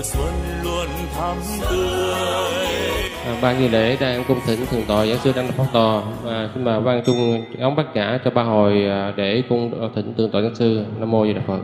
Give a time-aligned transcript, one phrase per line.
[0.00, 0.34] mùa xuân
[0.64, 1.36] luôn thắm
[1.70, 2.14] tươi.
[3.24, 6.02] À, ban nghi lễ đang cung thỉnh thượng tọa giáo sư đăng pháp tòa.
[6.22, 10.14] Và xin mời ban trung ống bát nhã cho ba hồi à, để cung thỉnh
[10.18, 10.84] thượng tọa giáo sư.
[10.98, 11.58] Nam mô di đà phật.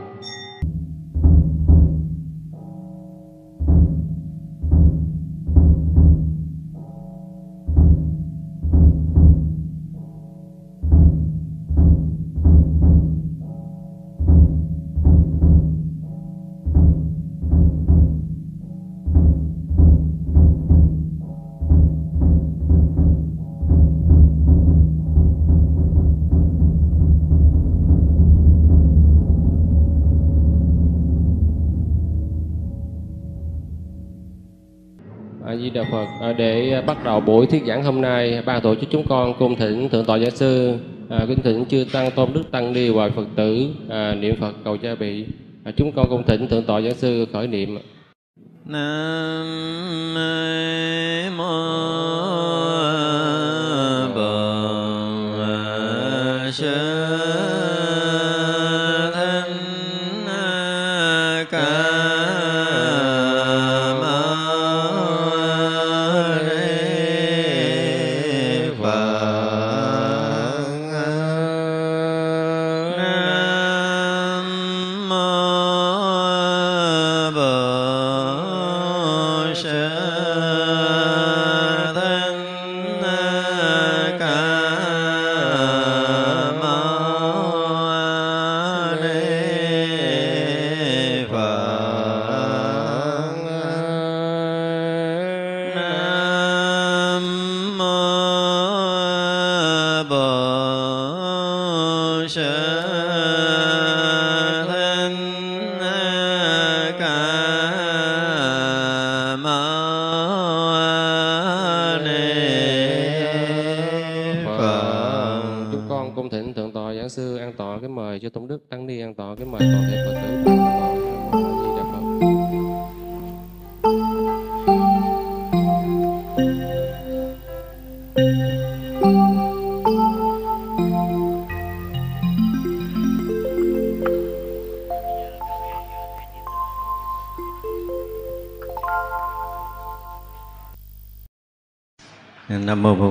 [36.87, 40.05] Bắt đầu buổi thuyết giảng hôm nay, ban tổ chức chúng con cung thỉnh thượng
[40.05, 40.77] tọa giáo sư,
[41.09, 44.53] à, kính thỉnh chư tăng tôn đức tăng ni và Phật tử à, niệm Phật
[44.63, 45.25] cầu gia bị.
[45.63, 47.77] À, chúng con cung thỉnh thượng tọa giáo sư khởi niệm.
[48.65, 50.13] Nam
[51.37, 52.26] mô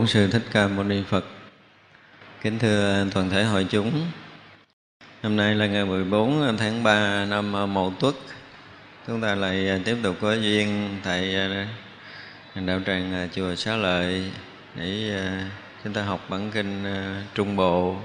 [0.07, 1.25] Bổn Sư Thích Ca Mâu Ni Phật.
[2.43, 4.11] Kính thưa toàn thể hội chúng.
[5.23, 8.15] Hôm nay là ngày 14 tháng 3 năm Mậu Tuất.
[9.07, 11.67] Chúng ta lại tiếp tục có duyên tại à,
[12.55, 14.31] đạo tràng à, chùa Xá Lợi
[14.75, 15.51] để à,
[15.85, 16.85] chúng ta học bản kinh
[17.35, 17.97] Trung Bộ.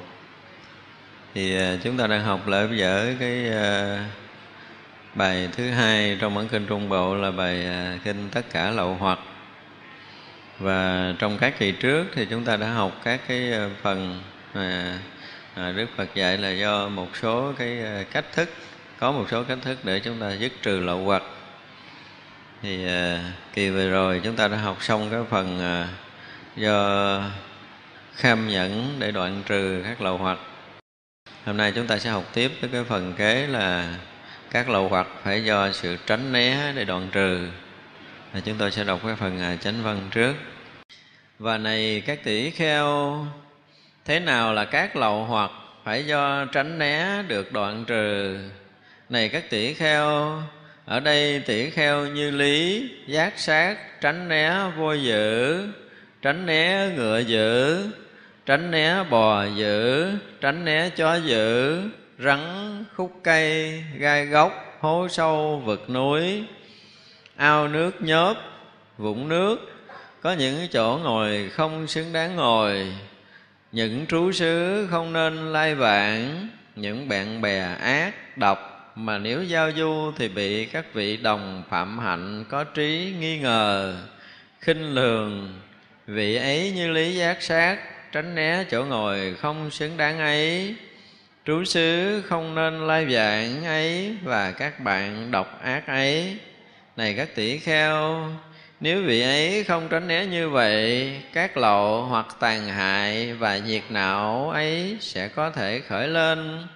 [1.34, 3.52] Thì chúng ta đang học lại bây giờ cái
[5.16, 7.68] bài thứ hai trong bản kinh Trung Bộ là bài
[8.04, 9.20] kinh Tất cả lậu hoặc
[10.62, 14.22] và trong các kỳ trước thì chúng ta đã học các cái ờ, phần
[14.54, 15.00] mà
[15.56, 18.50] ờ, Đức Phật dạy là do một số cái ờ, cách thức
[19.00, 21.24] có một số cách thức để chúng ta dứt trừ lậu hoặc.
[22.62, 22.86] Thì
[23.54, 25.60] kỳ vừa rồi chúng ta đã học xong cái phần
[26.56, 27.22] do
[28.16, 30.38] kham nhẫn để đoạn trừ các lậu hoặc.
[31.46, 33.94] Hôm nay chúng ta sẽ học tiếp với cái phần kế là
[34.52, 37.48] các lậu hoặc phải do sự tránh né để đoạn trừ.
[38.34, 40.34] À, chúng tôi sẽ đọc cái phần à, chánh văn trước
[41.42, 43.18] và này các tỷ kheo,
[44.06, 45.52] thế nào là các lậu hoặc
[45.84, 48.38] phải do tránh né được đoạn trừ?
[49.10, 50.42] Này các tỷ kheo,
[50.86, 55.68] ở đây tỷ kheo như lý, giác sát, tránh né vô dữ,
[56.22, 57.86] tránh né ngựa dữ,
[58.46, 60.12] tránh né bò dữ,
[60.42, 61.82] tránh né chó dữ,
[62.20, 62.40] rắn,
[62.96, 66.44] khúc cây, gai gốc hố sâu, vực núi,
[67.36, 68.34] ao nước nhớp,
[68.98, 69.72] vũng nước
[70.22, 72.94] có những chỗ ngồi không xứng đáng ngồi,
[73.72, 79.72] những trú xứ không nên lai vãng, những bạn bè ác độc mà nếu giao
[79.72, 83.96] du thì bị các vị đồng phạm hạnh có trí nghi ngờ,
[84.60, 85.60] khinh lường.
[86.08, 87.78] Vị ấy như lý giác sát,
[88.12, 90.76] tránh né chỗ ngồi không xứng đáng ấy.
[91.46, 96.38] Trú xứ không nên lai vãng ấy và các bạn độc ác ấy.
[96.98, 98.30] Này các tỷ kheo
[98.82, 103.84] nếu vị ấy không tránh né như vậy các lậu hoặc tàn hại và nhiệt
[103.90, 106.68] não ấy sẽ có thể khởi lên.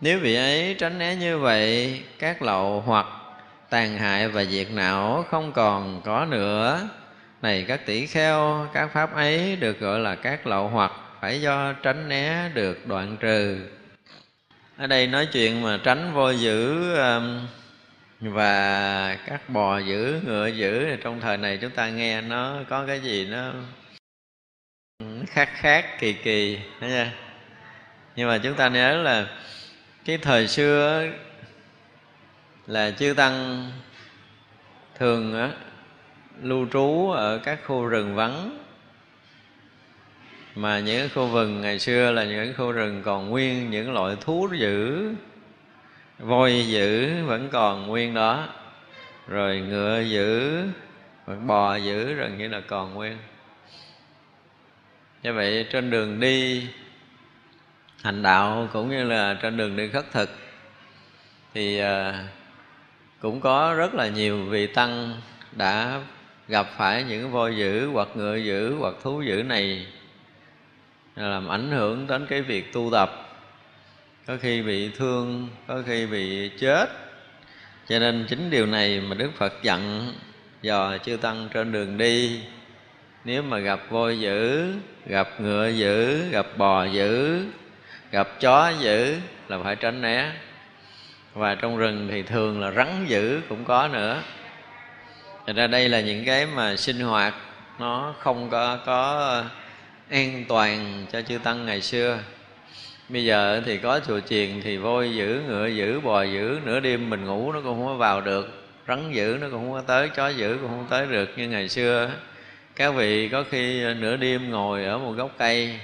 [0.00, 3.06] Nếu vị ấy tránh né như vậy các lậu hoặc
[3.70, 6.88] tàn hại và diệt não không còn có nữa.
[7.42, 11.72] Này các tỷ kheo các pháp ấy được gọi là các lậu hoặc phải do
[11.72, 13.58] tránh né được đoạn trừ.
[14.76, 17.46] Ở đây nói chuyện mà tránh vô giữ um,
[18.20, 23.00] và các bò giữ ngựa giữ trong thời này chúng ta nghe nó có cái
[23.00, 23.52] gì nó
[25.26, 27.06] khác khác kỳ kỳ thấy chưa?
[28.16, 29.26] Nhưng mà chúng ta nhớ là
[30.04, 31.06] cái thời xưa
[32.66, 33.70] là chư tăng
[34.94, 35.50] thường á,
[36.42, 38.64] lưu trú ở các khu rừng vắng.
[40.54, 44.48] Mà những khu rừng ngày xưa là những khu rừng còn nguyên những loại thú
[44.58, 45.08] dữ
[46.18, 48.48] voi dữ vẫn còn nguyên đó.
[49.28, 50.62] Rồi ngựa dữ
[51.46, 53.18] bò dữ rồi nghĩa là còn nguyên.
[55.22, 56.66] Như vậy trên đường đi,
[58.02, 60.30] hành đạo cũng như là trên đường đi khất thực,
[61.54, 62.24] thì à,
[63.20, 65.20] cũng có rất là nhiều vị tăng
[65.52, 66.00] đã
[66.48, 69.86] gặp phải những voi dữ hoặc ngựa dữ hoặc thú dữ này,
[71.16, 73.27] làm ảnh hưởng đến cái việc tu tập
[74.28, 76.86] có khi bị thương, có khi bị chết.
[77.88, 80.12] Cho nên chính điều này mà đức phật dặn
[80.62, 82.40] dò chư tăng trên đường đi.
[83.24, 84.72] Nếu mà gặp voi dữ,
[85.06, 87.44] gặp ngựa dữ, gặp bò dữ,
[88.10, 89.16] gặp chó dữ
[89.48, 90.32] là phải tránh né.
[91.34, 94.22] Và trong rừng thì thường là rắn dữ cũng có nữa.
[95.46, 97.34] Thật ra đây là những cái mà sinh hoạt
[97.78, 99.42] nó không có có
[100.10, 102.18] an toàn cho chư tăng ngày xưa
[103.08, 107.10] bây giờ thì có chùa chiền thì voi giữ, ngựa giữ, bò giữ, nửa đêm
[107.10, 108.64] mình ngủ nó cũng không có vào được.
[108.88, 111.68] Rắn giữ nó cũng không có tới, chó giữ cũng không tới được như ngày
[111.68, 112.10] xưa.
[112.76, 115.80] Các vị có khi nửa đêm ngồi ở một gốc cây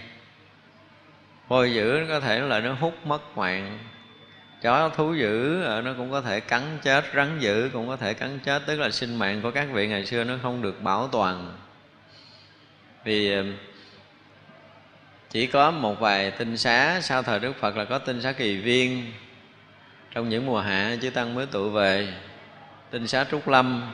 [1.48, 3.78] voi giữ nó có thể là nó hút mất mạng.
[4.62, 8.14] Chó thú dữ ờ, nó cũng có thể cắn chết, rắn dữ cũng có thể
[8.14, 8.62] cắn chết.
[8.66, 11.52] Tức là sinh mạng của các vị ngày xưa nó không được bảo toàn.
[13.04, 13.44] Vì ờ,
[15.34, 18.56] chỉ có một vài tinh xá, sau thời đức phật là có tinh xá kỳ
[18.56, 19.12] viên
[20.10, 22.14] trong những mùa hạ, chư tăng mới tụ về.
[22.90, 23.92] Tinh xá trúc lâm.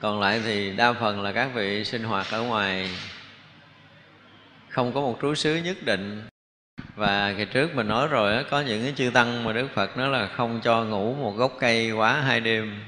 [0.00, 2.90] Còn lại thì đa phần là các vị sinh hoạt ở ngoài.
[4.68, 6.22] Không có một trú xứ nhất định.
[6.94, 10.08] Và ngày trước mình nói rồi có những cái chư tăng mà đức phật nói
[10.08, 12.80] là không cho ngủ một gốc cây quá hai đêm.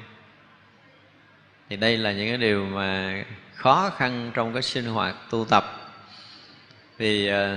[1.68, 3.22] Thì đây là những cái điều mà
[3.54, 5.77] khó khăn trong cái sinh hoạt tu tập
[6.98, 7.56] vì ờ,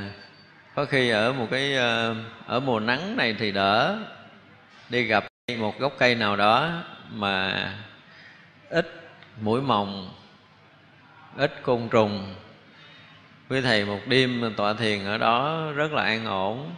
[0.76, 3.98] có khi ở một cái ờ, ở mùa nắng này thì đỡ
[4.90, 5.26] đi gặp
[5.58, 7.66] một gốc cây nào đó mà
[8.70, 9.02] ít
[9.42, 10.14] mũi mồng,
[11.38, 12.36] ít côn trùng.
[13.50, 16.76] Quý thầy một đêm tọa thiền ở đó rất là an ổn.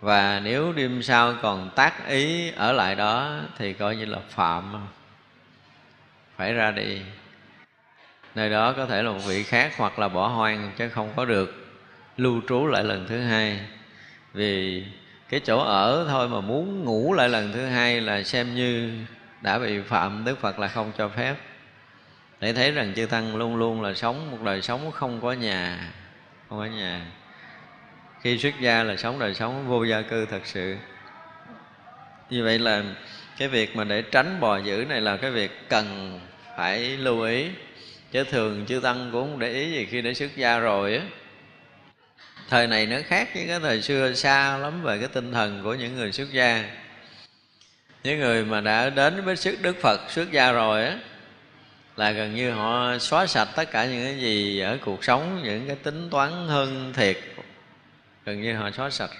[0.00, 4.86] Và nếu đêm sau còn tác ý ở lại đó thì coi như là phạm,
[6.36, 7.02] phải ra đi
[8.36, 11.24] nơi đó có thể là một vị khác hoặc là bỏ hoang, chứ không có
[11.24, 11.66] được
[12.16, 13.60] lưu trú lại lần thứ hai.
[14.32, 14.84] Vì
[15.28, 18.92] cái chỗ ở thôi mà muốn ngủ lại lần thứ hai là xem như
[19.40, 21.34] đã bị phạm đức phật là không cho phép.
[22.40, 25.92] Để thấy rằng chư tăng luôn luôn là sống một đời sống không có nhà,
[26.48, 27.06] không có nhà.
[28.20, 30.76] Khi xuất gia là sống đời sống vô gia cư thật sự.
[32.30, 32.82] Như vậy là
[33.38, 36.20] cái việc mà để tránh bò dữ này là cái việc cần
[36.56, 37.50] phải lưu ý
[38.12, 41.02] chứ thường chư tăng cũng không để ý gì khi đã xuất gia rồi á.
[42.48, 45.74] Thời này nó khác với cái thời xưa xa lắm về cái tinh thần của
[45.74, 46.70] những người xuất gia.
[48.04, 50.98] Những người mà đã đến với sức đức phật xuất gia rồi á,
[51.96, 55.66] là gần như họ xóa sạch tất cả những cái gì ở cuộc sống, những
[55.66, 57.18] cái tính toán hơn thiệt.
[58.24, 59.10] Gần như họ xóa sạch.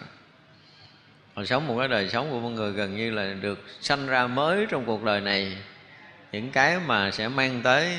[1.35, 4.26] Họ sống một cái đời sống của một người gần như là được sanh ra
[4.26, 5.57] mới trong cuộc đời này.
[6.33, 7.99] Những cái mà sẽ mang tới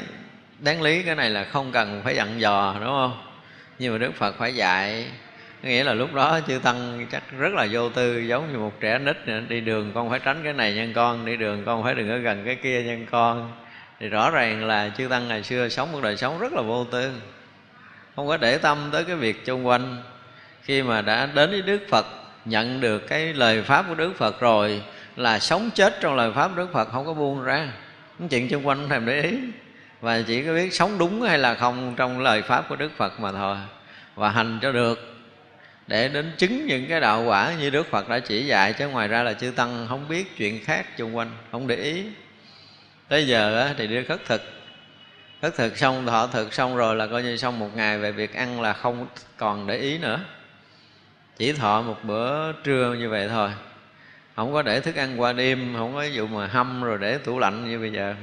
[0.60, 3.24] đáng lý cái này là không cần phải dặn dò, đúng không?
[3.80, 5.06] Nhưng mà đức phật phải dạy.
[5.64, 9.00] Nghĩa là lúc đó chư tăng chắc rất là vô tư, giống như một trẻ
[9.00, 9.18] nít
[9.50, 12.18] đi đường con phải tránh cái này nhân con, đi đường con phải đừng có
[12.18, 13.52] gần cái kia nhân con.
[14.00, 16.84] Thì rõ ràng là chư tăng ngày xưa sống một đời sống rất là vô
[16.84, 17.12] tư.
[18.16, 19.98] Không có để tâm tới cái việc chung quanh.
[20.62, 22.06] Khi mà đã đến với đức phật,
[22.46, 24.82] nhận được cái lời pháp của đức phật rồi,
[25.16, 27.68] là sống chết trong lời pháp đức phật không có buông ra.
[28.20, 29.38] Những chuyện chung quanh không thèm để ý
[30.02, 33.20] và chỉ có biết sống đúng hay là không trong lời pháp của đức phật
[33.20, 33.58] mà thôi.
[34.16, 35.14] Và hành cho được.
[35.88, 39.08] Để đến chứng những cái đạo quả như đức phật đã chỉ dạy, chứ ngoài
[39.08, 42.04] ra là chư tăng không biết chuyện khác xung quanh, không để ý.
[43.08, 44.42] Tới giờ thì đi khất thực.
[45.42, 48.34] Khất thực xong, thọ thực xong rồi là coi như xong một ngày về việc
[48.34, 50.20] ăn là không còn để ý nữa.
[51.38, 53.50] Chỉ thọ một bữa trưa như vậy thôi
[54.38, 57.40] không có để thức ăn qua đêm, không có vụ mà hâm rồi để tủ
[57.40, 58.16] lạnh như bây giờ.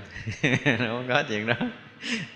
[0.79, 1.55] Không có chuyện đó.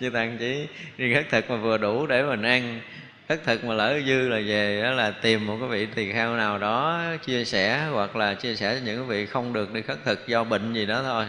[0.01, 0.67] Chứ tăng chỉ
[0.99, 2.81] đi khất thực mà vừa đủ để mình ăn.
[3.29, 6.37] Khất thực mà lỡ dư là về, đó là tìm một cái vị tỳ kheo
[6.37, 9.83] nào đó chia sẻ, hoặc là chia sẻ cho những cái vị không được đi
[9.83, 11.27] khất thực do bệnh gì đó thôi.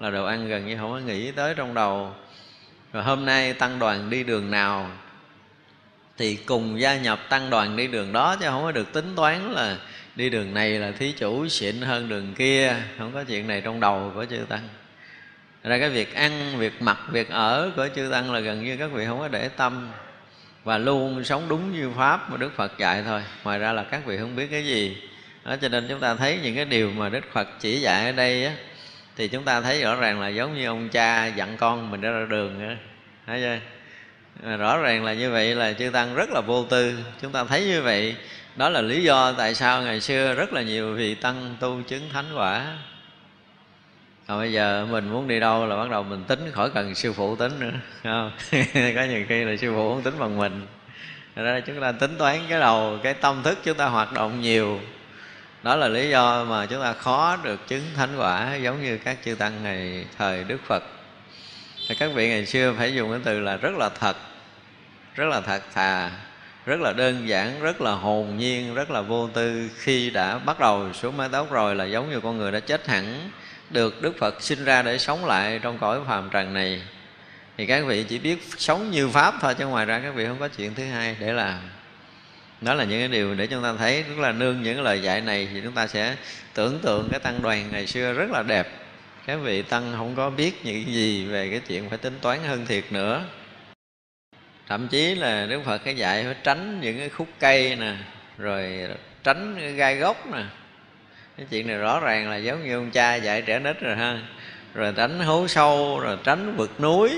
[0.00, 2.14] Là đồ ăn gần như không có nghĩ tới trong đầu.
[2.92, 4.90] Rồi hôm nay tăng đoàn đi đường nào,
[6.18, 9.52] thì cùng gia nhập tăng đoàn đi đường đó, chứ không có được tính toán
[9.52, 9.76] là
[10.16, 12.76] đi đường này là thí chủ xịn hơn đường kia.
[12.98, 14.68] Không có chuyện này trong đầu của chư tăng.
[15.64, 18.86] Ra cái việc ăn, việc mặc, việc ở của chư tăng là gần như các
[18.92, 19.88] vị không có để tâm.
[20.64, 23.22] Và luôn sống đúng như pháp mà đức phật dạy thôi.
[23.44, 24.96] Ngoài ra là các vị không biết cái gì.
[25.44, 28.12] Đó, cho nên chúng ta thấy những cái điều mà đức phật chỉ dạy ở
[28.12, 28.52] đây á,
[29.16, 32.26] thì chúng ta thấy rõ ràng là giống như ông cha dặn con mình ra
[32.30, 32.76] đường á.
[33.26, 34.56] Thấy chưa?
[34.56, 36.98] Rõ ràng là như vậy là chư tăng rất là vô tư.
[37.22, 38.16] Chúng ta thấy như vậy
[38.56, 42.10] đó là lý do tại sao ngày xưa rất là nhiều vị tăng tu chứng
[42.12, 42.78] thánh quả.
[44.26, 47.12] Còn bây giờ mình muốn đi đâu là bắt đầu mình tính, khỏi cần sư
[47.12, 47.72] phụ tính nữa
[48.02, 48.30] không?
[48.72, 50.66] Có nhiều khi là sư phụ không tính bằng mình.
[51.34, 54.80] Ra chúng ta tính toán cái đầu, cái tâm thức chúng ta hoạt động nhiều.
[55.62, 59.18] Đó là lý do mà chúng ta khó được chứng thánh quả, giống như các
[59.24, 60.82] chư tăng ngày, thời đức phật.
[61.88, 64.16] Thì các vị ngày xưa phải dùng cái từ là rất là thật,
[65.14, 66.10] rất là thật thà
[66.66, 69.70] rất là đơn giản, rất là hồn nhiên, rất là vô tư.
[69.78, 72.86] Khi đã bắt đầu xuống mái tóc rồi là giống như con người đã chết
[72.86, 73.30] hẳn,
[73.70, 76.82] được đức phật sinh ra để sống lại trong cõi phàm trần này.
[77.56, 80.38] Thì các vị chỉ biết sống như pháp thôi, chứ ngoài ra các vị không
[80.40, 81.58] có chuyện thứ hai để làm.
[82.60, 85.20] Đó là những cái điều để chúng ta thấy rất là nương những lời dạy
[85.20, 86.16] này, thì chúng ta sẽ
[86.54, 88.68] tưởng tượng cái tăng đoàn ngày xưa rất là đẹp.
[89.26, 92.66] Các vị tăng không có biết những gì về cái chuyện phải tính toán hơn
[92.66, 93.24] thiệt nữa
[94.68, 97.92] thậm chí là đức phật cái dạy phải tránh những cái khúc cây nè,
[98.38, 98.88] rồi
[99.24, 100.42] tránh cái gai gốc nè.
[101.36, 104.18] Cái chuyện này rõ ràng là giống như ông cha dạy trẻ nít rồi ha.
[104.74, 107.10] Rồi tránh hố sâu, rồi tránh vực núi.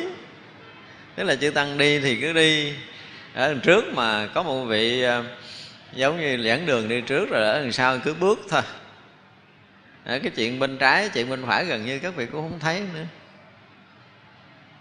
[1.14, 2.72] Tức là chư tăng đi thì cứ đi.
[3.34, 5.24] Ở đằng trước mà có một vị ờ,
[5.92, 8.62] giống như dẫn đường đi trước rồi ở đằng sau cứ bước thôi.
[10.04, 12.82] Ở cái chuyện bên trái, chuyện bên phải gần như các vị cũng không thấy
[12.94, 13.04] nữa.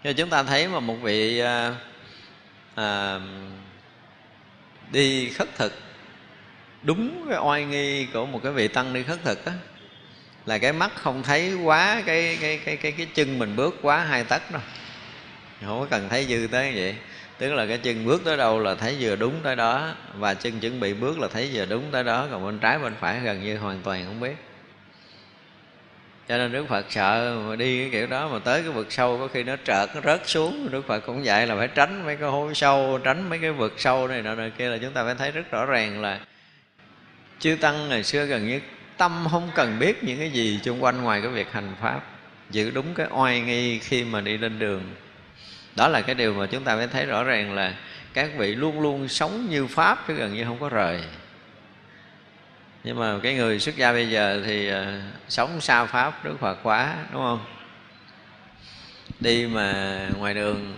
[0.04, 1.74] Cho chúng ta thấy mà một vị ờ,
[2.78, 3.20] à,
[4.92, 5.72] đi khất thực.
[6.82, 9.52] Đúng cái oai nghi của một cái vị tăng đi khất thực á
[10.46, 14.04] là cái mắt không thấy quá cái cái cái cái cái chân mình bước quá
[14.04, 14.62] hai tấc đâu.
[15.60, 16.96] Không có cần thấy dư tới vậy.
[17.38, 20.60] Tức là cái chân bước tới đâu là thấy vừa đúng tới đó và chân
[20.60, 23.44] chuẩn bị bước là thấy vừa đúng tới đó còn bên trái bên phải gần
[23.44, 24.36] như hoàn toàn không biết
[26.28, 29.18] cho nên đức phật sợ mà đi cái kiểu đó mà tới cái vực sâu,
[29.18, 30.68] có khi nó trợt, nó rớt xuống.
[30.70, 33.74] Đức phật cũng dạy là phải tránh mấy cái hố sâu, tránh mấy cái vực
[33.76, 36.20] sâu này nọ này kia là chúng ta phải thấy rất rõ ràng là
[37.38, 38.60] chư tăng ngày xưa gần như
[38.96, 42.00] tâm không cần biết những cái gì xung quanh ngoài cái việc hành pháp,
[42.50, 44.82] giữ đúng cái oai nghi khi mà đi lên đường.
[45.76, 47.74] Đó là cái điều mà chúng ta phải thấy rõ ràng là
[48.14, 51.00] các vị luôn luôn sống như pháp chứ gần như không có rời
[52.88, 54.76] nhưng mà cái người xuất gia bây giờ thì uh,
[55.28, 57.44] sống xa pháp đức phật quá đúng không?
[59.20, 60.76] Đi mà ngoài đường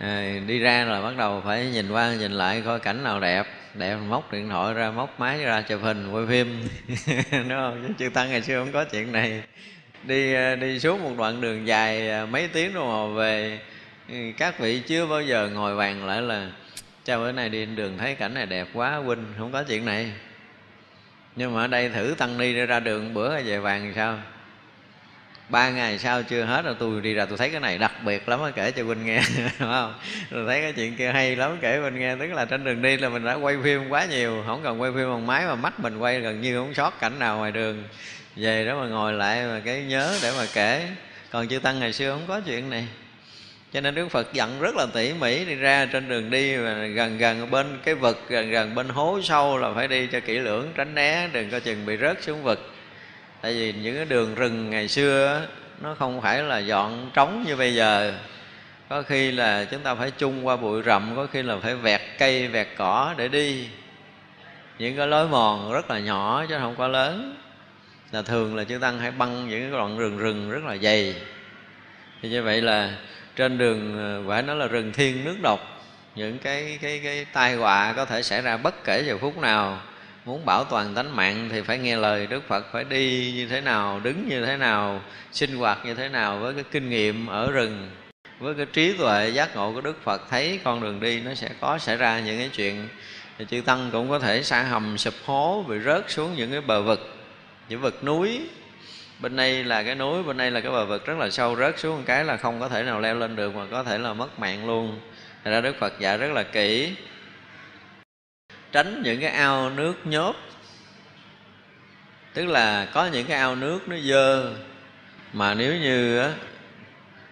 [0.00, 3.46] à, đi ra là bắt đầu phải nhìn qua nhìn lại coi cảnh nào đẹp.
[3.74, 6.68] Đẹp móc điện thoại ra móc máy ra chụp hình quay phim
[7.32, 7.84] đúng không?
[7.88, 9.42] Chứ chư tăng ngày xưa không có chuyện này.
[10.02, 13.58] Đi ờ, đi xuống một đoạn đường dài mấy tiếng đồng hồ về
[14.08, 16.50] ừ, các vị chưa bao giờ ngồi bàn lại là
[17.04, 20.12] cha bữa nay đi đường thấy cảnh này đẹp quá huynh không có chuyện này
[21.36, 24.18] nhưng mà ở đây thử tăng ni ra đường, bữa về vàng sao?
[25.48, 28.28] Ba ngày sau chưa hết rồi tôi đi ra, tôi thấy cái này đặc biệt
[28.28, 29.94] lắm kể cho huynh nghe đúng không?
[30.30, 32.96] Rồi thấy cái chuyện kia hay lắm, kể huynh nghe, tức là trên đường đi
[32.96, 35.80] là mình đã quay phim quá nhiều, không cần quay phim bằng máy mà mắt
[35.80, 37.84] mình quay gần như không sót cảnh nào ngoài đường.
[38.36, 40.88] Về đó mà ngồi lại mà cái nhớ để mà kể.
[41.30, 42.88] Còn chư tăng ngày xưa không có chuyện này
[43.72, 46.74] cho nên đức phật dặn rất là tỉ mỉ đi ra trên đường đi và
[46.74, 50.38] gần gần bên cái vực, gần gần bên hố sâu là phải đi cho kỹ
[50.38, 52.72] lưỡng, tránh né, đừng có chừng bị rớt xuống vực.
[53.42, 55.46] Tại vì những cái đường rừng ngày xưa
[55.80, 58.14] nó không phải là dọn trống như bây giờ.
[58.88, 62.00] Có khi là chúng ta phải chung qua bụi rậm, có khi là phải vẹt
[62.18, 63.68] cây, vẹt cỏ để đi.
[64.78, 67.36] Những cái lối mòn rất là nhỏ chứ không quá lớn.
[68.12, 71.14] Là thường là chư tăng hay băng những cái đoạn rừng rừng rất là dày.
[72.22, 72.94] Thì như vậy là
[73.36, 75.60] trên đường ờ, phải nói là rừng thiên nước độc,
[76.14, 79.80] những cái cái cái tai họa có thể xảy ra bất kể giờ phút nào.
[80.24, 83.60] Muốn bảo toàn tánh mạng thì phải nghe lời đức phật, phải đi như thế
[83.60, 85.00] nào, đứng như thế nào,
[85.32, 87.90] sinh hoạt như thế nào với cái kinh nghiệm ở rừng,
[88.38, 90.30] với cái trí tuệ giác ngộ của đức phật.
[90.30, 92.88] Thấy con đường đi nó sẽ có xảy ra những cái chuyện
[93.38, 96.60] thì chư tăng cũng có thể xa hầm, sụp hố, bị rớt xuống những cái
[96.60, 97.16] bờ vực,
[97.68, 98.40] những vực núi
[99.20, 101.78] bên đây là cái núi bên đây là cái bờ vực rất là sâu rớt
[101.78, 104.12] xuống một cái là không có thể nào leo lên được mà có thể là
[104.12, 105.00] mất mạng luôn.
[105.44, 106.94] Thật ra Đức Phật dạy rất là kỹ.
[108.72, 110.36] Tránh những cái ao nước nhốt
[112.34, 114.52] Tức là có những cái ao nước nó dơ
[115.32, 116.32] Mà nếu như á,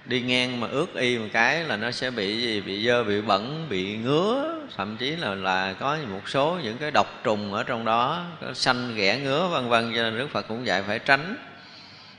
[0.05, 2.61] đi ngang mà ướt y một cái là nó sẽ bị gì?
[2.61, 4.59] Bị dơ bị bẩn bị ngứa.
[4.77, 8.55] Thậm chí là là có một số những cái độc trùng ở trong đó có
[8.55, 9.93] xanh ghẻ ngứa vân vân.
[9.97, 11.37] Cho nên đức phật cũng dạy phải tránh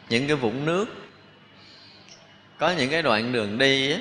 [0.10, 0.86] những cái vũng nước.
[2.58, 3.96] Có những cái đoạn đường đi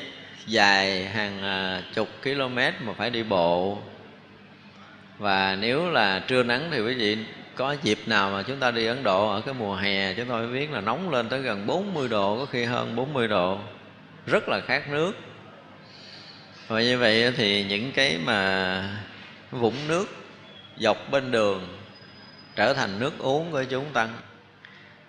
[0.46, 3.78] dài hàng à, chục km mà phải đi bộ.
[5.18, 7.18] Và nếu là trưa nắng thì quý vị,
[7.54, 10.46] có dịp nào mà chúng ta đi Ấn Độ ở cái mùa hè, chúng tôi
[10.48, 13.58] biết là nóng lên tới gần 40 độ, có khi hơn 40 độ.
[14.26, 15.12] Rất là khát nước.
[16.68, 18.82] Và như vậy thì những cái mà
[19.50, 20.06] vũng nước
[20.78, 21.68] dọc bên đường
[22.56, 24.08] trở thành nước uống của chúng tăng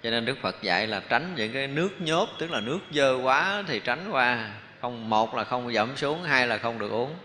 [0.03, 3.17] cho nên đức phật dạy là tránh những cái nước nhốt, tức là nước dơ
[3.23, 4.49] quá thì tránh qua.
[4.81, 7.15] Không, một là không dẫm xuống, hai là không được uống.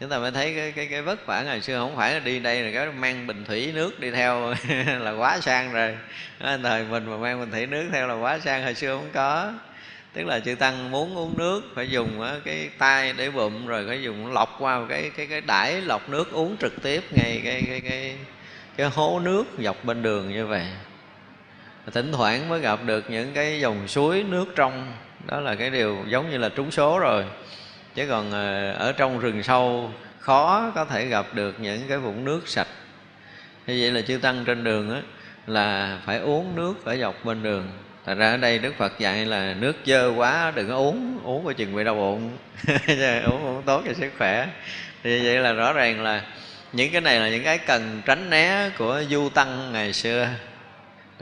[0.00, 2.62] Chúng ta mới thấy cái cái cái vất vả ngày xưa không phải đi đây
[2.62, 4.54] là cái mang bình thủy nước đi theo
[5.00, 5.96] là quá sang rồi.
[6.62, 9.52] Thời mình mà mang bình thủy nước theo là quá sang, hồi xưa không có.
[10.12, 14.02] Tức là chư tăng muốn uống nước phải dùng cái tay để bụng rồi phải
[14.02, 17.80] dùng lọc qua cái cái cái đải lọc nước uống trực tiếp ngay cái cái
[17.80, 18.16] cái
[18.76, 20.66] cái hố nước dọc bên đường như vậy
[21.90, 24.92] thỉnh thoảng mới gặp được những cái dòng suối nước trong.
[25.26, 27.24] Đó là cái điều giống như là trúng số rồi.
[27.94, 32.24] Chứ còn ờ, ở trong rừng sâu, khó có thể gặp được những cái vũng
[32.24, 32.68] nước sạch.
[33.66, 35.00] Như vậy là chư tăng trên đường á,
[35.46, 37.68] là phải uống nước ở dọc bên đường.
[38.06, 41.44] Thật ra ở đây Đức Phật dạy là nước dơ quá đừng có uống Uống
[41.44, 42.36] coi chừng bị đau bụng.
[43.24, 44.48] Uống uống tốt cho sức khỏe.
[45.02, 46.22] Thì vậy là rõ ràng là
[46.72, 50.28] Những cái này là những cái cần tránh né Của du tăng ngày xưa.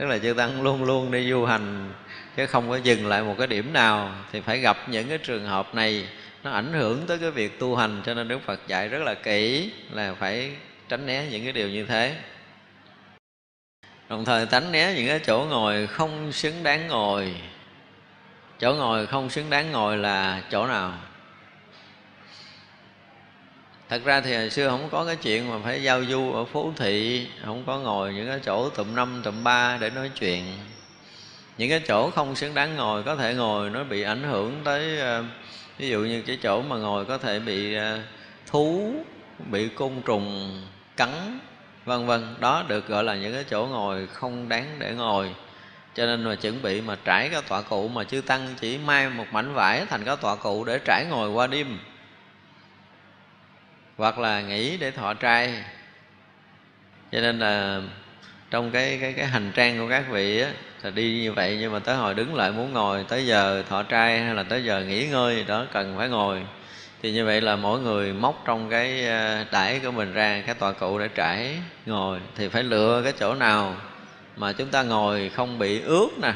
[0.01, 1.93] Tức là chư tăng luôn luôn đi du hành,
[2.37, 4.11] Chứ không có dừng lại một cái điểm nào.
[4.31, 6.07] Thì phải gặp những cái trường hợp này,
[6.43, 9.13] Nó ảnh hưởng tới cái việc tu hành, Cho nên Đức Phật dạy rất là
[9.13, 10.51] kỹ Là phải
[10.89, 12.15] tránh né những cái điều như thế.
[14.09, 17.35] Đồng thời tránh né những cái chỗ ngồi không xứng đáng ngồi.
[18.59, 20.93] Chỗ ngồi không xứng đáng ngồi là chỗ nào?
[23.91, 26.73] Thật ra thì hồi xưa không có cái chuyện mà phải giao du ở phố
[26.77, 30.43] thị, không có ngồi những cái chỗ tụm năm tụm ba để nói chuyện.
[31.57, 34.99] Những cái chỗ không xứng đáng ngồi, có thể ngồi nó bị ảnh hưởng tới
[34.99, 35.23] ờ,
[35.77, 37.99] ví dụ như cái chỗ mà ngồi có thể bị ờ,
[38.47, 38.93] thú,
[39.51, 40.61] bị côn trùng,
[40.97, 41.39] cắn,
[41.85, 42.35] vân vân.
[42.39, 45.35] Đó được gọi là những cái chỗ ngồi không đáng để ngồi.
[45.95, 49.09] Cho nên mà chuẩn bị mà trải cái tọa cụ mà chư tăng chỉ mai
[49.09, 51.79] một mảnh vải thành cái tọa cụ để trải ngồi qua đêm
[54.01, 55.53] hoặc là nghỉ để thọ trai.
[57.11, 57.81] Cho nên là
[58.51, 60.51] trong cái cái cái hành trang của các vị á
[60.83, 63.83] là đi như vậy nhưng mà tới hồi đứng lại muốn ngồi tới giờ thọ
[63.83, 66.41] trai hay là tới giờ nghỉ ngơi đó cần phải ngồi.
[67.01, 70.55] Thì như vậy là mỗi người móc trong cái ờ, đải của mình ra cái
[70.55, 72.19] tòa cụ để trải ngồi.
[72.35, 73.75] Thì phải lựa cái chỗ nào
[74.37, 76.33] mà chúng ta ngồi không bị ướt nè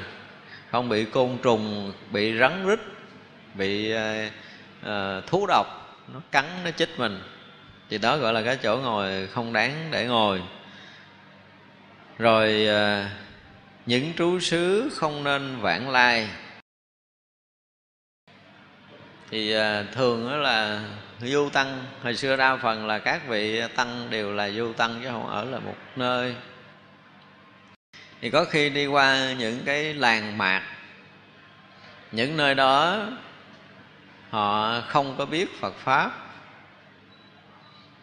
[0.71, 2.79] không bị côn trùng bị rắn rít
[3.53, 5.67] bị uh, thú độc
[6.13, 7.21] nó cắn nó chích mình
[7.89, 10.41] thì đó gọi là cái chỗ ngồi không đáng để ngồi.
[12.17, 13.05] Rồi ờ,
[13.85, 16.29] những trú xứ không nên vãng lai.
[19.29, 20.81] Thì ờ, thường đó là
[21.21, 25.09] du tăng, hồi xưa đa phần là các vị tăng đều là du tăng chứ
[25.09, 26.35] không ở là một nơi.
[28.21, 30.61] Thì có khi đi qua những cái làng mạc,
[32.11, 33.05] những nơi đó
[34.29, 36.24] họ không có biết phật pháp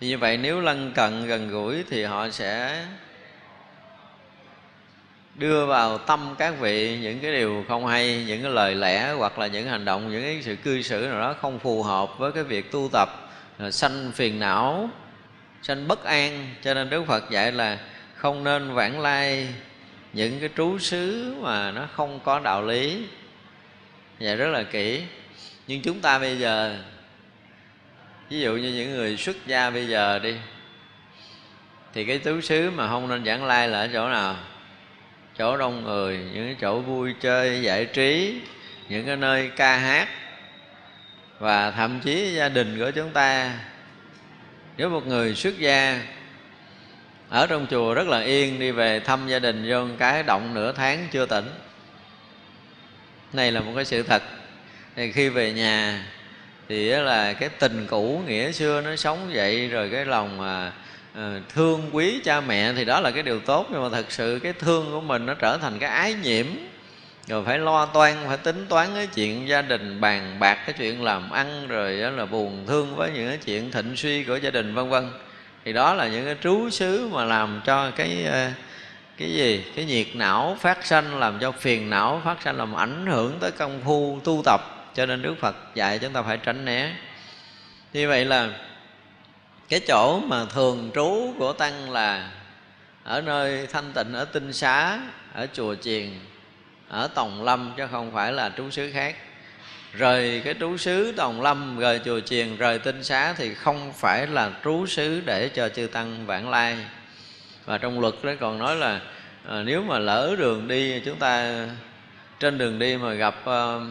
[0.03, 2.85] thì như vậy nếu lân cận gần gũi thì họ sẽ
[5.35, 9.39] đưa vào tâm các vị những cái điều không hay, những cái lời lẽ hoặc
[9.39, 12.33] là những hành động, những cái sự cư xử nào đó không phù hợp với
[12.33, 14.91] cái việc tu tập à, sanh phiền não,
[15.63, 16.49] sanh bất an.
[16.63, 17.79] Cho nên đức phật dạy là
[18.17, 19.49] không nên vãng lai
[20.13, 23.07] những cái trú xứ mà nó không có đạo lý.
[24.19, 25.03] Dạy rất là kỹ.
[25.67, 26.77] Nhưng chúng ta bây giờ
[28.33, 30.35] ví dụ như những người xuất gia bây giờ đi,
[31.95, 34.37] thì cái tứ xứ mà không nên giảng lai là ở chỗ nào?
[35.39, 38.41] Chỗ đông người, những chỗ vui chơi, giải trí,
[38.89, 40.09] những cái nơi ca hát,
[41.39, 43.59] và thậm chí gia đình của chúng ta.
[44.77, 46.03] Nếu một người xuất gia
[47.29, 50.73] ở trong chùa rất là yên, đi về thăm gia đình vô cái động nửa
[50.73, 51.51] tháng chưa tỉnh,
[53.33, 54.23] này là một cái sự thật.
[54.97, 56.07] Thì khi về nhà
[56.69, 60.73] thì là cái tình cũ nghĩa xưa nó sống dậy rồi cái lòng mà à,
[61.15, 63.67] ờ, thương quý cha mẹ thì đó là cái điều tốt.
[63.71, 66.47] Nhưng mà thật sự cái thương của mình nó trở thành cái ái nhiễm.
[67.27, 71.03] Rồi phải lo toan phải tính toán cái chuyện gia đình bàn bạc cái chuyện
[71.03, 74.51] làm ăn rồi đó là buồn thương với những cái chuyện thịnh suy của gia
[74.51, 75.11] đình vân vân.
[75.65, 78.51] Thì đó là những cái trú xứ mà làm cho cái ờ,
[79.17, 79.65] cái gì?
[79.77, 83.51] Cái nhiệt não phát sanh làm cho phiền não phát sanh làm ảnh hưởng tới
[83.51, 86.95] công phu tu tập cho nên đức phật dạy chúng ta phải tránh né.
[87.93, 88.49] Như vậy là
[89.69, 92.31] cái chỗ mà thường trú của tăng là
[93.05, 95.01] ở nơi thanh tịnh ở tinh xá
[95.35, 96.09] ở chùa chiền
[96.89, 99.17] ở tòng lâm chứ không phải là trú xứ khác.
[99.93, 104.27] Rời cái trú xứ tòng lâm rời chùa chiền rời tinh xá thì không phải
[104.27, 106.77] là trú xứ để cho chư tăng vãng lai.
[107.65, 109.01] Và trong luật đó còn nói là
[109.49, 111.67] à, nếu mà lỡ đường đi chúng ta
[112.41, 113.83] trên đường đi mà gặp uh,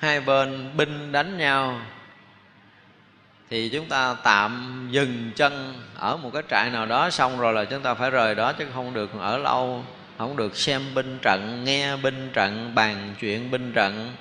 [0.00, 1.80] hai bên binh đánh nhau,
[3.50, 7.64] thì chúng ta tạm dừng chân ở một cái trại nào đó xong rồi là
[7.64, 9.84] chúng ta phải rời đó chứ không được ở lâu,
[10.18, 14.14] không được xem binh trận, nghe binh trận, bàn chuyện binh trận,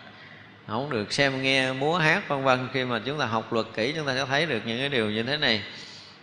[0.68, 2.68] không được xem nghe múa hát vân vân.
[2.74, 5.12] Khi mà chúng ta học luật kỹ, chúng ta sẽ thấy được những cái điều
[5.12, 5.62] như thế này.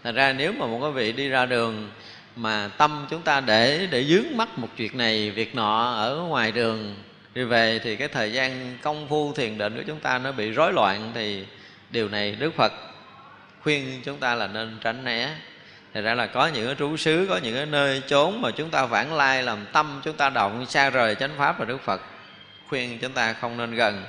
[0.04, 1.90] Thật ra nếu mà một cái vị đi ra đường
[2.36, 6.52] mà tâm chúng ta để để dướng mắt một chuyện này, việc nọ ở ngoài
[6.52, 6.94] đường
[7.34, 10.50] đi về thì cái thời gian công phu thiền định của chúng ta nó bị
[10.50, 11.46] rối loạn thì
[11.90, 12.72] điều này đức phật
[13.62, 15.28] khuyên chúng ta là nên tránh né
[15.94, 18.70] thì ra là có những cái trú xứ, có những cái nơi chốn mà chúng
[18.70, 22.00] ta vãng lai làm tâm chúng ta động xa rời chánh pháp và Đức Phật
[22.68, 24.04] khuyên chúng ta không nên gần.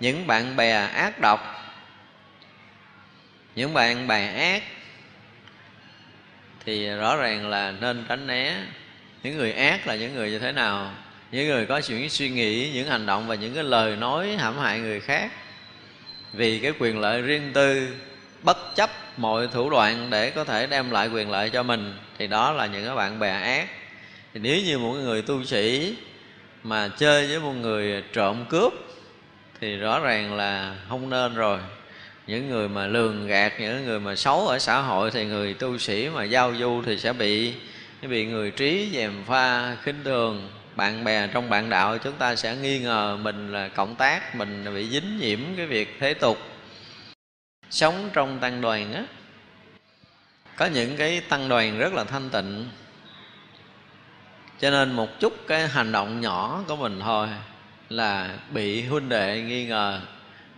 [0.00, 1.40] Những bạn bè ác độc,
[3.54, 4.62] những bạn bè ác
[6.64, 8.56] thì rõ ràng là nên tránh né.
[9.22, 10.90] Những người ác là những người như thế nào?
[11.34, 14.58] Những người có những suy nghĩ, những hành động và những cái lời nói hãm
[14.58, 15.30] hại người khác
[16.32, 17.88] vì cái quyền lợi riêng tư
[18.42, 22.26] bất chấp mọi thủ đoạn để có thể đem lại quyền lợi cho mình thì
[22.26, 23.68] đó là những cái bạn bè ác.
[24.34, 25.96] Thì nếu như một người tu sĩ
[26.62, 28.72] mà chơi với một người trộm cướp
[29.60, 31.58] thì rõ ràng là không nên rồi.
[32.26, 35.78] Những người mà lường gạt những người mà xấu ở xã hội thì người tu
[35.78, 37.52] sĩ mà giao du thì sẽ bị
[38.02, 42.56] bị người trí dèm pha khinh thường bạn bè trong bạn đạo, chúng ta sẽ
[42.56, 46.38] nghi ngờ mình là cộng tác, mình bị dính nhiễm cái việc thế tục.
[47.70, 49.04] Sống trong tăng đoàn á,
[50.56, 52.68] có những cái tăng đoàn rất là thanh tịnh.
[54.60, 57.28] Cho nên một chút cái hành động nhỏ của mình thôi
[57.88, 60.00] là bị huynh đệ nghi ngờ.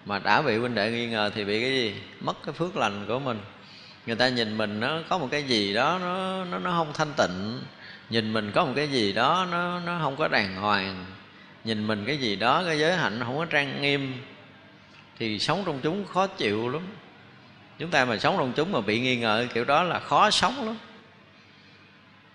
[0.05, 1.95] Mà đã bị huynh đệ nghi ngờ thì bị cái gì?
[2.21, 3.41] Mất cái phước lành của mình.
[4.07, 7.13] Người ta nhìn mình nó có một cái gì đó, nó nó nó không thanh
[7.17, 7.61] tịnh
[8.11, 11.07] nhìn mình có một cái gì đó nó nó không có đàng hoàng.
[11.65, 14.13] Nhìn mình cái gì đó, cái giới hạnh không có trang nghiêm,
[15.19, 16.83] thì sống trong chúng khó chịu lắm.
[17.79, 20.67] Chúng ta mà sống trong chúng mà bị nghi ngờ, kiểu đó là khó sống
[20.67, 20.77] lắm.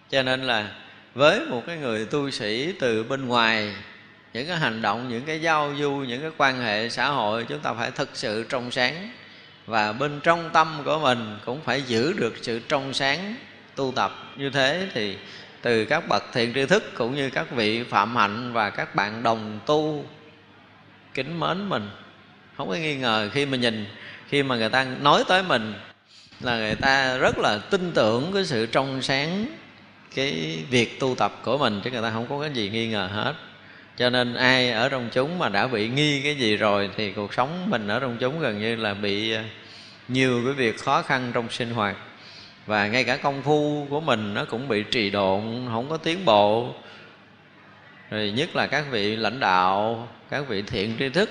[0.10, 0.71] Cho nên là
[1.13, 3.75] với một cái người tu sĩ từ bên ngoài,
[4.34, 7.60] những cái hành động, những cái giao du, những cái quan hệ xã hội, chúng
[7.60, 9.12] ta phải thực sự trong sáng.
[9.65, 13.36] Và bên trong tâm của mình cũng phải giữ được sự trong sáng
[13.75, 14.12] tu tập.
[14.38, 15.17] Như thế thì
[15.62, 19.24] từ các bậc thiện tri thức cũng như các vị phạm hạnh và các bạn
[19.24, 20.06] đồng tu
[21.13, 21.89] kính mến mình.
[22.58, 23.86] Không có nghi ngờ khi mà nhìn,
[24.30, 25.74] khi mà người ta nói tới mình
[26.41, 29.45] là người ta rất là tin tưởng cái sự trong sáng
[30.15, 33.10] cái việc tu tập của mình, chứ người ta không có cái gì nghi ngờ
[33.13, 33.34] hết.
[33.97, 37.34] Cho nên ai ở trong chúng mà đã bị nghi cái gì rồi thì cuộc
[37.34, 39.41] sống mình ở trong chúng gần như là bị ờ,
[40.08, 41.95] nhiều cái việc khó khăn trong sinh hoạt
[42.71, 46.25] và ngay cả công phu của mình nó cũng bị trì độn, không có tiến
[46.25, 46.73] bộ.
[48.10, 51.29] Rồi nhất là các vị lãnh đạo, các vị thiện tri thức,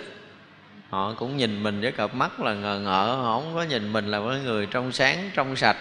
[0.90, 4.06] họ cũng nhìn mình với cặp mắt là ngờ ngợ, họ không có nhìn mình
[4.06, 5.76] là một người trong sáng, trong sạch.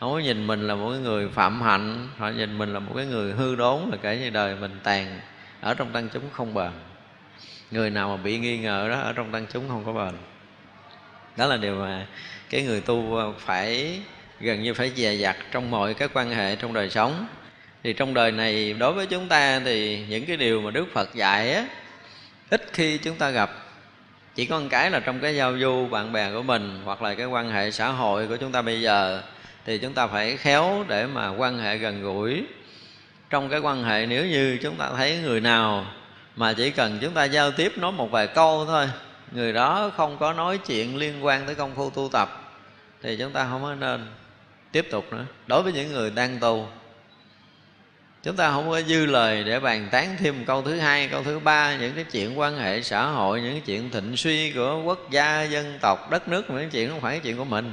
[0.00, 3.06] Không có nhìn mình là một người phạm hạnh, họ nhìn mình là một cái
[3.06, 5.20] người hư đốn là kể như đời mình tàn
[5.60, 6.70] ở trong tăng chúng không bền.
[7.70, 10.14] Người nào mà bị nghi ngờ đó ở trong tăng chúng không có bền.
[11.36, 12.06] Đó là điều mà
[12.50, 14.00] cái người tu phải
[14.42, 17.26] gần như phải dè dặt trong mọi cái quan hệ trong đời sống.
[17.82, 21.14] Thì trong đời này, đối với chúng ta thì những cái điều mà đức phật
[21.14, 21.66] dạy á,
[22.50, 23.50] ít khi chúng ta gặp.
[24.34, 27.14] Chỉ có một cái là trong cái giao du bạn bè của mình hoặc là
[27.14, 29.22] cái quan hệ xã hội của chúng ta bây giờ,
[29.66, 32.44] thì chúng ta phải khéo để mà quan hệ gần gũi.
[33.30, 35.86] Trong cái quan hệ nếu như chúng ta thấy người nào
[36.36, 38.88] mà chỉ cần chúng ta giao tiếp nói một vài câu thôi,
[39.32, 42.54] người đó không có nói chuyện liên quan tới công phu tu tập,
[43.02, 44.06] thì chúng ta không có nên
[44.72, 45.24] tiếp tục nữa.
[45.46, 46.68] Đối với những người đang tu,
[48.22, 51.38] chúng ta không có dư lời để bàn tán thêm câu thứ hai, câu thứ
[51.38, 55.10] ba, những cái chuyện quan hệ xã hội, những cái chuyện thịnh suy của quốc
[55.10, 57.72] gia, dân tộc, đất nước những chuyện không phải chuyện của mình.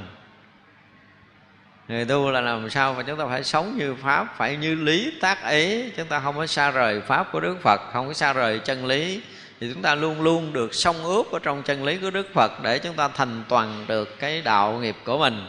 [1.88, 5.12] Người tu là làm sao mà chúng ta phải sống như pháp, phải như lý
[5.20, 5.90] tác ý?
[5.90, 8.86] Chúng ta không có xa rời pháp của đức phật, không có xa rời chân
[8.86, 9.22] lý.
[9.60, 12.62] Thì chúng ta luôn luôn được song ướp ở trong chân lý của đức phật
[12.62, 15.46] để chúng ta thành toàn được cái đạo nghiệp của mình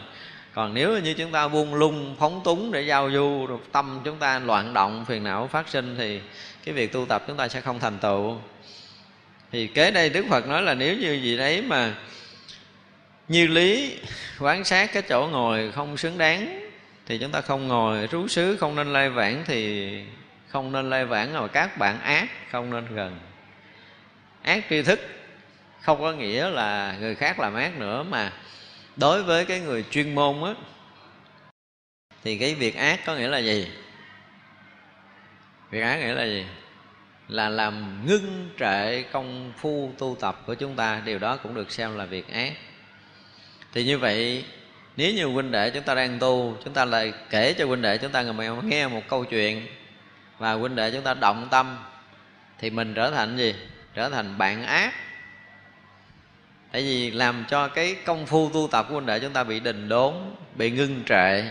[0.54, 4.18] còn nếu như chúng ta buông lung, phóng túng để giao du, rồi tâm chúng
[4.18, 6.20] ta loạn động, phiền não phát sinh, thì
[6.64, 8.36] cái việc tu tập chúng ta sẽ không thành tựu.
[9.52, 11.94] Thì kế đây đức phật nói là nếu như gì đấy mà
[13.28, 13.96] như lý,
[14.40, 16.68] quán sát cái chỗ ngồi không xứng đáng,
[17.06, 19.90] thì chúng ta không ngồi rú xứ, không nên lai vãng, thì
[20.48, 23.18] không nên lai vãng mà các bạn ác, không nên gần.
[24.42, 25.00] Ác tri thức
[25.80, 28.32] không có nghĩa là người khác làm ác nữa mà
[28.96, 30.54] đối với cái người chuyên môn á,
[32.24, 33.68] thì cái việc ác có nghĩa là gì?
[35.70, 36.46] Việc ác nghĩa là gì?
[37.28, 41.70] Là làm ngưng trệ công phu tu tập của chúng ta, điều đó cũng được
[41.70, 42.52] xem là việc ác.
[43.72, 44.44] Thì như vậy,
[44.96, 47.98] nếu như huynh đệ chúng ta đang tu, chúng ta lại kể cho huynh đệ
[47.98, 48.22] chúng ta
[48.62, 49.66] nghe một câu chuyện
[50.38, 51.78] và huynh đệ chúng ta động tâm,
[52.58, 53.54] thì mình trở thành gì?
[53.94, 54.94] Trở thành bạn ác
[56.72, 59.60] tại vì làm cho cái công phu tu tập của huynh đệ chúng ta bị
[59.60, 60.14] đình đốn,
[60.54, 61.44] bị ngưng trệ.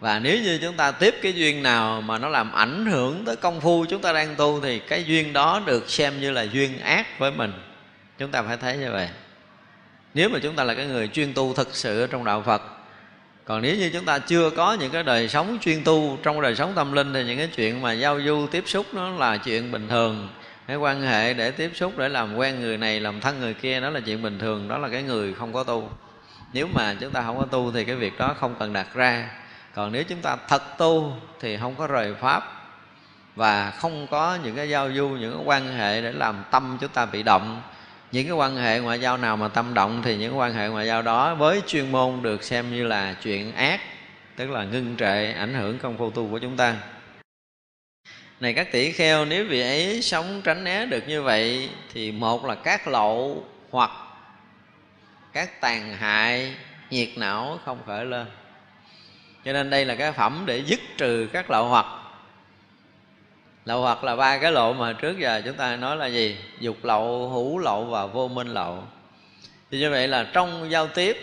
[0.00, 3.36] Và nếu như chúng ta tiếp cái duyên nào mà nó làm ảnh hưởng tới
[3.36, 6.78] công phu chúng ta đang tu thì cái duyên đó được xem như là duyên
[6.78, 7.52] ác với mình.
[8.18, 9.08] Chúng ta phải thấy như vậy.
[10.14, 12.62] Nếu mà chúng ta là cái người chuyên tu thực sự ở trong đạo phật,
[13.44, 16.54] còn nếu như chúng ta chưa có những cái đời sống chuyên tu trong đời
[16.54, 19.72] sống tâm linh thì những cái chuyện mà giao du tiếp xúc nó là chuyện
[19.72, 20.28] bình thường
[20.66, 23.80] cái quan hệ để tiếp xúc, để làm quen người này, làm thân người kia,
[23.80, 25.90] đó là chuyện bình thường, đó là cái người không có tu.
[26.52, 29.30] Nếu mà chúng ta không có tu thì cái việc đó không cần đặt ra.
[29.74, 32.62] Còn nếu chúng ta thật tu thì không có rời pháp
[33.36, 36.90] và không có những cái giao du, những cái quan hệ để làm tâm chúng
[36.90, 37.62] ta bị động.
[38.12, 40.86] Những cái quan hệ ngoại giao nào mà tâm động thì những quan hệ ngoại
[40.86, 43.80] giao đó với chuyên môn được xem như là chuyện ác,
[44.36, 46.76] tức là ngưng trệ, ảnh hưởng công phu tu của chúng ta
[48.42, 52.44] này các tỷ kheo, nếu vị ấy sống tránh né được như vậy, thì một
[52.44, 53.90] là các lậu hoặc
[55.32, 56.54] các tàn hại,
[56.90, 58.26] nhiệt não không khởi lên.
[59.44, 61.86] Cho nên đây là cái phẩm để dứt trừ các lậu hoặc.
[63.64, 66.36] Lậu hoặc là ba cái lộ mà trước giờ chúng ta nói là gì?
[66.60, 68.84] Dục lậu, hữu lậu và vô minh lậu.
[69.70, 71.16] Thì như vậy là trong giao tiếp,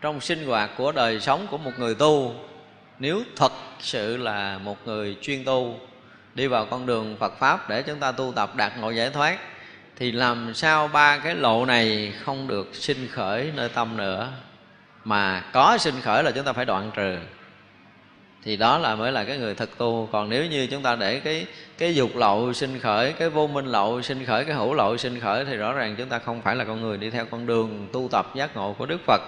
[0.00, 2.34] trong sinh hoạt của đời sống của một người tu,
[2.98, 5.80] nếu thật sự là một người chuyên tu
[6.34, 9.38] đi vào con đường Phật pháp để chúng ta tu tập đạt ngộ giải thoát,
[9.96, 14.28] thì làm sao ba cái lộ này không được sinh khởi nơi tâm nữa?
[15.04, 17.16] Mà có sinh khởi là chúng ta phải đoạn trừ.
[18.44, 20.08] Thì đó là mới là cái người thực tu.
[20.12, 21.46] Còn nếu như chúng ta để cái
[21.78, 25.20] cái dục lậu sinh khởi, cái vô minh lậu sinh khởi, cái hữu lậu sinh
[25.20, 27.88] khởi, thì rõ ràng chúng ta không phải là con người đi theo con đường
[27.92, 29.20] tu tập giác ngộ của đức phật.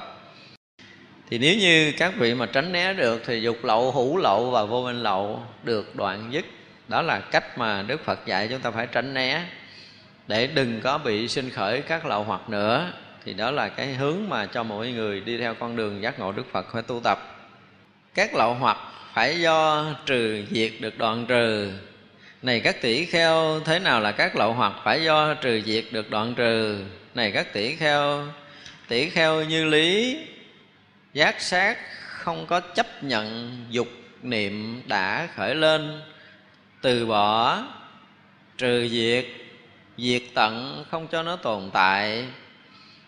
[1.30, 4.64] Thì nếu như các vị mà tránh né được, thì dục lậu hữu lậu và
[4.64, 6.44] vô minh lậu được đoạn dứt
[6.88, 9.42] đó là cách mà đức phật dạy chúng ta phải tránh né.
[10.27, 12.92] Để đừng có bị sinh khởi các lậu hoặc nữa,
[13.25, 16.33] thì đó là cái hướng mà cho mỗi người đi theo con đường giác ngộ
[16.33, 17.49] đức phật phải tu tập.
[18.14, 18.79] Các lậu hoặc
[19.14, 21.73] phải do trừ diệt được đoạn trừ.
[22.42, 26.11] Này các tỷ kheo, thế nào là các lậu hoặc phải do trừ diệt được
[26.11, 26.85] đoạn trừ?
[27.14, 28.23] Này các tỷ kheo
[28.88, 30.18] tỷ kheo như lý,
[31.12, 33.88] giác sát không có chấp nhận dục
[34.23, 36.01] niệm đã khởi lên
[36.85, 37.62] từ bỏ.
[38.59, 39.27] Trừ diệt
[39.99, 42.25] diệt tận không cho nó tồn tại.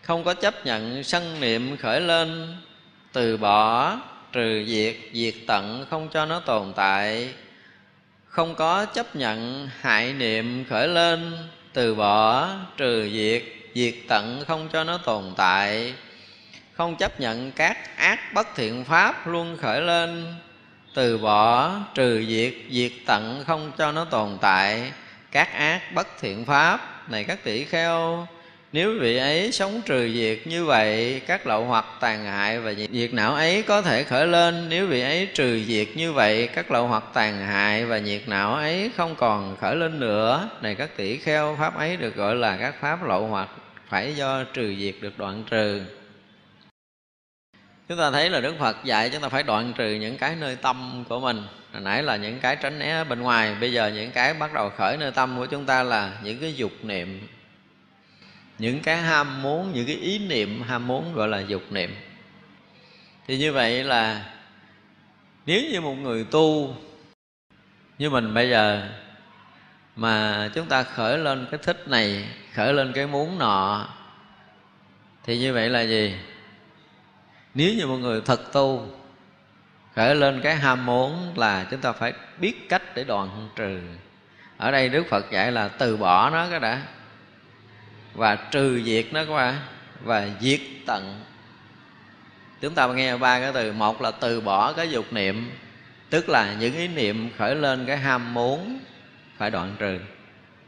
[0.03, 2.57] Không có chấp nhận sân niệm khởi lên.
[3.12, 3.97] Từ bỏ,
[4.33, 7.35] trừ diệt diệt tận không cho nó tồn tại.
[8.25, 11.33] Không có chấp nhận hại niệm khởi lên.
[11.73, 13.43] Từ bỏ, trừ diệt
[13.75, 15.95] diệt tận không cho nó tồn tại.
[16.73, 20.35] Không chấp nhận các ác bất thiện pháp luôn khởi lên
[20.96, 24.92] từ bỏ, trừ diệt diệt tận không cho nó tồn tại.
[25.32, 28.26] Các ác bất thiện pháp, này các tỷ kheo,
[28.72, 33.14] nếu vị ấy sống trừ diệt như vậy, các lậu hoặc tàn hại và nhiệt
[33.14, 34.68] não ấy có thể khởi lên.
[34.68, 38.54] Nếu vị ấy trừ diệt như vậy, các lậu hoặc tàn hại và nhiệt não
[38.54, 40.48] ấy không còn khởi lên nữa.
[40.62, 43.48] Này các tỷ kheo, pháp ấy được gọi là các pháp lậu hoặc,
[43.88, 45.82] phải do trừ diệt được đoạn trừ
[47.88, 50.57] chúng ta thấy là đức phật dạy chúng ta phải đoạn trừ những cái nơi
[50.57, 51.42] tâm của mình.
[51.72, 54.70] Hồi nãy là những cái tránh né bên ngoài, bây giờ những cái bắt đầu
[54.70, 57.29] khởi nơi tâm của chúng ta là những cái dục niệm.
[58.59, 61.94] Những cái ham muốn, những cái ý niệm ham muốn gọi là dục niệm.
[63.27, 64.25] Thì như vậy là
[65.46, 66.77] nếu như một người tu
[67.99, 68.88] như mình bây giờ
[69.96, 73.88] mà chúng ta khởi lên cái thích này, khởi lên cái muốn nọ,
[75.25, 76.14] thì như vậy là gì?
[77.57, 78.88] Nếu như một người thật tu,
[79.95, 83.81] khởi lên cái ham muốn là chúng ta phải biết cách để đoạn trừ.
[84.57, 86.83] Ở đây đức phật dạy là từ bỏ nó cái đã,
[88.14, 89.55] và trừ diệt nó các bạn,
[90.03, 91.21] và diệt tận.
[92.61, 95.51] Chúng ta nghe ba cái từ, một là từ bỏ cái dục niệm,
[96.11, 98.81] tức là những ý niệm khởi lên cái ham muốn
[99.37, 99.99] phải đoạn trừ.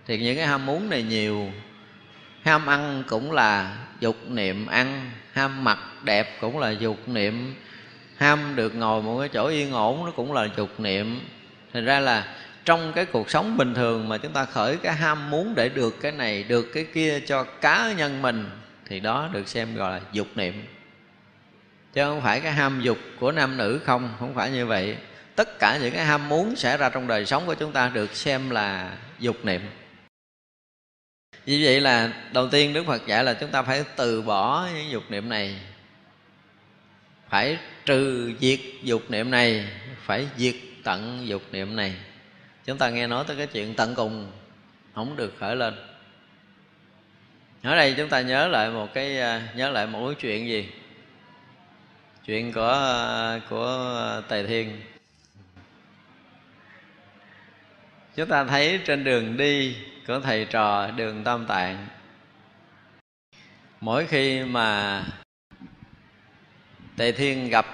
[0.06, 1.52] Thì những cái ham muốn này nhiều,
[2.44, 7.54] ham ăn cũng là dục niệm ăn ham mặc đẹp cũng là dục niệm.
[8.16, 11.20] Ham được ngồi một cái chỗ yên ổn nó cũng là dục niệm.
[11.72, 15.30] Thành ra là trong cái cuộc sống bình thường mà chúng ta khởi cái ham
[15.30, 18.50] muốn để được cái này, được cái kia cho cá nhân mình,
[18.86, 20.64] thì đó được xem gọi là dục niệm.
[21.92, 24.96] Chứ không phải cái ham dục của nam nữ không không phải như vậy.
[25.36, 28.14] Tất cả những cái ham muốn xảy ra trong đời sống của chúng ta được
[28.14, 29.60] xem là dục niệm
[31.48, 34.90] vì vậy là đầu tiên đức phật dạy là chúng ta phải từ bỏ những
[34.90, 35.56] dục niệm này.
[37.28, 39.68] Phải trừ diệt dục niệm này,
[40.04, 41.94] phải diệt tận dục niệm này.
[42.64, 44.30] Chúng ta nghe nói tới cái chuyện tận cùng,
[44.94, 45.74] không được khởi lên.
[47.62, 50.68] Ở đây chúng ta nhớ lại một cái à, nhớ lại một cái chuyện gì?
[52.26, 54.80] Chuyện của à, của tề thiên.
[58.16, 59.76] Chúng ta thấy trên đường đi
[60.08, 61.86] của thầy trò đường tam tạng.
[63.80, 65.02] Mỗi khi mà
[66.96, 67.66] tề thiên gặp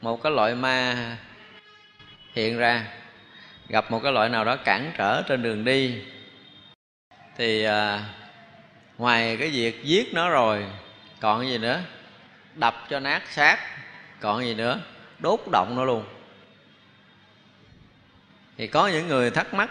[0.00, 0.96] một cái loại ma
[2.34, 2.86] hiện ra
[3.68, 6.02] gặp một cái loại nào đó cản trở trên đường đi
[7.36, 8.04] thì à,
[8.98, 10.66] ngoài cái việc giết nó rồi
[11.20, 11.80] còn gì nữa?
[12.54, 13.58] Đập cho nát xác
[14.20, 14.80] còn gì nữa?
[15.18, 16.04] Đốt động nó luôn.
[18.56, 19.70] Thì có những người thắc mắc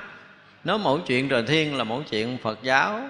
[0.64, 3.02] nó mỗi chuyện trời thiên là mỗi chuyện phật giáo.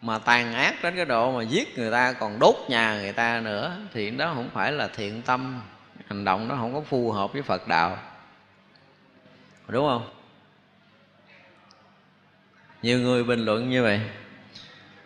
[0.00, 3.40] Mà tàn ác đến cái độ mà giết người ta, còn đốt nhà người ta
[3.40, 5.62] nữa, thì đó không phải là thiện tâm.
[6.06, 7.98] Hành động nó không có phù hợp với phật đạo.
[9.68, 10.10] Đúng không?
[12.82, 14.00] Nhiều người bình luận như vậy.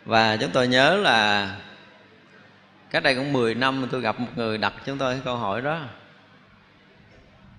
[0.05, 1.51] Và chúng tôi nhớ là
[2.91, 5.63] cách đây cũng 10 năm tôi gặp một người đặt chúng tôi cái câu hỏi
[5.63, 5.81] đó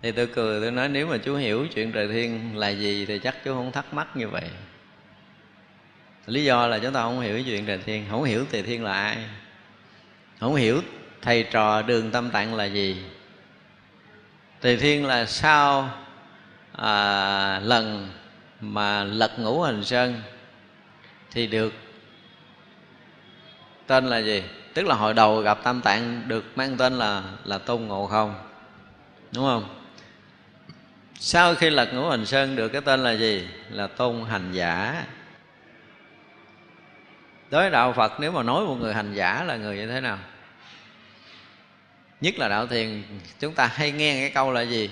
[0.01, 3.19] thì tôi cười tôi nói nếu mà chú hiểu chuyện trời thiên là gì thì
[3.19, 4.49] chắc chú không thắc mắc như vậy.
[6.25, 8.93] Lý do là chúng ta không hiểu chuyện trời thiên không hiểu trời thiên là
[8.93, 9.17] ai.
[10.39, 10.81] Không hiểu
[11.21, 13.03] thầy trò đường tâm tạng là gì.
[14.62, 15.89] Tề thiên là sao
[16.71, 18.10] à, lần
[18.62, 20.21] mà lật ngũ hành sơn
[21.31, 21.73] thì được
[23.88, 24.43] tên là gì?
[24.73, 28.36] Tức là hồi đầu gặp tam tạng được mang tên là là tôn ngộ không?
[29.31, 29.77] Đúng không?
[31.19, 33.47] Sau khi lật ngũ hành sơn được, cái tên là gì?
[33.70, 35.03] Là tôn hành giả.
[37.49, 40.01] Đối với đạo phật, nếu mà nói một người hành giả là người như thế
[40.01, 40.20] nào?
[42.22, 43.03] Nhất là đạo thiền,
[43.39, 44.89] chúng ta hay nghe cái câu là gì?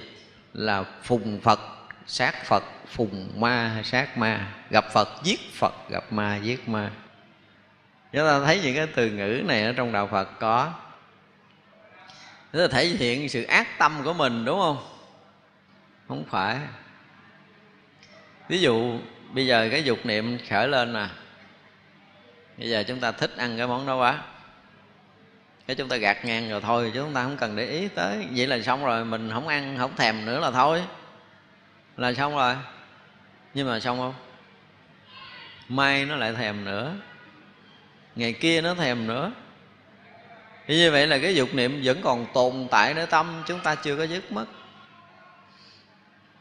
[0.53, 1.59] Là phùng phật,
[2.07, 4.53] sát phật, phùng ma, sát ma.
[4.69, 6.91] Gặp phật, giết phật, gặp ma, giết ma.
[8.11, 10.73] Chúng ta thấy những cái từ ngữ này ở trong đạo phật có.
[12.53, 14.94] Chúng ta thể hiện sự ác tâm của mình, đúng không?
[16.07, 16.59] Không phải.
[18.49, 18.99] Ví dụ,
[19.31, 21.07] bây giờ cái dục niệm khởi lên nè.
[22.57, 24.21] Bây giờ chúng ta thích ăn cái món đó quá.
[25.67, 28.27] Cái chúng ta gạt ngang rồi thôi, chứ chúng ta không cần để ý tới.
[28.35, 30.83] Vậy là xong rồi, mình không ăn, không thèm nữa là thôi.
[31.97, 32.55] Là xong rồi.
[33.53, 34.13] Nhưng mà xong không?
[35.69, 36.95] Mai nó lại thèm nữa.
[38.15, 39.31] Ngày kia nó thèm nữa.
[40.67, 43.97] Như vậy là cái dục niệm vẫn còn tồn tại nơi tâm, chúng ta chưa
[43.97, 44.45] có dứt mất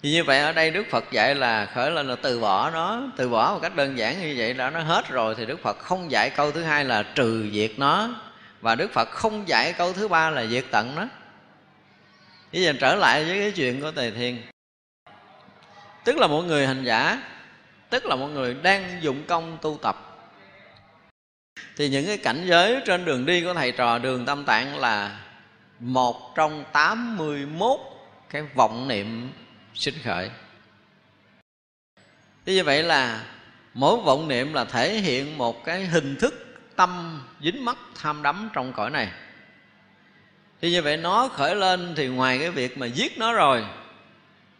[0.05, 3.02] thì như vậy ở đây đức phật dạy là khởi lên là từ bỏ nó,
[3.16, 5.78] từ bỏ một cách đơn giản như vậy đã, nó hết rồi thì đức phật
[5.78, 8.09] không dạy câu thứ hai là trừ diệt nó.
[8.61, 11.07] Và đức phật không dạy câu thứ ba là diệt tận nó.
[12.52, 14.42] Bây giờ trở lại với cái chuyện của tề thiên.
[16.05, 17.22] Tức là một người hành giả,
[17.90, 20.18] tức là một người đang dụng công tu tập.
[21.76, 25.20] Thì những cái cảnh giới trên đường đi của thầy trò đường tâm tạng là
[25.78, 27.80] một trong 81
[28.30, 29.32] cái vọng niệm
[29.75, 30.31] sinh khởi.
[32.47, 33.25] Thế như vậy là
[33.75, 36.35] mỗi vọng niệm là thể hiện một cái hình thức
[36.77, 39.09] tâm dính mắc tham đắm trong cõi này.
[40.61, 43.64] Thì như vậy nó khởi lên thì ngoài cái việc mà giết nó rồi,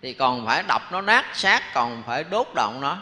[0.03, 2.99] Thì còn phải đập nó nát xác, Còn phải đốt động nó,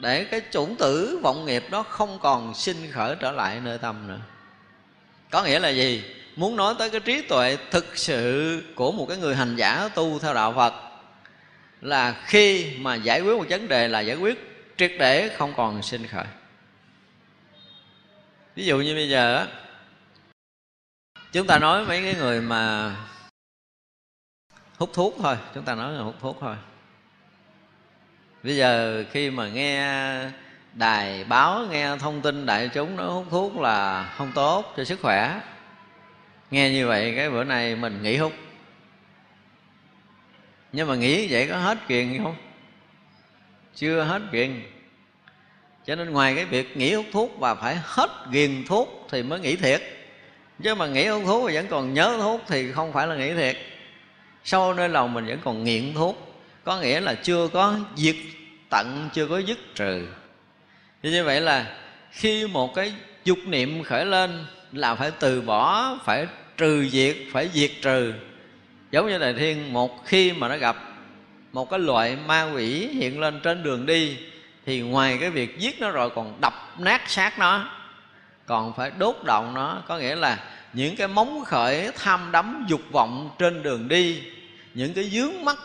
[0.00, 4.08] Để cái chủng tử vọng nghiệp đó không còn sinh khởi trở lại nơi tâm
[4.08, 4.20] nữa.
[5.30, 6.04] Có nghĩa là gì?
[6.36, 10.18] Muốn nói tới cái trí tuệ thực sự của một cái người hành giả tu
[10.18, 10.74] theo đạo Phật
[11.84, 14.38] là khi mà giải quyết một vấn đề là giải quyết
[14.76, 16.24] triệt để không còn sinh khởi.
[18.54, 19.46] Ví dụ như bây giờ
[21.32, 22.94] chúng ta nói mấy cái người mà
[24.76, 26.56] hút thuốc thôi, chúng ta nói là hút thuốc thôi.
[28.42, 29.88] Bây giờ khi mà nghe
[30.72, 35.00] đài báo, nghe thông tin đại chúng nó hút thuốc là không tốt cho sức
[35.02, 35.40] khỏe,
[36.50, 38.32] nghe như vậy cái bữa nay mình nghỉ hút
[40.74, 42.36] nhưng mà nghĩ vậy có hết kiền không?
[43.74, 44.62] Chưa hết kiền.
[45.86, 49.40] cho nên ngoài cái việc nghĩ hút thuốc và phải hết ghiền thuốc thì mới
[49.40, 49.82] nghĩ thiệt.
[50.62, 53.32] Chứ mà nghĩ hút thuốc mà vẫn còn nhớ thuốc thì không phải là nghĩ
[53.34, 53.56] thiệt.
[54.44, 56.42] Sâu nơi lòng mình vẫn còn nghiện thuốc.
[56.64, 58.16] Có nghĩa là chưa có diệt
[58.70, 60.06] tận, chưa có dứt trừ.
[61.02, 61.76] Thì như vậy là
[62.10, 62.92] khi một cái
[63.24, 68.12] dục niệm khởi lên là phải từ bỏ, phải trừ diệt, phải diệt trừ
[68.94, 70.76] giống như đại thiên, một khi mà nó gặp
[71.52, 74.16] một cái loại ma quỷ hiện lên trên đường đi,
[74.66, 77.70] thì ngoài cái việc giết nó rồi còn đập nát xác nó,
[78.46, 79.82] còn phải đốt động nó.
[79.88, 80.38] Có nghĩa là
[80.72, 84.22] những cái móng khởi tham đắm dục vọng trên đường đi,
[84.74, 85.56] những cái dướng mắt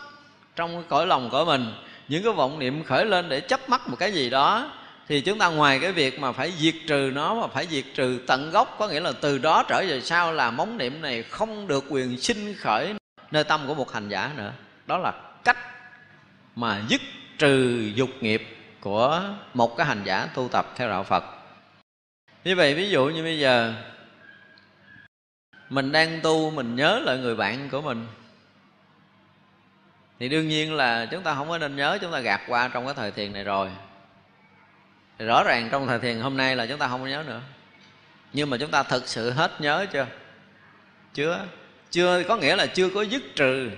[0.56, 1.72] trong cái cõi lòng của mình,
[2.08, 4.72] những cái vọng niệm khởi lên để chấp mắc một cái gì đó,
[5.08, 8.18] thì chúng ta ngoài cái việc mà phải diệt trừ nó mà phải diệt trừ
[8.26, 11.66] tận gốc, có nghĩa là từ đó trở về sau là móng niệm này không
[11.66, 12.94] được quyền sinh khởi
[13.30, 14.52] nơi tâm của một hành giả nữa.
[14.86, 15.12] Đó là
[15.44, 15.58] cách
[16.56, 17.00] mà dứt
[17.38, 19.22] trừ dục nghiệp của
[19.54, 21.24] một cái hành giả tu tập theo đạo Phật.
[22.44, 23.74] Như vậy, ví dụ như bây giờ,
[25.68, 28.06] mình đang tu, mình nhớ lại người bạn của mình,
[30.18, 32.84] thì đương nhiên là chúng ta không có nên nhớ, chúng ta gạt qua trong
[32.84, 33.70] cái thời thiền này rồi.
[35.18, 37.40] Thì rõ ràng trong thời thiền hôm nay là chúng ta không có nhớ nữa.
[38.32, 40.06] Nhưng mà chúng ta thực sự hết nhớ chưa?
[41.14, 41.46] Chưa
[41.90, 43.70] chưa, có nghĩa là chưa có dứt trừ,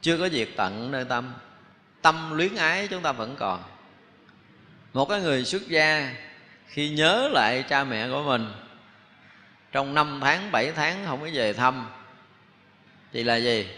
[0.00, 1.32] chưa có diệt tận nơi tâm.
[2.02, 3.62] Tâm luyến ái chúng ta vẫn còn.
[4.92, 6.14] Một cái người xuất gia,
[6.66, 8.52] khi nhớ lại cha mẹ của mình,
[9.72, 11.86] trong năm tháng, bảy tháng không có về thăm,
[13.12, 13.68] thì là gì?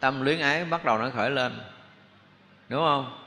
[0.00, 1.60] Tâm luyến ái bắt đầu nó khởi lên.
[2.68, 3.25] Đúng không?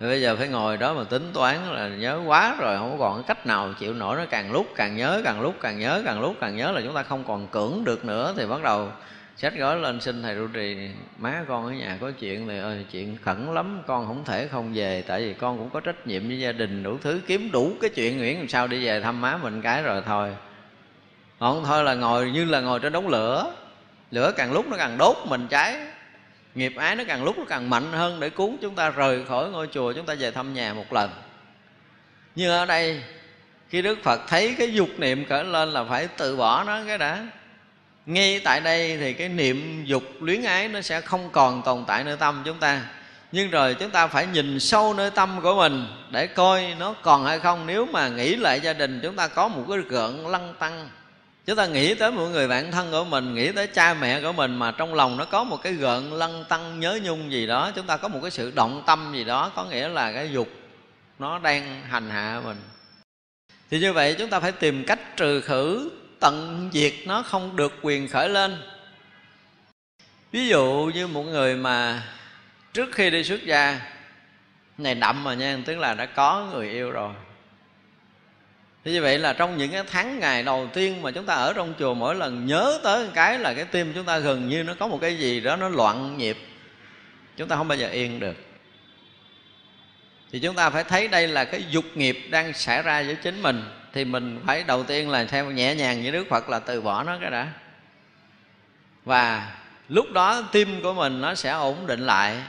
[0.00, 3.22] Rồi bây giờ phải ngồi đó mà tính toán là nhớ quá rồi, không còn
[3.22, 6.36] cách nào chịu nổi nó càng lúc càng nhớ, càng lúc càng nhớ, càng lúc
[6.40, 8.34] càng nhớ là chúng ta không còn cưỡng được nữa.
[8.36, 8.88] Thì bắt đầu
[9.36, 12.84] sách gói lên xin thầy trụ trì má con ở nhà có chuyện thì ơi
[12.92, 16.28] chuyện khẩn lắm, con không thể không về, tại vì con cũng có trách nhiệm
[16.28, 19.20] với gia đình đủ thứ, kiếm đủ cái chuyện nguyễn làm sao đi về thăm
[19.20, 20.36] má mình cái rồi thôi.
[21.40, 23.52] Không, thôi là ngồi, như là ngồi trên đống lửa.
[24.10, 25.76] Lửa càng lúc nó càng đốt mình cháy
[26.56, 29.50] nghiệp ái nó càng lúc nó càng mạnh hơn để cuốn chúng ta rời khỏi
[29.50, 31.10] ngôi chùa, chúng ta về thăm nhà một lần.
[32.34, 33.02] Nhưng ở đây,
[33.68, 36.98] khi đức phật thấy cái dục niệm khởi lên là phải từ bỏ nó cái
[36.98, 37.26] đã.
[38.06, 42.04] Ngay tại đây thì cái niệm dục luyến ái nó sẽ không còn tồn tại
[42.04, 42.82] nơi tâm chúng ta.
[43.32, 47.24] Nhưng rồi chúng ta phải nhìn sâu nơi tâm của mình để coi nó còn
[47.24, 47.66] hay không.
[47.66, 50.88] Nếu mà nghĩ lại gia đình, chúng ta có một cái gợn lăng tăng
[51.46, 54.32] chúng ta nghĩ tới một người bạn thân của mình, nghĩ tới cha mẹ của
[54.32, 57.70] mình mà trong lòng nó có một cái gợn lăng tăng nhớ nhung gì đó,
[57.74, 60.48] chúng ta có một cái sự động tâm gì đó, có nghĩa là cái dục
[61.18, 62.56] nó đang hành hạ mình.
[63.70, 65.90] Thì như vậy chúng ta phải tìm cách trừ khử
[66.20, 68.62] tận diệt nó không được quyền khởi lên.
[70.32, 72.02] Ví dụ như một người mà
[72.72, 73.80] trước khi đi xuất gia,
[74.78, 77.14] này đậm mà nha, tức là đã có người yêu rồi
[78.86, 81.52] thế như vậy là trong những cái tháng ngày đầu tiên mà chúng ta ở
[81.52, 84.62] trong chùa, mỗi lần nhớ tới một cái là cái tim chúng ta gần như
[84.62, 86.38] nó có một cái gì đó nó loạn nhịp.
[87.36, 88.36] Chúng ta không bao giờ yên được.
[90.32, 93.42] Thì chúng ta phải thấy đây là cái dục nghiệp đang xảy ra với chính
[93.42, 93.62] mình.
[93.92, 97.02] Thì mình phải đầu tiên là theo nhẹ nhàng như đức phật là từ bỏ
[97.02, 97.48] nó cái đã.
[99.04, 99.52] Và
[99.88, 102.42] lúc đó tim của mình nó sẽ ổn định lại.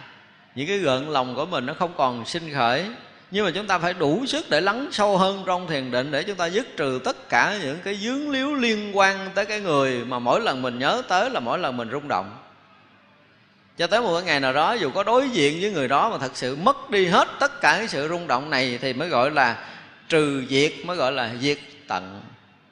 [0.56, 2.86] Những cái gợn lòng của mình nó không còn sinh khởi
[3.32, 6.24] nhưng mà chúng ta phải đủ sức để lắng sâu hơn trong thiền định để
[6.24, 10.06] chúng ta dứt trừ tất cả những cái dướng líu liên quan tới cái người
[10.06, 12.38] mà mỗi lần mình nhớ tới là mỗi lần mình rung động.
[13.78, 16.18] Cho tới một cái ngày nào đó, dù có đối diện với người đó mà
[16.18, 19.32] thật sự mất đi hết tất cả cái sự rung động này thì mới gọi
[19.32, 19.66] là
[20.10, 21.58] trừ diệt, mới gọi là diệt
[21.88, 22.22] tận.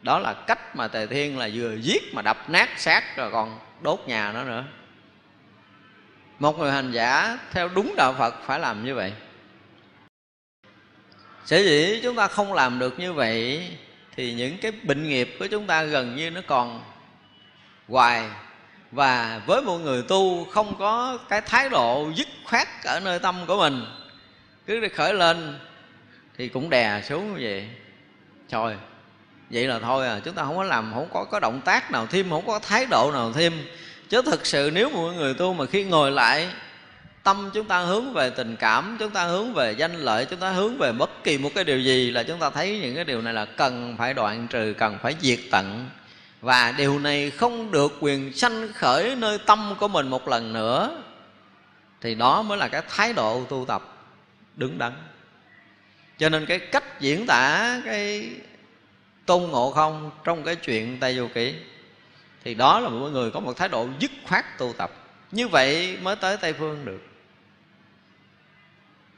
[0.01, 3.59] Đó là cách mà tề thiên là vừa giết mà đập nát xác rồi còn
[3.81, 4.63] đốt nhà nó nữa.
[6.39, 9.13] Một người hành giả theo đúng đạo phật phải làm như vậy
[11.45, 13.69] sở dĩ chúng ta không làm được như vậy
[14.15, 16.83] thì những cái bệnh nghiệp của chúng ta gần như nó còn
[17.87, 18.29] hoài.
[18.91, 23.35] Và với một người tu không có cái thái độ dứt khoát ở nơi tâm
[23.47, 23.85] của mình,
[24.65, 25.59] cứ để khởi lên
[26.37, 27.67] thì cũng đè xuống như vậy.
[28.49, 28.75] Trời,
[29.49, 32.07] vậy là thôi à chúng ta không có làm, không có có động tác nào
[32.07, 33.53] thêm, không có thái độ nào thêm.
[34.09, 36.49] Chứ thực sự nếu một người tu mà khi ngồi lại
[37.25, 40.49] tâm chúng ta hướng về tình cảm, chúng ta hướng về danh lợi, chúng ta
[40.49, 43.21] hướng về bất kỳ một cái điều gì là chúng ta thấy những cái điều
[43.21, 45.89] này là cần phải đoạn trừ, cần phải diệt tận.
[46.41, 51.01] Và điều này không được quyền sanh khởi nơi tâm của mình một lần nữa,
[52.01, 53.97] thì đó mới là cái thái độ tu tập
[54.55, 54.93] đứng đắn.
[56.17, 58.29] Cho nên cái cách diễn tả cái
[59.25, 61.53] tôn ngộ không trong cái chuyện tây du ký,
[62.43, 64.91] thì đó là mọi người có một thái độ dứt khoát tu tập.
[65.31, 67.14] Như vậy mới tới tây phương được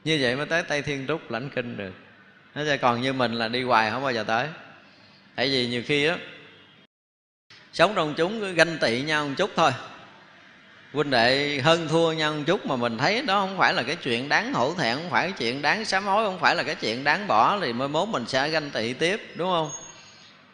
[0.08, 1.92] như vậy mới tới tây thiên trúc lãnh kinh được.
[2.54, 4.46] Nó còn như mình là đi hoài không bao giờ tới.
[5.34, 6.16] Tại vì nhiều khi á,
[7.72, 9.70] sống trong chúng cứ ganh tị nhau một chút thôi.
[10.92, 13.96] Huynh đệ hơn thua nhau một chút mà mình thấy đó không phải là cái
[13.96, 16.74] chuyện đáng hổ thẹn, không phải cái chuyện đáng sám hối, không phải là cái
[16.74, 19.70] chuyện đáng bỏ thì mới mốt mình sẽ ganh tị tiếp, đúng không?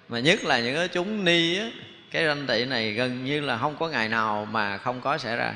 [0.08, 1.66] Mà nhất là những cái chúng ni á,
[2.10, 5.36] cái ganh tị này gần như là không có ngày nào mà không có xảy
[5.36, 5.54] ra.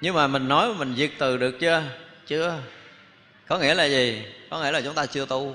[0.00, 1.82] Nhưng mà mình nói mình diệt từ được chưa?
[2.26, 2.58] Chưa?
[3.48, 4.22] Có nghĩa là gì?
[4.50, 5.54] Có nghĩa là chúng ta chưa tu.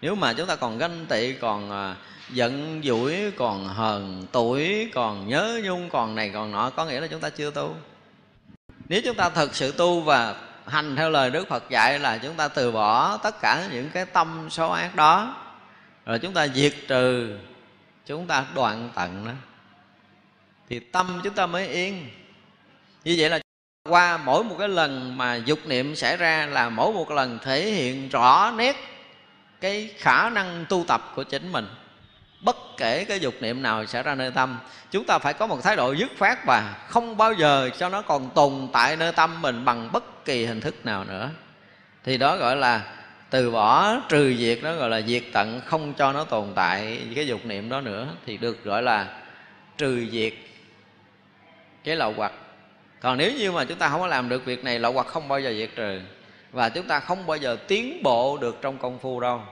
[0.00, 1.96] Nếu mà chúng ta còn ganh tị, còn à,
[2.30, 7.06] giận dỗi còn hờn tuổi, còn nhớ nhung, còn này, còn nọ, có nghĩa là
[7.06, 7.76] chúng ta chưa tu.
[8.88, 10.34] Nếu chúng ta thật sự tu và
[10.66, 14.06] hành theo lời đức phật dạy là chúng ta từ bỏ tất cả những cái
[14.06, 15.36] tâm xấu ác đó,
[16.06, 17.38] rồi chúng ta diệt trừ,
[18.06, 19.32] chúng ta đoạn tận đó,
[20.68, 22.08] thì tâm chúng ta mới yên.
[23.04, 23.40] Như vậy là
[23.88, 27.70] qua mỗi một cái lần mà dục niệm xảy ra là mỗi một lần thể
[27.70, 28.76] hiện rõ nét
[29.60, 31.66] cái khả năng tu tập của chính mình.
[32.40, 34.58] Bất kể cái dục niệm nào xảy ra nơi tâm,
[34.90, 38.02] chúng ta phải có một thái độ dứt khoát và không bao giờ cho nó
[38.02, 41.30] còn tồn tại nơi tâm mình bằng bất kỳ hình thức nào nữa.
[42.04, 42.82] Thì đó gọi là
[43.30, 47.26] từ bỏ, trừ diệt đó gọi là diệt tận, không cho nó tồn tại cái
[47.26, 49.06] dục niệm đó nữa, thì được gọi là
[49.78, 50.32] trừ diệt
[51.84, 52.32] cái lậu hoặc
[53.00, 55.28] còn nếu như mà chúng ta không có làm được việc này, lậu hoặc không
[55.28, 56.00] bao giờ diệt trừ.
[56.52, 59.42] Và chúng ta không bao giờ tiến bộ được trong công phu đâu.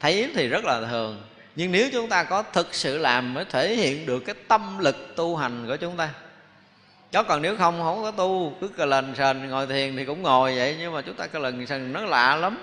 [0.00, 1.22] Thấy thì rất là thường.
[1.56, 5.16] Nhưng nếu chúng ta có thực sự làm mới thể hiện được cái tâm lực
[5.16, 6.08] tu hành của chúng ta.
[7.12, 10.22] Đó, còn nếu không không có tu, cứ cờ lần sền ngồi thiền thì cũng
[10.22, 10.76] ngồi vậy.
[10.78, 12.58] Nhưng mà chúng ta cờ lần sền nó lạ lắm.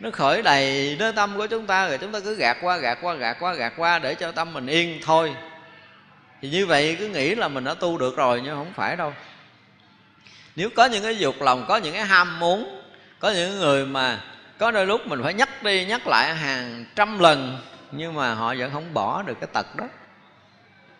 [0.00, 2.98] Nó khởi đầy nơi tâm của chúng ta rồi chúng ta cứ gạt qua gạt
[3.02, 5.34] qua gạt qua gạt qua để cho tâm mình yên thôi.
[6.42, 9.12] Thì như vậy cứ nghĩ là mình đã tu được rồi nhưng không phải đâu
[10.56, 12.82] nếu có những cái dục lòng, có những cái ham muốn,
[13.18, 14.20] có những người mà
[14.58, 17.58] có đôi lúc mình phải nhắc đi nhắc lại hàng trăm lần,
[17.92, 19.84] nhưng mà họ vẫn không bỏ được cái tật đó.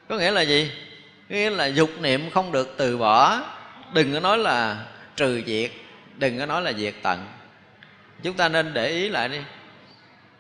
[0.09, 0.73] Có nghĩa là gì?
[1.29, 3.41] Nghĩa là dục niệm không được từ bỏ.
[3.93, 4.85] Đừng có nói là
[5.17, 5.71] trừ diệt,
[6.15, 7.27] đừng có nói là diệt tận.
[8.23, 9.39] Chúng ta nên để ý lại đi.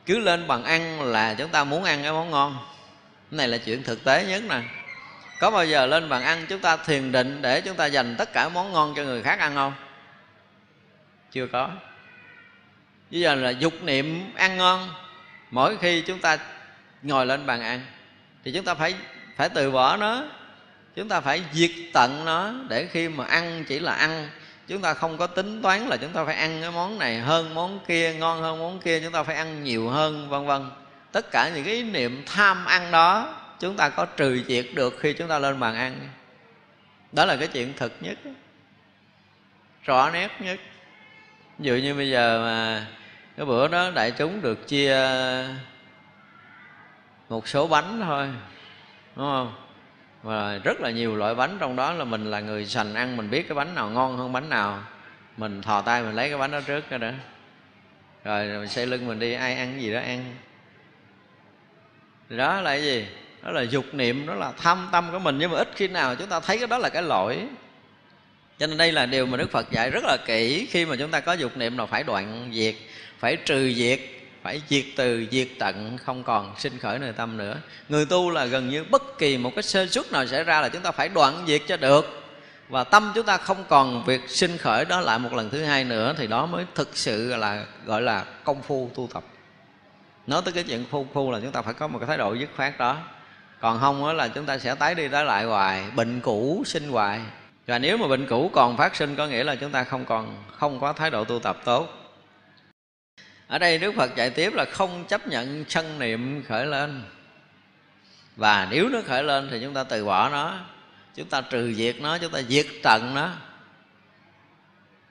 [0.06, 2.56] Cứ lên bằng ăn là chúng ta muốn ăn cái món ngon.
[3.30, 4.60] Cái này là chuyện thực tế nhất nè
[5.40, 8.32] có bao giờ lên bàn ăn chúng ta thiền định để chúng ta dành tất
[8.32, 9.72] cả món ngon cho người khác ăn không?
[11.32, 11.70] Chưa có.
[13.10, 14.88] Bây giờ là dục niệm ăn ngon,
[15.50, 16.38] mỗi khi chúng ta
[17.02, 17.80] ngồi lên bàn ăn,
[18.44, 18.94] thì chúng ta phải
[19.36, 20.24] phải từ bỏ nó.
[20.96, 24.28] Chúng ta phải diệt tận nó để khi mà ăn chỉ là ăn.
[24.68, 27.54] Chúng ta không có tính toán là chúng ta phải ăn cái món này hơn,
[27.54, 30.70] món kia ngon hơn, món kia chúng ta phải ăn nhiều hơn, vân vân.
[31.12, 34.96] Tất cả những cái ý niệm tham ăn đó chúng ta có trừ diệt được
[35.00, 36.08] khi chúng ta lên bàn ăn.
[37.12, 38.18] Đó là cái chuyện thực nhất.
[39.84, 40.60] Rõ nét nhất.
[41.58, 42.86] Ví dụ như bây giờ mà
[43.36, 44.96] cái bữa đó đại chúng được chia
[47.28, 48.28] một số bánh thôi,
[49.16, 49.54] đúng không?
[50.22, 53.30] Và rất là nhiều loại bánh, trong đó là mình là người sành ăn, mình
[53.30, 54.82] biết cái bánh nào ngon hơn bánh nào.
[55.36, 57.10] Mình thò tay mình lấy cái bánh đó trước cái đó.
[58.24, 60.36] Rồi mình xây lưng mình đi, ai ăn gì đó ăn.
[62.28, 63.06] Đó là cái gì?
[63.46, 65.38] Đó là dục niệm, đó là tham tâm của mình.
[65.38, 67.38] Nhưng mà ít khi nào chúng ta thấy cái đó là cái lỗi.
[68.58, 70.66] Cho nên đây là điều mà đức phật dạy rất là kỹ.
[70.70, 72.74] Khi mà chúng ta có dục niệm là phải đoạn diệt,
[73.18, 74.00] phải trừ diệt,
[74.42, 77.56] phải diệt từ, diệt tận, không còn sinh khởi nơi tâm nữa.
[77.88, 80.68] Người tu là gần như bất kỳ một cái sơ suất nào xảy ra là
[80.68, 82.22] chúng ta phải đoạn diệt cho được.
[82.68, 85.84] Và tâm chúng ta không còn việc sinh khởi đó lại một lần thứ hai
[85.84, 89.24] nữa, thì đó mới thực sự là, gọi là công phu tu tập.
[90.26, 92.34] Nói tới cái chuyện phu phu là chúng ta phải có một cái thái độ
[92.34, 92.98] dứt khoát đó
[93.60, 96.88] còn không đó là chúng ta sẽ tái đi tái lại hoài, bệnh cũ sinh
[96.88, 97.20] hoài.
[97.66, 100.44] Và nếu mà bệnh cũ còn phát sinh có nghĩa là chúng ta không còn,
[100.56, 101.88] không có thái độ tu tập tốt.
[103.48, 107.02] Ở đây đức phật dạy tiếp là không chấp nhận sân niệm khởi lên.
[108.36, 110.58] Và nếu nó khởi lên thì chúng ta từ bỏ nó,
[111.14, 113.30] chúng ta trừ diệt nó, chúng ta diệt trần nó.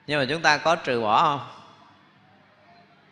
[0.06, 1.48] Nhưng mà chúng ta có trừ bỏ không?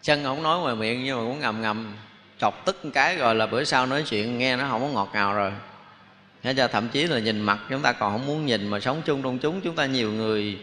[0.03, 1.97] Chân không nói ngoài miệng nhưng mà cũng ngầm ngầm
[2.39, 5.11] chọc tức một cái rồi là bữa sau nói chuyện, nghe nó không có ngọt
[5.13, 5.53] ngào rồi.
[6.43, 9.03] Thế cho thậm chí là nhìn mặt chúng ta còn không muốn nhìn mà sống
[9.05, 10.59] chung trong chúng chúng ta nhiều người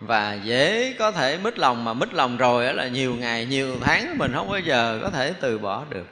[0.00, 4.18] và dễ có thể mít lòng mà mít lòng rồi là nhiều ngày, nhiều tháng
[4.18, 6.06] mình không bao giờ có thể từ bỏ được.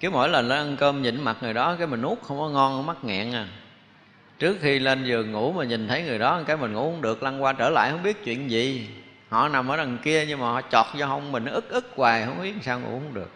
[0.00, 2.48] Cứ mỗi lần nó ăn cơm nhìn mặt người đó, cái mình nuốt không có
[2.48, 3.46] ngon mắc nghẹn à.
[4.38, 7.22] Trước khi lên giường ngủ mà nhìn thấy người đó, cái mình ngủ không được,
[7.22, 8.88] lăn qua trở lại không biết chuyện gì
[9.30, 12.26] họ nằm ở đằng kia nhưng mà họ chọt vô hông mình ức ức hoài,
[12.26, 13.30] không biết sao ngủ không được.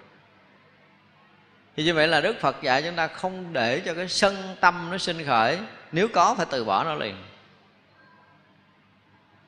[1.76, 4.88] Thì như vậy là đức phật dạy chúng ta không để cho cái sân tâm
[4.90, 5.58] nó sinh khởi.
[5.92, 7.16] Nếu có phải từ bỏ nó liền.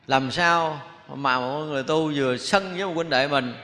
[0.07, 3.55] Làm sao mà một người tu vừa sân với một huynh đệ mình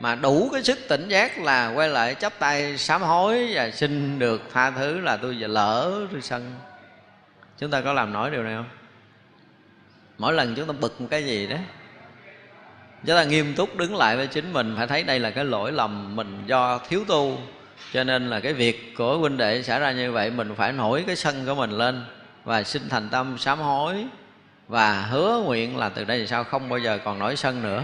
[0.00, 4.18] mà đủ cái sức tỉnh giác là quay lại chắp tay sám hối và xin
[4.18, 6.54] được tha thứ là tôi giờ lỡ tôi sân.
[7.58, 8.68] Chúng ta có làm nổi điều này không?
[10.18, 11.56] Mỗi lần chúng ta bực một cái gì đó
[13.06, 15.72] chúng ta nghiêm túc đứng lại với chính mình, phải thấy đây là cái lỗi
[15.72, 17.38] lầm mình do thiếu tu.
[17.92, 21.04] Cho nên là cái việc của huynh đệ xảy ra như vậy, mình phải nổi
[21.06, 22.04] cái sân của mình lên
[22.44, 24.06] và xin thành tâm sám hối
[24.68, 27.82] và hứa nguyện là từ đây thì sao không bao giờ còn nổi sân nữa.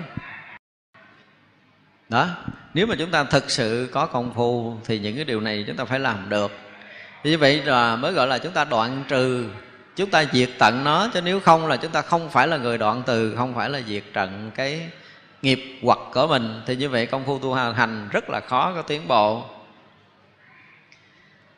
[2.08, 2.28] Đó,
[2.74, 5.76] nếu mà chúng ta thực sự có công phu thì những cái điều này chúng
[5.76, 6.52] ta phải làm được.
[7.24, 9.44] Như vậy là mới gọi là chúng ta đoạn trừ,
[9.96, 12.78] chúng ta diệt tận nó, chứ nếu không là chúng ta không phải là người
[12.78, 14.88] đoạn từ, không phải là diệt trận cái
[15.44, 18.82] nghiệp hoặc của mình, thì như vậy công phu tu hành rất là khó, có
[18.82, 19.44] tiến bộ.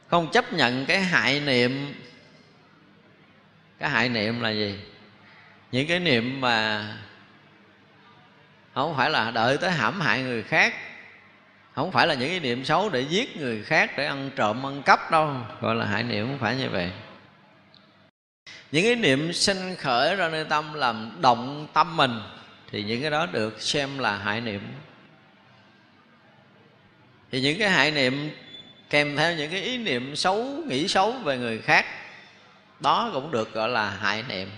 [0.09, 1.95] Không chấp nhận cái hại niệm.
[3.79, 4.79] Cái hại niệm là gì?
[5.73, 6.87] Những cái niệm mà
[8.75, 10.75] không phải là đợi tới hãm hại người khác,
[11.73, 14.83] không phải là những cái niệm xấu để giết người khác, để ăn trộm, ăn
[14.83, 16.91] cắp đâu, gọi là hại niệm, không phải như vậy.
[18.73, 22.21] Những cái niệm sinh khởi ra nơi tâm làm động tâm mình
[22.71, 24.61] thì những cái đó được xem là hại niệm.
[27.33, 28.31] Thì những cái hại niệm
[28.91, 31.87] kèm theo những cái ý niệm xấu, nghĩ xấu về người khác,
[32.81, 34.49] đó cũng được gọi là hại niệm.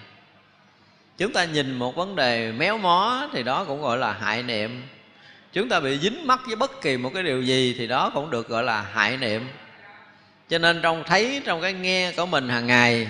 [1.18, 4.82] Chúng ta nhìn một vấn đề méo mó thì đó cũng gọi là hại niệm.
[5.52, 8.30] Chúng ta bị dính mắc với bất kỳ một cái điều gì thì đó cũng
[8.30, 9.48] được gọi là hại niệm.
[10.48, 13.08] Cho nên trong thấy trong cái nghe của mình hàng ngày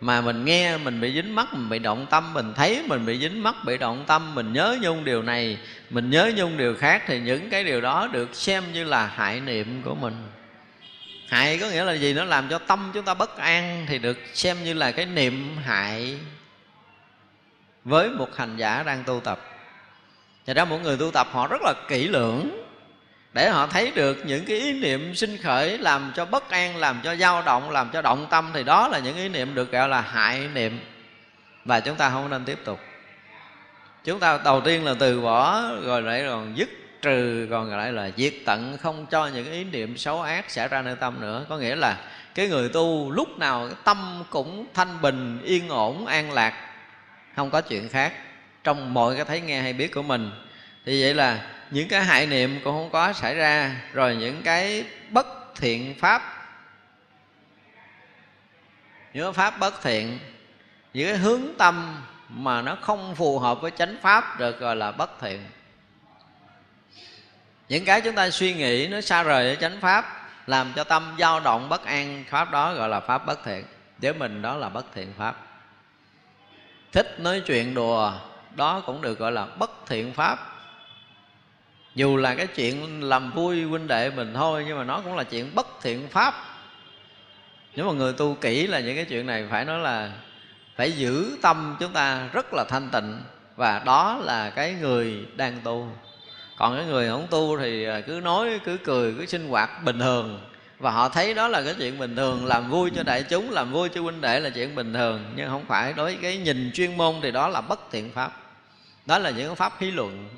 [0.00, 3.18] mà mình nghe, mình bị dính mắc mình bị động tâm, mình thấy mình bị
[3.18, 5.58] dính mắc bị động tâm, mình nhớ nhung điều này,
[5.90, 9.40] mình nhớ nhung điều khác thì những cái điều đó được xem như là hại
[9.40, 10.14] niệm của mình.
[11.28, 12.14] Hại có nghĩa là gì?
[12.14, 15.56] Nó làm cho tâm chúng ta bất an thì được xem như là cái niệm
[15.64, 16.18] hại
[17.84, 19.40] với một hành giả đang tu tập.
[20.46, 22.67] Và ra mỗi người tu tập họ rất là kỹ lưỡng.
[23.32, 27.00] Để họ thấy được những cái ý niệm sinh khởi Làm cho bất an, làm
[27.04, 29.88] cho dao động, làm cho động tâm Thì đó là những ý niệm được gọi
[29.88, 30.80] là hại niệm.
[31.64, 32.80] Và chúng ta không nên tiếp tục.
[34.04, 36.68] Chúng ta đầu tiên là từ bỏ Rồi lại còn dứt
[37.02, 40.82] trừ Còn lại là diệt tận Không cho những ý niệm xấu ác xảy ra
[40.82, 41.46] nơi tâm nữa.
[41.48, 41.96] Có nghĩa là
[42.34, 46.54] cái người tu lúc nào tâm cũng thanh bình yên ổn an lạc
[47.38, 48.12] không có chuyện khác.
[48.64, 50.30] Trong mọi cái thấy nghe hay biết của mình.
[50.84, 51.40] Thì vậy là
[51.70, 53.80] những cái hại niệm cũng không có xảy ra.
[53.92, 56.22] Rồi những cái bất thiện pháp.
[59.14, 60.18] Những cái pháp bất thiện,
[60.94, 64.92] những cái hướng tâm mà nó không phù hợp với chánh pháp được gọi là
[64.92, 65.44] bất thiện.
[67.68, 71.16] Những cái chúng ta suy nghĩ nó xa rời với chánh pháp, làm cho tâm
[71.18, 73.64] dao động bất an, pháp đó gọi là pháp bất thiện.
[73.98, 75.36] Với mình đó là bất thiện pháp.
[76.92, 78.12] Thích nói chuyện đùa,
[78.54, 80.57] đó cũng được gọi là bất thiện pháp
[81.98, 85.24] dù là cái chuyện làm vui huynh đệ mình thôi, nhưng mà nó cũng là
[85.24, 86.34] chuyện bất thiện pháp.
[87.76, 90.12] Nếu mà người tu kỹ là những cái chuyện này phải nói là
[90.76, 93.20] phải giữ tâm chúng ta rất là thanh tịnh,
[93.56, 95.88] và đó là cái người đang tu.
[96.56, 99.98] Còn cái người không tu thì à, cứ nói, cứ cười, cứ sinh hoạt bình
[99.98, 100.40] thường.
[100.78, 103.72] Và họ thấy đó là cái chuyện bình thường, làm vui cho đại chúng, làm
[103.72, 105.24] vui cho huynh đệ là chuyện bình thường.
[105.36, 108.32] Nhưng không phải đối với cái nhìn chuyên môn thì đó là bất thiện pháp.
[109.06, 110.28] Đó là những pháp hí luận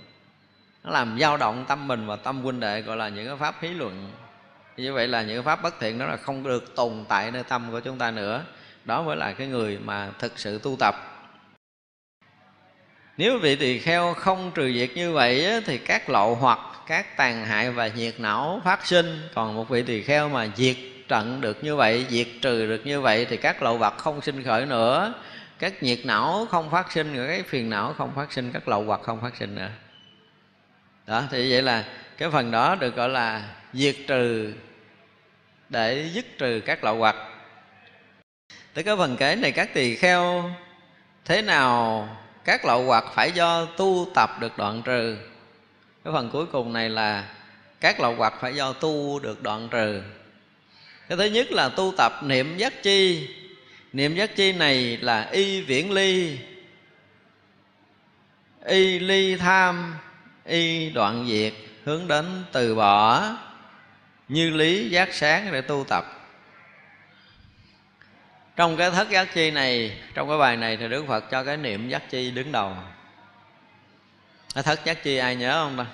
[0.84, 3.54] nó làm dao động tâm mình và tâm huynh đệ, gọi là những cái pháp
[3.60, 4.12] hí luận.
[4.76, 7.42] Như vậy là những cái pháp bất thiện đó là không được tồn tại nơi
[7.42, 8.44] tâm của chúng ta nữa.
[8.84, 10.94] Đó mới là cái người mà thực sự tu tập.
[13.16, 17.44] Nếu vị tỳ kheo không trừ diệt như vậy thì các lộ hoặc, các tàn
[17.44, 19.20] hại và nhiệt não phát sinh.
[19.34, 20.76] Còn một vị tỳ kheo mà diệt
[21.08, 24.42] trận được như vậy, diệt trừ được như vậy thì các lậu vật không sinh
[24.42, 25.14] khởi nữa.
[25.58, 28.82] Các nhiệt não không phát sinh rồi cái phiền não không phát sinh, các lậu
[28.82, 29.68] vật không phát sinh nữa
[31.10, 31.84] đó, thì vậy là
[32.18, 33.42] cái phần đó được gọi là
[33.72, 34.52] diệt trừ,
[35.68, 37.16] để dứt trừ các lậu hoặc.
[38.74, 40.50] Tới cái phần kế này các tỳ kheo,
[41.24, 42.08] thế nào
[42.44, 45.16] các lậu hoặc phải do tu tập được đoạn trừ?
[46.04, 47.28] Cái phần cuối cùng này là
[47.80, 50.02] các lậu hoặc phải do tu được đoạn trừ.
[51.08, 53.28] Cái thứ nhất là tu tập niệm giác chi.
[53.92, 56.38] Niệm giác chi này là y viễn ly,
[58.64, 59.94] y ly tham
[60.44, 61.52] y đoạn diệt
[61.84, 63.22] hướng đến từ bỏ
[64.28, 66.04] như lý giác sáng để tu tập.
[68.56, 71.56] Trong cái thất giác chi này, trong cái bài này thì đức phật cho cái
[71.56, 72.76] niệm giác chi đứng đầu.
[74.54, 75.86] Cái thất giác chi ai nhớ không ta?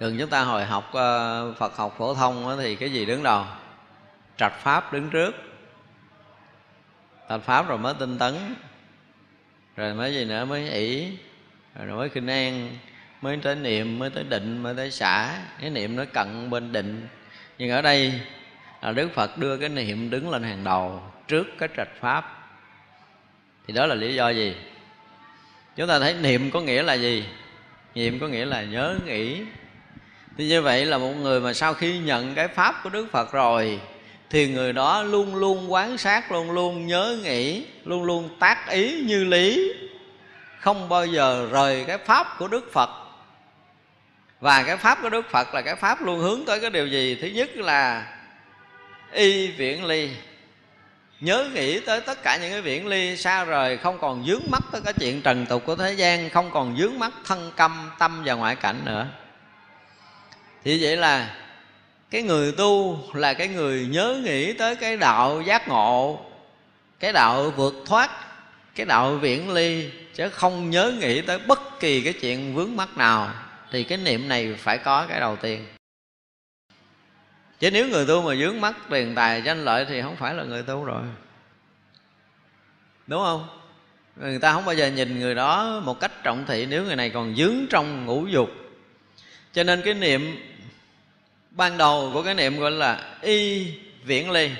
[0.00, 3.44] Thường chúng ta hồi học ờ, Phật học phổ thông thì cái gì đứng đầu?
[4.36, 5.34] Trạch Pháp đứng trước.
[7.28, 8.54] Trạch Pháp rồi mới tinh tấn.
[9.80, 11.08] Rồi mới gì nữa mới ỷ.
[11.74, 12.76] Rồi mới khinh an
[13.22, 15.38] Mới tới niệm, mới tới định, mới tới xả.
[15.60, 17.08] Cái niệm nó cận bên định.
[17.58, 18.12] Nhưng ở đây
[18.82, 22.48] là đức phật đưa cái niệm đứng lên hàng đầu trước cái trạch pháp.
[23.66, 24.56] Thì đó là lý do gì?
[25.76, 27.24] Chúng ta thấy niệm có nghĩa là gì?
[27.94, 29.42] Niệm có nghĩa là nhớ nghĩ.
[30.36, 33.32] Thì như vậy là một người mà sau khi nhận cái pháp của đức phật
[33.32, 33.80] rồi
[34.30, 39.00] thì người đó luôn luôn quán sát, luôn luôn nhớ nghĩ, luôn luôn tác ý
[39.06, 39.72] như lý.
[40.58, 42.90] Không bao giờ rời cái pháp của đức phật.
[44.40, 47.18] Và cái pháp của đức phật là cái pháp luôn hướng tới cái điều gì?
[47.22, 48.06] Thứ nhất là
[49.12, 50.10] y viễn ly.
[51.20, 54.62] Nhớ nghĩ tới tất cả những cái viễn ly xa rời, không còn dướng mắt
[54.72, 58.22] tới cái chuyện trần tục của thế gian, không còn dướng mắt thân câm, tâm
[58.24, 59.06] và ngoại cảnh nữa.
[60.64, 61.36] Thì vậy là
[62.10, 66.20] cái người tu là cái người nhớ nghĩ tới cái đạo giác ngộ,
[67.00, 68.10] cái đạo vượt thoát,
[68.74, 72.96] cái đạo viễn ly, chứ không nhớ nghĩ tới bất kỳ cái chuyện vướng mắc
[72.96, 73.34] nào,
[73.70, 75.66] thì cái niệm này phải có cái đầu tiên.
[77.60, 80.44] Chứ nếu người tu mà dướng mắt tiền tài danh lợi thì không phải là
[80.44, 81.02] người tu rồi.
[83.06, 83.48] Đúng không?
[84.16, 87.10] Người ta không bao giờ nhìn người đó một cách trọng thị nếu người này
[87.10, 88.50] còn dướng trong ngũ dục.
[89.52, 90.49] Cho nên cái niệm
[91.60, 93.66] ban đầu của cái niệm gọi là y
[94.04, 94.50] viễn ly.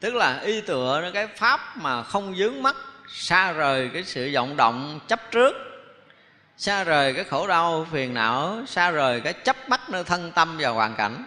[0.00, 2.76] Tức là y tựa nó cái pháp mà không dướng mắt,
[3.08, 5.56] xa rời cái sự vọng động chấp trước,
[6.56, 10.56] xa rời cái khổ đau phiền não, xa rời cái chấp bắt nơi thân tâm
[10.58, 11.24] và hoàn cảnh.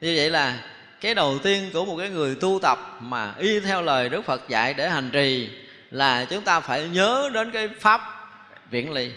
[0.00, 0.58] Như vậy là
[1.00, 4.48] cái đầu tiên của một cái người tu tập mà y theo lời đức phật
[4.48, 5.50] dạy để hành trì
[5.90, 8.00] là chúng ta phải nhớ đến cái pháp
[8.70, 9.12] viễn ly,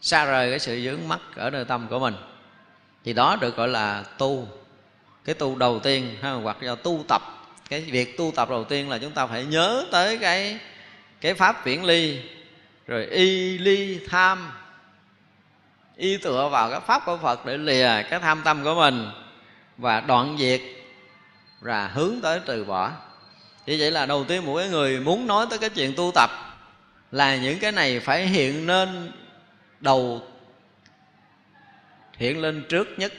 [0.00, 2.14] xa rời cái sự dướng mắt ở nơi tâm của mình
[3.04, 4.48] thì đó được gọi là tu.
[5.24, 7.22] Cái tu đầu tiên ha, hoặc là tu tập.
[7.68, 10.58] Cái việc tu tập đầu tiên là chúng ta phải nhớ tới cái
[11.20, 12.18] cái pháp viễn ly
[12.86, 14.52] rồi y ly tham.
[15.96, 19.10] Y tựa vào cái pháp của phật để lìa cái tham tâm của mình
[19.78, 20.60] và đoạn diệt
[21.60, 22.90] và hướng tới từ bỏ.
[23.66, 26.30] Như vậy là đầu tiên một cái người muốn nói tới cái chuyện tu tập
[27.12, 29.12] là những cái này phải hiện lên
[29.80, 30.22] đầu
[32.22, 33.12] hiện lên trước nhất.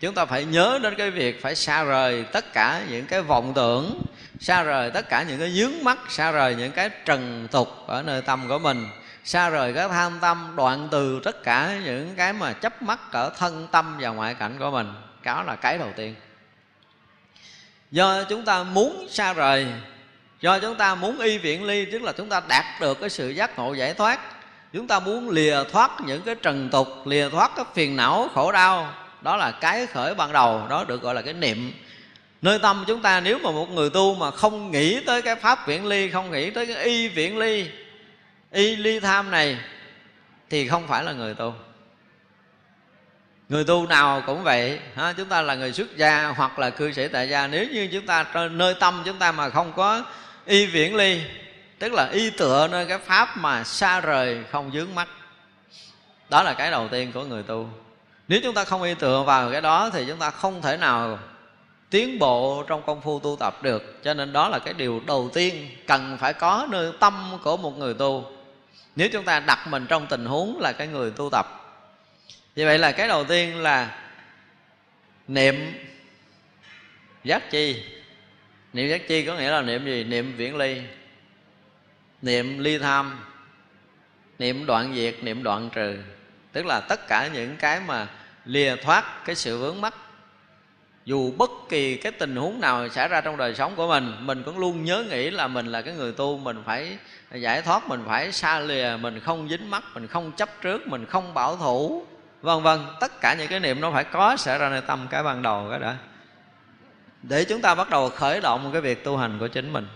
[0.00, 3.52] Chúng ta phải nhớ đến cái việc phải xa rời tất cả những cái vọng
[3.54, 4.02] tưởng,
[4.40, 8.02] xa rời tất cả những cái dướng mắt, xa rời những cái trần tục ở
[8.02, 8.86] nơi tâm của mình,
[9.24, 13.32] xa rời cái tham tâm đoạn từ tất cả những cái mà chấp mắt ở
[13.38, 14.92] thân tâm và ngoại cảnh của mình.
[15.24, 16.14] Đó là cái đầu tiên.
[17.90, 19.66] Do chúng ta muốn xa rời,
[20.40, 23.28] do chúng ta muốn y viện ly, tức là chúng ta đạt được cái sự
[23.28, 24.37] giác ngộ giải thoát
[24.72, 28.52] chúng ta muốn lìa thoát những cái trần tục lìa thoát cái phiền não khổ
[28.52, 31.72] đau đó là cái khởi ban đầu đó được gọi là cái niệm.
[32.42, 35.66] Nơi tâm chúng ta nếu mà một người tu mà không nghĩ tới cái pháp
[35.66, 37.70] viễn ly không nghĩ tới cái y viễn ly
[38.52, 39.58] y ly tham này
[40.50, 41.54] thì không phải là người tu.
[43.48, 46.92] Người tu nào cũng vậy ha, chúng ta là người xuất gia hoặc là cư
[46.92, 47.46] sĩ tại gia.
[47.46, 50.04] Nếu như chúng ta nơi tâm chúng ta mà không có
[50.46, 51.20] y viễn ly
[51.78, 55.08] tức là y tựa nơi cái pháp mà xa rời, không dướng mắt.
[56.28, 57.68] Đó là cái đầu tiên của người tu.
[58.28, 61.18] Nếu chúng ta không y tựa vào cái đó, thì chúng ta không thể nào
[61.90, 64.00] tiến bộ trong công phu tu tập được.
[64.04, 67.78] Cho nên đó là cái điều đầu tiên cần phải có nơi tâm của một
[67.78, 68.32] người tu.
[68.96, 71.46] Nếu chúng ta đặt mình trong tình huống là cái người tu tập.
[72.56, 73.98] Như vậy là cái đầu tiên là
[75.28, 75.72] niệm
[77.24, 77.82] giác chi.
[78.72, 80.04] Niệm giác chi có nghĩa là niệm gì?
[80.04, 80.82] Niệm viễn ly
[82.22, 83.24] niệm ly tham,
[84.38, 85.96] niệm đoạn diệt, niệm đoạn trừ.
[86.52, 88.06] Tức là tất cả những cái mà
[88.44, 89.94] lìa thoát cái sự vướng mắc.
[91.04, 94.42] Dù bất kỳ cái tình huống nào xảy ra trong đời sống của mình mình
[94.42, 96.98] cũng luôn nhớ nghĩ là mình là cái người tu, mình phải
[97.32, 101.06] giải thoát, mình phải xa lìa, mình không dính mắc, mình không chấp trước, mình
[101.06, 102.06] không bảo thủ,
[102.42, 102.78] vân vân.
[103.00, 105.66] Tất cả những cái niệm nó phải có xảy ra nơi tâm cái ban đầu
[105.70, 105.96] cái đã.
[107.22, 109.86] Để chúng ta bắt đầu khởi động cái việc tu hành của chính mình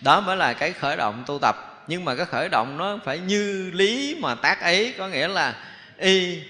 [0.00, 1.84] đó mới là cái khởi động tu tập.
[1.86, 5.54] Nhưng mà cái khởi động nó phải như lý mà tác ấy có nghĩa là
[5.98, 6.42] y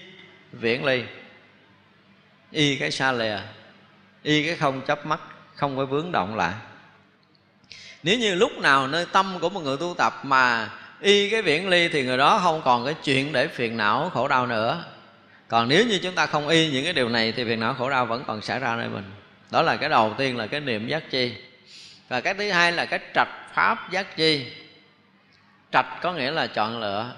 [0.51, 1.03] viễn ly.
[2.51, 3.37] Y cái xa lìa,
[4.23, 5.19] y cái không chấp mắt,
[5.55, 6.53] không có vướng động lại.
[8.03, 10.69] Nếu như lúc nào nơi tâm của một người tu tập mà
[11.01, 14.27] y cái viễn ly thì người đó không còn cái chuyện để phiền não, khổ
[14.27, 14.85] đau nữa.
[15.47, 17.89] Còn nếu như chúng ta không y những cái điều này thì phiền não, khổ
[17.89, 19.11] đau vẫn còn xảy ra nơi mình.
[19.51, 21.33] Đó là cái đầu tiên là cái niệm giác chi
[22.09, 24.53] và cái thứ hai là cái trạch pháp giác chi.
[25.71, 27.13] Trạch có nghĩa là chọn lựa.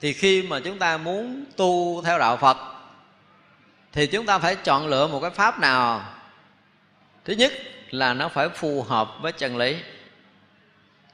[0.00, 2.56] Thì khi mà chúng ta muốn tu theo đạo phật,
[3.92, 6.14] thì chúng ta phải chọn lựa một cái pháp nào?
[7.24, 7.52] Thứ nhất
[7.90, 9.76] là nó phải phù hợp với chân lý.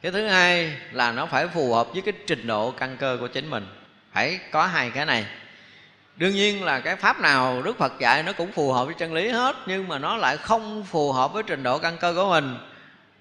[0.02, 3.28] Cái thứ hai là nó phải phù hợp với cái trình độ căn cơ của
[3.28, 3.66] chính mình.
[4.12, 5.26] Phải có hai cái này
[6.18, 9.12] đương nhiên là cái pháp nào đức phật dạy nó cũng phù hợp với chân
[9.12, 12.30] lý hết, nhưng mà nó lại không phù hợp với trình độ căn cơ của
[12.30, 12.58] mình.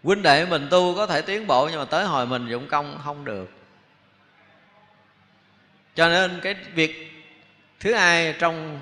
[0.04, 3.00] Huynh đệ mình tu có thể tiến bộ, nhưng mà tới hồi mình dụng công
[3.04, 3.52] không được.
[5.96, 7.24] Cho nên cái việc
[7.80, 8.82] thứ hai trong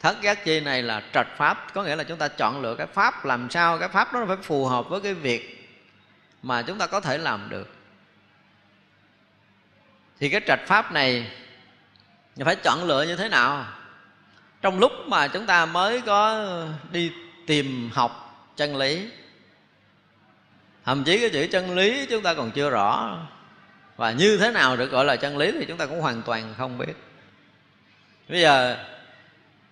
[0.00, 1.74] thất giác chi này là trạch pháp.
[1.74, 4.26] Có nghĩa là chúng ta chọn lựa cái pháp, làm sao cái pháp đó nó
[4.26, 5.68] phải phù hợp với cái việc
[6.42, 7.74] mà chúng ta có thể làm được.
[10.20, 11.30] Thì cái trạch pháp này
[12.36, 13.66] phải chọn lựa như thế nào?
[14.62, 16.46] Trong lúc mà chúng ta mới có
[16.90, 17.12] đi
[17.46, 18.20] tìm học
[18.56, 19.08] chân lý,
[20.84, 23.18] thậm chí cái chữ chân lý chúng ta còn chưa rõ,
[23.96, 26.54] và như thế nào được gọi là chân lý thì chúng ta cũng hoàn toàn
[26.58, 26.94] không biết.
[28.28, 28.76] Bây giờ,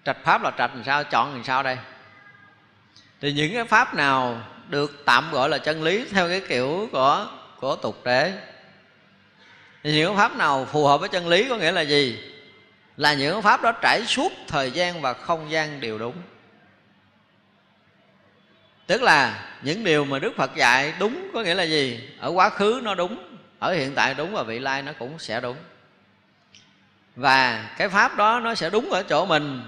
[0.05, 1.79] trạch pháp là trạch làm sao, chọn làm sao đây?
[3.21, 7.27] Thì những cái pháp nào được tạm gọi là chân lý theo cái kiểu của
[7.61, 8.33] của tục đế
[9.83, 12.32] thì những pháp nào phù hợp với chân lý có nghĩa là gì?
[12.97, 16.15] Là những pháp đó trải suốt thời gian và không gian đều đúng.
[18.87, 22.09] Tức là những điều mà đức phật dạy đúng có nghĩa là gì?
[22.19, 25.41] Ở quá khứ nó đúng, ở hiện tại đúng và vị lai nó cũng sẽ
[25.41, 25.57] đúng.
[27.17, 29.63] Và cái pháp đó nó sẽ đúng ở chỗ mình.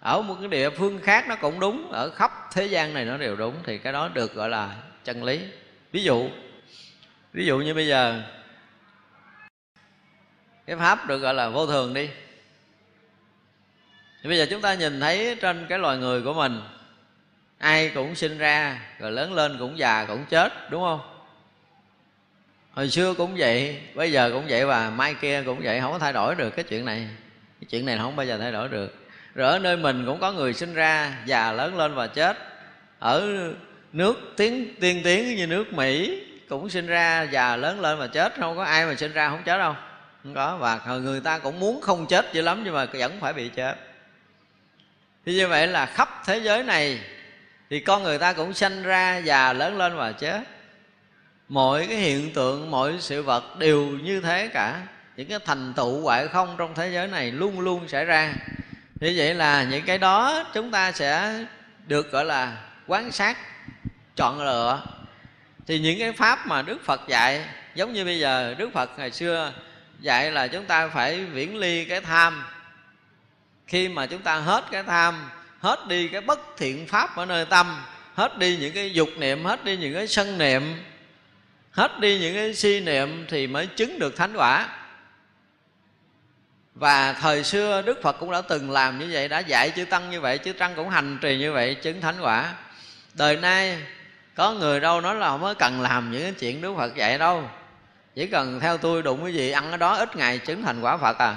[0.00, 3.16] Ở một cái địa phương khác nó cũng đúng, ở khắp thế gian này nó
[3.16, 5.40] đều đúng, thì cái đó được gọi là chân lý.
[5.92, 6.30] Ví dụ
[7.32, 8.22] ví dụ như bây giờ,
[10.66, 12.08] cái pháp được gọi là vô thường đi
[14.22, 16.60] thì bây giờ chúng ta nhìn thấy trên cái loài người của mình,
[17.58, 21.00] ai cũng sinh ra, rồi lớn lên cũng già cũng chết, đúng không?
[22.72, 25.98] Hồi xưa cũng vậy, bây giờ cũng vậy và mai kia cũng vậy, không có
[25.98, 27.08] thay đổi được cái chuyện này.
[27.60, 28.94] Cái chuyện này không bao giờ thay đổi được.
[29.34, 32.36] Rồi ở nơi mình cũng có người sinh ra, già, lớn lên và chết.
[32.98, 33.28] Ở
[33.92, 38.32] nước tiến tiên tiến như nước mỹ cũng sinh ra, già, lớn lên và chết.
[38.40, 39.74] Không có ai mà sinh ra không chết đâu.
[40.22, 40.56] Không có.
[40.56, 43.74] Và người ta cũng muốn không chết dữ lắm nhưng mà vẫn phải bị chết
[45.26, 47.00] thì như vậy là khắp thế giới này
[47.70, 50.40] thì con người ta cũng sanh ra già lớn lên và chết.
[51.48, 54.80] Mọi cái hiện tượng, mọi sự vật đều như thế cả.
[55.16, 58.34] Những cái thành tựu hoại không trong thế giới này luôn luôn xảy ra.
[59.00, 61.44] Như vậy là những cái đó chúng ta sẽ
[61.86, 62.56] được, gọi là
[62.86, 63.36] quán sát,
[64.16, 64.82] chọn lựa.
[65.66, 67.44] Thì những cái pháp mà đức phật dạy,
[67.74, 69.52] giống như bây giờ đức phật ngày xưa
[70.00, 72.44] dạy là chúng ta phải viễn ly cái tham
[73.68, 77.44] khi mà chúng ta hết cái tham, hết đi cái bất thiện pháp ở nơi
[77.44, 77.82] tâm,
[78.14, 80.62] hết đi những cái dục niệm, hết đi những cái sân niệm,
[81.70, 84.68] hết đi những cái si niệm thì mới chứng được thánh quả.
[86.74, 90.10] Và thời xưa đức phật cũng đã từng làm như vậy, đã dạy chư tăng
[90.10, 92.54] như vậy, chư tăng cũng hành trì như vậy, chứng thánh quả.
[93.14, 93.78] Đời nay,
[94.34, 97.18] có người đâu nói là không có cần làm những cái chuyện đức phật dạy
[97.18, 97.50] đâu.
[98.14, 100.96] Chỉ cần theo tôi đụng cái gì, ăn cái đó, ít ngày chứng thành quả
[100.96, 101.36] phật à.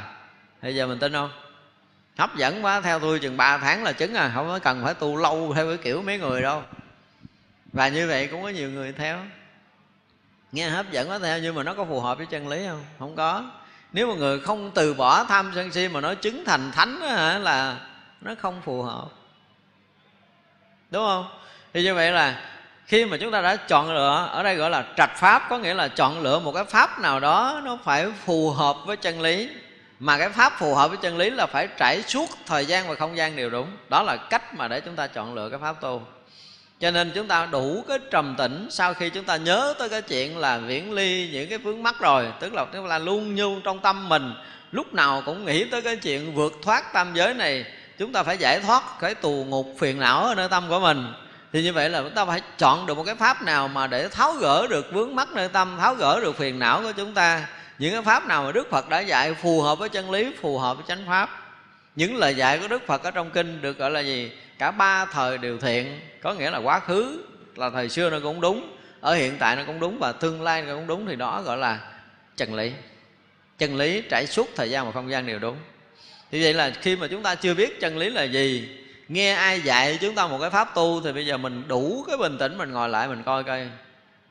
[0.62, 1.41] Bây giờ mình tin không?
[2.22, 4.94] Hấp dẫn quá theo tôi chừng 3 tháng là chứng à không có cần phải
[4.94, 6.64] tu lâu theo cái kiểu mấy người đâu.
[7.74, 9.20] Và như vậy cũng có nhiều người theo.
[10.52, 12.86] Nghe hấp dẫn quá theo nhưng mà nó có phù hợp với chân lý không?
[13.00, 13.44] Không có.
[13.92, 17.08] Nếu mà người không từ bỏ tham sân si mà nó chứng thành thánh đó,
[17.08, 17.78] hả, là
[18.22, 19.10] nó không phù hợp.
[20.92, 21.26] Đúng không?
[21.74, 22.42] Thì như vậy là
[22.86, 25.74] khi mà chúng ta đã chọn lựa ở đây gọi là trạch pháp có nghĩa
[25.74, 29.50] là chọn lựa một cái pháp nào đó nó phải phù hợp với chân lý
[30.02, 32.96] mà cái pháp phù hợp với chân lý là phải trải suốt thời gian và
[32.96, 33.68] không gian đều đúng.
[33.90, 36.02] Đó là cách mà để chúng ta chọn lựa cái pháp tu.
[36.80, 40.02] Cho nên chúng ta đủ cái trầm tĩnh sau khi chúng ta nhớ tới cái
[40.02, 42.28] chuyện là viễn ly những cái vướng mắc rồi.
[42.40, 44.34] Tức là chúng ta luôn như trong tâm mình.
[44.72, 47.66] Lúc nào cũng nghĩ tới cái chuyện vượt thoát tam giới này,
[47.98, 51.14] chúng ta phải giải thoát cái tù ngục phiền não ở nơi tâm của mình.
[51.54, 54.08] Thì như vậy là chúng ta phải chọn được một cái pháp nào mà để
[54.08, 57.48] tháo gỡ được vướng mắc nơi tâm, tháo gỡ được phiền não của chúng ta
[57.82, 60.58] những cái pháp nào mà đức phật đã dạy phù hợp với chân lý, phù
[60.58, 61.54] hợp với chánh pháp.
[61.96, 64.32] Những lời dạy của đức phật ở trong kinh được gọi là gì?
[64.58, 67.24] Cả ba thời đều thiện, có nghĩa là quá khứ
[67.56, 70.62] là thời xưa nó cũng đúng, ở hiện tại nó cũng đúng và tương lai
[70.62, 71.80] nó cũng đúng thì đó gọi là
[72.38, 72.72] chân lý.
[73.58, 75.58] Chân lý trải suốt thời gian và không gian đều đúng.
[76.32, 78.70] Thì vậy là khi mà chúng ta chưa biết chân lý là gì,
[79.08, 82.18] nghe ai dạy chúng ta một cái pháp tu thì bây giờ mình đủ cái
[82.18, 83.70] bình tĩnh mình ngồi lại mình coi coi.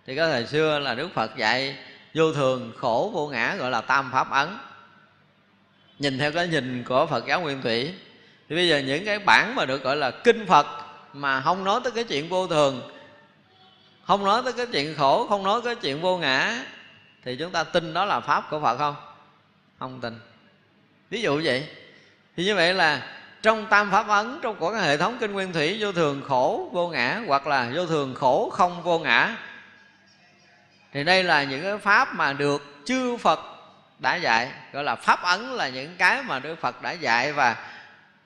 [0.06, 1.76] Thì cái thời xưa là đức phật dạy
[2.14, 4.48] vô thường khổ vô ngã gọi là tam pháp ấn.
[5.98, 7.94] Nhìn theo cái nhìn của phật giáo nguyên thủy,
[8.48, 10.66] thì bây giờ những cái bản mà được gọi là kinh phật
[11.12, 12.90] mà không nói tới cái chuyện vô thường,
[14.04, 16.64] không nói tới cái chuyện khổ, không nói cái chuyện vô ngã,
[17.24, 18.94] thì chúng ta tin đó là pháp của phật không?
[19.78, 20.18] Không tin.
[21.10, 21.68] Ví dụ vậy.
[22.36, 23.06] Thì như vậy là
[23.42, 26.70] trong tam pháp ấn, trong của cái hệ thống kinh nguyên thủy, vô thường khổ,
[26.72, 29.36] vô ngã, hoặc là vô thường khổ, không vô ngã
[30.92, 33.40] thì đây là những cái pháp mà được chư phật
[33.98, 34.52] đã dạy.
[34.72, 37.56] Gọi là pháp ấn là những cái mà đức phật đã dạy và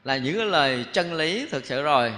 [0.04, 2.12] là những cái lời chân lý thực sự rồi.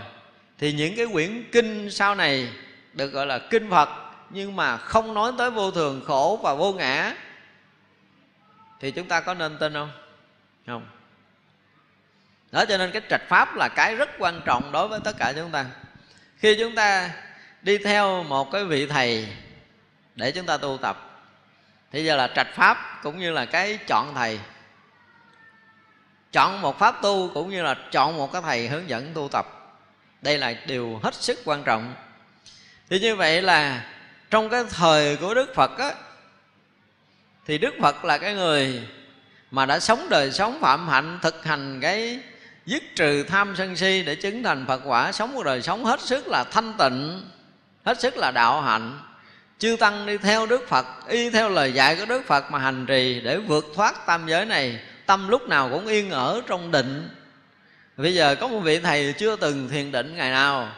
[0.58, 2.52] Thì những cái quyển kinh sau này
[2.92, 3.88] được gọi là kinh phật,
[4.30, 7.14] nhưng mà không nói tới vô thường, khổ và vô ngã,
[8.80, 9.90] thì chúng ta có nên tin không?
[10.66, 10.86] Không.
[12.52, 15.32] Đó, cho nên cái trạch pháp là cái rất quan trọng đối với tất cả
[15.36, 15.64] chúng ta.
[16.38, 17.10] Khi chúng ta
[17.62, 19.28] đi theo một cái vị thầy
[20.16, 21.24] để chúng ta tu tập.
[21.92, 24.40] Thì giờ là trạch pháp cũng như là cái chọn thầy.
[26.32, 29.46] Chọn một pháp tu cũng như là chọn một cái thầy hướng dẫn tu tập.
[30.22, 31.94] Đây là điều hết sức quan trọng.
[32.90, 33.86] Thì như vậy là
[34.30, 35.90] trong cái thời của đức phật á,
[37.46, 38.88] thì đức phật là cái người
[39.50, 42.20] mà đã sống đời sống phạm hạnh, thực hành cái
[42.66, 46.00] dứt trừ tham sân si để chứng thành phật quả, sống một đời sống hết
[46.00, 47.30] sức là thanh tịnh,
[47.84, 48.98] hết sức là đạo hạnh
[49.58, 52.86] chư tăng đi theo đức phật, y theo lời dạy của đức phật mà hành
[52.86, 57.08] trì để vượt thoát tam giới này, tâm lúc nào cũng yên ở trong định.
[57.96, 60.68] Bây giờ có một vị thầy chưa từng thiền định ngày nào.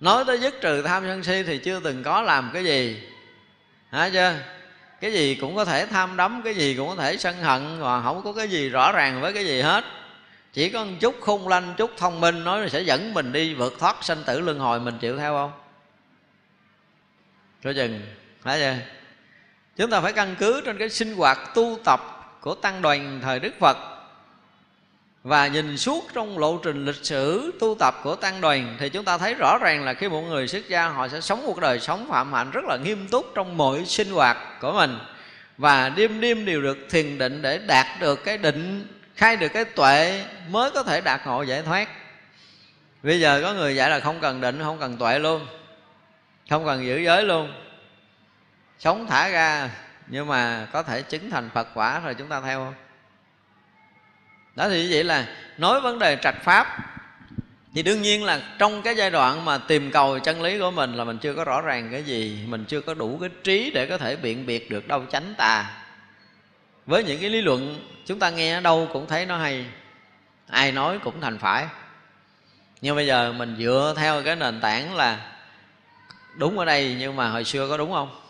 [0.00, 3.02] Nói tới dứt trừ tham sân si thì chưa từng có làm cái gì.
[3.90, 4.34] Hả chưa?
[5.00, 8.02] Cái gì cũng có thể tham đắm, cái gì cũng có thể sân hận và
[8.02, 9.84] không có cái gì rõ ràng với cái gì hết.
[10.52, 13.54] Chỉ có một chút khung lanh, chút thông minh nói là sẽ dẫn mình đi
[13.54, 15.65] vượt thoát sanh tử luân hồi, mình chịu theo không?
[17.66, 18.00] Coi chừng
[18.42, 18.74] phải chưa
[19.76, 22.00] chúng ta phải căn cứ trên cái sinh hoạt tu tập
[22.40, 23.76] của tăng đoàn thời đức phật
[25.22, 29.04] và nhìn suốt trong lộ trình lịch sử tu tập của tăng đoàn thì chúng
[29.04, 31.80] ta thấy rõ ràng là khi một người xuất gia, họ sẽ sống một đời
[31.80, 34.98] sống phạm hạnh rất là nghiêm túc trong mọi sinh hoạt của mình
[35.58, 39.64] và đêm đêm đều được thiền định để đạt được cái định, khai được cái
[39.64, 41.88] tuệ mới có thể đạt ngộ giải thoát.
[43.02, 45.46] Bây giờ có người dạy là không cần định, không cần tuệ luôn
[46.50, 47.52] không cần giữ giới luôn.
[48.78, 49.70] Sống thả ra,
[50.06, 52.74] nhưng mà có thể chứng thành phật quả rồi chúng ta theo không?
[54.54, 55.26] Đó thì như vậy là
[55.58, 56.78] nói vấn đề trạch pháp,
[57.74, 60.94] thì đương nhiên là trong cái giai đoạn mà tìm cầu chân lý của mình
[60.94, 63.86] là mình chưa có rõ ràng cái gì, mình chưa có đủ cái trí để
[63.86, 65.70] có thể biện biệt được đâu, chánh tà.
[66.86, 69.66] Với những cái lý luận chúng ta nghe ở đâu cũng thấy nó hay,
[70.48, 71.66] ai nói cũng thành phải.
[72.80, 75.32] Nhưng bây giờ mình dựa theo cái nền tảng là
[76.36, 78.20] đúng ở đây nhưng mà hồi xưa có đúng không?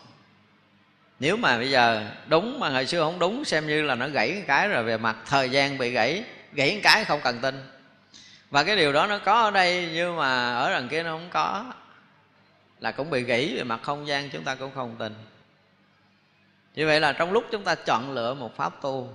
[1.19, 4.43] Nếu mà bây giờ đúng mà hồi xưa không đúng, xem như là nó gãy
[4.47, 7.63] cái rồi về mặt thời gian bị gãy gãy cái không cần tin.
[8.49, 11.29] Và cái điều đó nó có ở đây nhưng mà ở đằng kia nó không
[11.29, 11.65] có.
[12.79, 15.13] Là cũng bị gãy về mặt không gian chúng ta cũng không tin.
[16.75, 19.13] Như vậy là trong lúc chúng ta chọn lựa một pháp tu,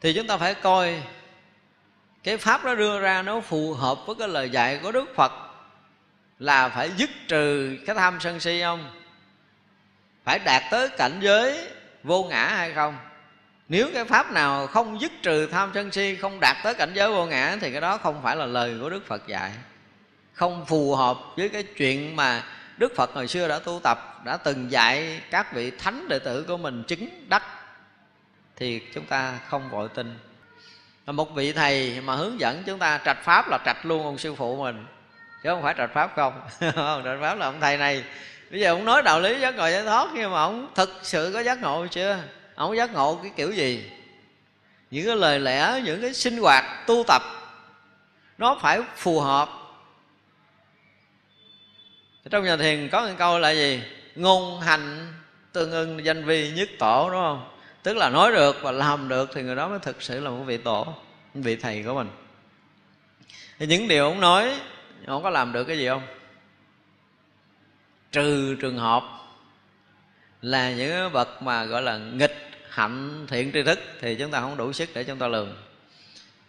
[0.00, 1.02] thì chúng ta phải coi
[2.22, 5.32] cái pháp đó đưa ra nó phù hợp với cái lời dạy của đức phật
[6.38, 8.90] là phải dứt trừ cái tham sân si không?
[10.24, 11.68] Phải đạt tới cảnh giới
[12.02, 12.96] vô ngã hay không?
[13.68, 17.10] Nếu cái pháp nào không dứt trừ tham sân si, không đạt tới cảnh giới
[17.10, 19.52] vô ngã, thì cái đó không phải là lời của đức phật dạy.
[20.32, 22.42] Không phù hợp với cái chuyện mà
[22.76, 26.44] đức phật hồi xưa đã tu tập, đã từng dạy các vị thánh đệ tử
[26.48, 27.42] của mình chứng đắc,
[28.56, 30.18] thì chúng ta không vội tin.
[31.06, 34.34] Một vị thầy mà hướng dẫn chúng ta trạch pháp là trạch luôn ông sư
[34.34, 34.86] phụ mình
[35.46, 36.40] chứ không phải trạch pháp không.
[37.04, 38.04] Trạch pháp là ông thầy này.
[38.50, 41.30] Bây giờ ông nói đạo lý giác ngộ giải thoát, nhưng mà ông thực sự
[41.34, 42.18] có giác ngộ chưa?
[42.54, 43.90] Ông giác ngộ cái kiểu gì?
[44.90, 47.22] Những cái lời lẽ, những cái sinh hoạt tu tập,
[48.38, 49.48] nó phải phù hợp.
[52.30, 53.82] Trong nhà thiền có một câu là gì?
[54.14, 55.12] Ngôn hành
[55.52, 57.50] tương ưng danh vi nhất tổ, đúng không?
[57.82, 60.44] Tức là nói được và làm được thì người đó mới thực sự là một
[60.46, 60.84] vị tổ
[61.34, 62.08] một vị thầy của mình.
[63.58, 64.54] Thì những điều ông nói
[65.06, 66.02] không có làm được cái gì không?
[68.12, 69.04] Trừ trường hợp
[70.42, 74.56] là những vật mà gọi là nghịch hạnh thiện tri thức thì chúng ta không
[74.56, 75.56] đủ sức để chúng ta lường.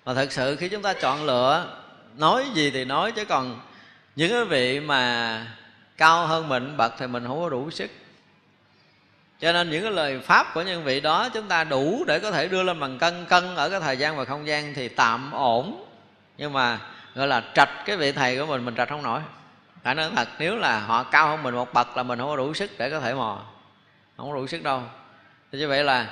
[0.05, 1.79] Mà thật sự khi chúng ta chọn lựa,
[2.17, 3.59] nói gì thì nói chứ còn
[4.15, 5.45] những cái vị mà
[5.97, 7.91] cao hơn mình, bậc thì mình không có đủ sức.
[9.39, 12.31] Cho nên những cái lời pháp của những vị đó chúng ta đủ để có
[12.31, 15.31] thể đưa lên bằng cân cân ở cái thời gian và không gian thì tạm
[15.31, 15.85] ổn.
[16.37, 16.79] Nhưng mà
[17.17, 19.21] gọi là trạch cái vị thầy của mình mình trạch không nổi.
[19.83, 22.35] Phải nói thật, nếu là họ cao hơn mình một bậc là mình không có
[22.35, 23.43] đủ sức để có thể mò.
[24.17, 24.81] Không có đủ sức đâu.
[25.51, 26.09] Thì như vậy là,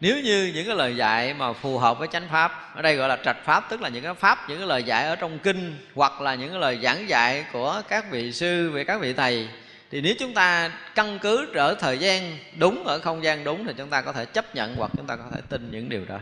[0.00, 3.08] nếu như những cái lời dạy mà phù hợp với chánh pháp, ở đây gọi
[3.08, 5.86] là trạch pháp, tức là những cái pháp, những cái lời dạy ở trong kinh,
[5.94, 9.48] hoặc là những cái lời giảng dạy của các vị sư về các vị thầy,
[9.90, 13.72] thì nếu chúng ta căn cứ ở thời gian đúng ở không gian đúng thì
[13.76, 16.18] chúng ta có thể chấp nhận hoặc chúng ta có thể tin những điều đó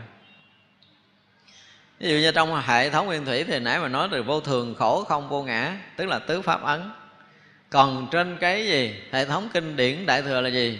[1.99, 4.75] ví dụ như trong hệ thống nguyên thủy thì nãy mà nói từ vô thường
[4.75, 6.91] khổ không vô ngã, tức là tứ pháp ấn.
[7.69, 9.03] Còn trên cái gì?
[9.11, 10.79] Hệ thống kinh điển đại thừa là gì?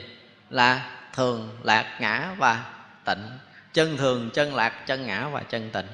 [0.49, 2.63] Là thường, lạc, ngã và
[3.05, 3.29] tịnh.
[3.73, 5.85] Chân thường, chân lạc, chân ngã và chân tịnh.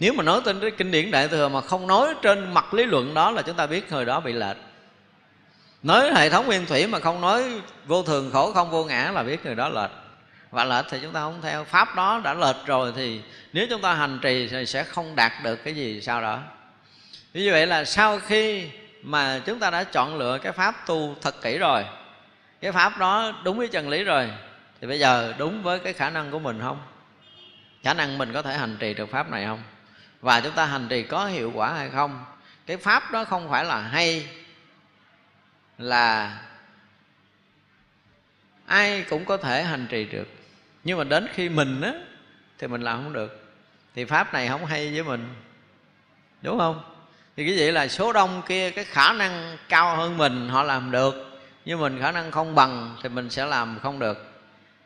[0.00, 2.84] Nếu mà nói trên cái kinh điển đại thừa mà không nói trên mặt lý
[2.84, 4.56] luận đó là chúng ta biết người đó bị lệch.
[5.82, 7.44] Nói hệ thống nguyên thủy mà không nói
[7.86, 9.90] vô thường khổ không vô ngã là biết người đó lệch
[10.54, 11.64] và lệch thì chúng ta không theo.
[11.64, 13.20] Pháp đó đã lệch rồi thì
[13.52, 16.40] nếu chúng ta hành trì thì sẽ không đạt được cái gì sau đó.
[17.32, 18.68] Như vậy là sau khi
[19.02, 21.84] mà chúng ta đã chọn lựa cái pháp tu thật kỹ rồi,
[22.60, 24.30] cái pháp đó đúng với chân lý rồi,
[24.80, 26.82] thì bây giờ đúng với cái khả năng của mình không?
[27.82, 29.62] Khả năng mình có thể hành trì được pháp này không?
[30.20, 32.24] Và chúng ta hành trì có hiệu quả hay không?
[32.66, 34.26] Cái pháp đó không phải là hay,
[35.78, 36.38] là
[38.66, 40.28] ai cũng có thể hành trì được
[40.84, 41.92] nhưng mà đến khi mình á,
[42.58, 43.40] thì mình làm không được.
[43.94, 45.34] Thì pháp này không hay với mình.
[46.42, 46.80] Đúng không?
[47.36, 50.90] Thì cái vậy là số đông kia, cái khả năng cao hơn mình, họ làm
[50.90, 51.40] được.
[51.64, 54.32] Nhưng mình khả năng không bằng, thì mình sẽ làm không được.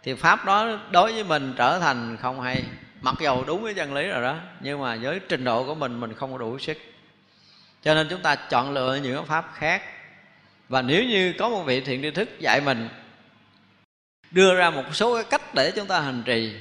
[0.03, 2.65] Thì pháp đó đối với mình trở thành không hay.
[3.01, 6.01] Mặc dầu đúng với chân lý rồi đó, nhưng mà với trình độ của mình
[6.01, 6.79] mình không có đủ sức.
[7.83, 9.83] Cho nên chúng ta chọn lựa những pháp khác.
[10.69, 12.89] Và nếu như có một vị thiện tri thức dạy mình
[14.31, 16.53] đưa ra một số cái cách để chúng ta hành trì.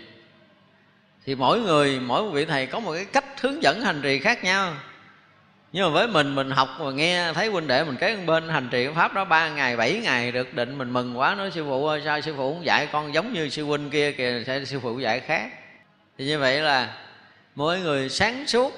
[1.26, 4.20] Thì mỗi người, mỗi một vị thầy có một cái cách hướng dẫn hành trì
[4.20, 4.74] khác nhau.
[5.72, 8.70] Nhưng mà với mình mình học và nghe, thấy huynh đệ mình kế bên hành
[8.72, 11.88] trì pháp đó ba ngày, bảy ngày được định, mình mừng quá, nói sư phụ
[11.88, 14.80] ơi, sao sư phụ không dạy con giống như sư huynh kia kìa, sao sư
[14.80, 15.50] phụ dạy khác?
[16.18, 16.94] Thì như vậy là
[17.56, 18.74] mỗi người sáng suốt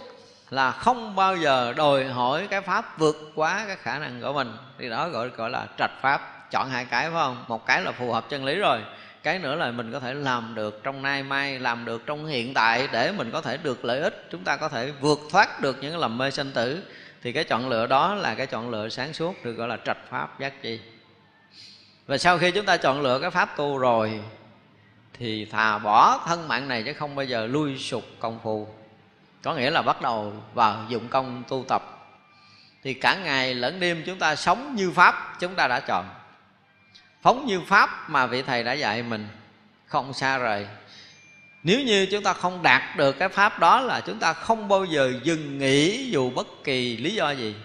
[0.49, 4.51] là không bao giờ đòi hỏi cái pháp vượt quá cái khả năng của mình.
[4.79, 7.43] Thì đó gọi gọi là trạch pháp chọn hai cái, phải không?
[7.47, 8.81] Một cái là phù hợp chân lý rồi,
[9.23, 12.53] cái nữa là mình có thể làm được trong nay mai, làm được trong hiện
[12.53, 15.77] tại để mình có thể được lợi ích, chúng ta có thể vượt thoát được
[15.81, 16.83] những lầm mê sanh tử.
[17.23, 19.97] Thì cái chọn lựa đó là cái chọn lựa sáng suốt, được gọi là trạch
[20.09, 20.79] pháp giác chi.
[22.07, 24.19] Và sau khi chúng ta chọn lựa cái pháp tu rồi,
[25.13, 28.67] thì thà bỏ thân mạng này chứ không bao giờ lui sụp công phu.
[29.43, 31.81] Có nghĩa là bắt đầu vào dụng công tu tập.
[32.83, 36.05] Thì cả ngày lẫn đêm chúng ta sống như pháp, chúng ta đã chọn
[37.21, 39.27] phóng như pháp mà vị thầy đã dạy mình,
[39.85, 40.67] không xa rời.
[41.63, 44.85] Nếu như chúng ta không đạt được cái pháp đó là chúng ta không bao
[44.85, 47.55] giờ dừng nghỉ dù bất kỳ lý do gì.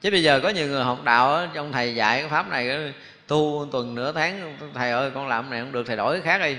[0.00, 2.92] Chứ bây giờ có nhiều người học đạo trong thầy dạy cái pháp này,
[3.26, 6.46] tu tuần nửa tháng, thầy ơi, con làm này không được, thầy đổi cái khác
[6.46, 6.56] đi.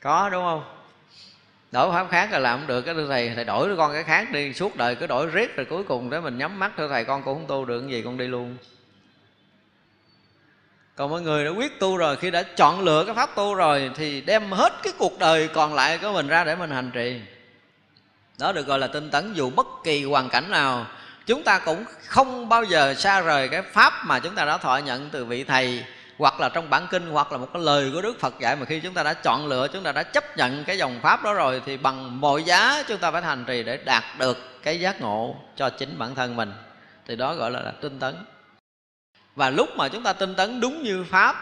[0.00, 0.64] Có, đúng không?
[1.72, 4.32] Đổi pháp khác là làm không được, cái thưa thầy thầy đổi con cái khác
[4.32, 7.04] đi, suốt đời cứ đổi riết rồi cuối cùng tới mình nhắm mắt, thưa thầy,
[7.04, 8.56] con cũng không tu được, cái gì con đi luôn
[10.96, 13.90] còn mọi người đã quyết tu rồi khi đã chọn lựa cái pháp tu rồi
[13.94, 17.20] thì đem hết cái cuộc đời còn lại của mình ra để mình hành trì.
[18.38, 20.86] Đó được gọi là tinh tấn dù bất kỳ hoàn cảnh nào.
[21.26, 24.76] Chúng ta cũng không bao giờ xa rời cái pháp mà chúng ta đã thọ
[24.76, 25.84] nhận từ vị thầy
[26.18, 28.64] hoặc là trong bản kinh hoặc là một cái lời của đức phật dạy mà
[28.64, 31.34] khi chúng ta đã chọn lựa chúng ta đã chấp nhận cái dòng pháp đó
[31.34, 35.00] rồi thì bằng mọi giá chúng ta phải hành trì để đạt được cái giác
[35.00, 36.52] ngộ cho chính bản thân mình.
[37.06, 38.14] Thì đó gọi là, là tinh tấn
[39.34, 41.36] và lúc mà chúng ta tinh tấn đúng như pháp,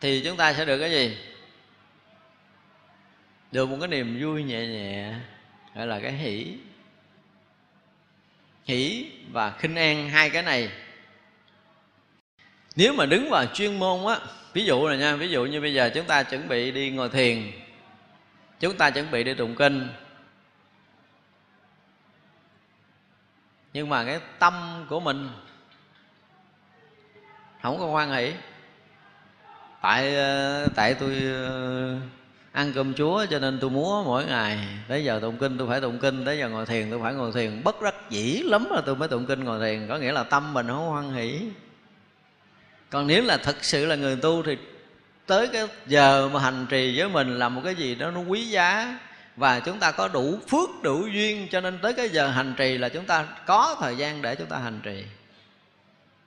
[0.00, 1.18] thì chúng ta sẽ được cái gì?
[3.52, 5.14] Được một cái niềm vui nhẹ nhẹ,
[5.74, 6.56] gọi là cái hỷ.
[8.64, 10.70] Hỷ và khinh an hai cái này.
[12.76, 14.18] Nếu mà đứng vào chuyên môn á,
[14.52, 17.08] ví dụ là nha, ví dụ như bây giờ chúng ta chuẩn bị đi ngồi
[17.08, 17.52] thiền,
[18.60, 19.88] chúng ta chuẩn bị đi tụng kinh.
[23.72, 25.28] Nhưng mà cái tâm của mình
[27.62, 28.32] không có hoan hỷ.
[29.82, 31.96] Tại ờ, tại tôi ờ,
[32.52, 34.58] ăn cơm chúa cho nên tôi múa mỗi ngày.
[34.88, 37.32] Tới giờ tụng kinh tôi phải tụng kinh, tới giờ ngồi thiền tôi phải ngồi
[37.32, 37.64] thiền.
[37.64, 40.54] Bất đắc dĩ lắm là tôi mới tụng kinh ngồi thiền, có nghĩa là tâm
[40.54, 41.40] mình không hoan hỷ.
[42.90, 44.56] Còn nếu là thật sự là người tu thì
[45.26, 48.44] tới cái giờ mà hành trì với mình là một cái gì đó nó quý
[48.44, 48.98] giá.
[49.36, 52.78] Và chúng ta có đủ phước, đủ duyên cho nên tới cái giờ hành trì
[52.78, 55.04] là chúng ta có thời gian để chúng ta hành trì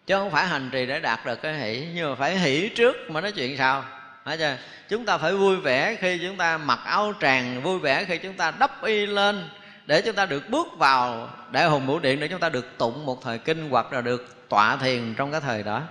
[0.05, 2.95] chứ không phải hành trì để đạt được cái hỷ, nhưng mà phải hỷ trước
[3.09, 3.85] mà nói chuyện sao?
[4.23, 4.57] Phải chưa?
[4.89, 8.33] chúng ta phải vui vẻ khi chúng ta mặc áo tràng, vui vẻ khi chúng
[8.33, 9.49] ta đắp y lên
[9.85, 13.05] để chúng ta được bước vào đại hùng vũ điện, để chúng ta được tụng
[13.05, 15.81] một thời kinh hoặc là được tọa thiền trong cái thời đó.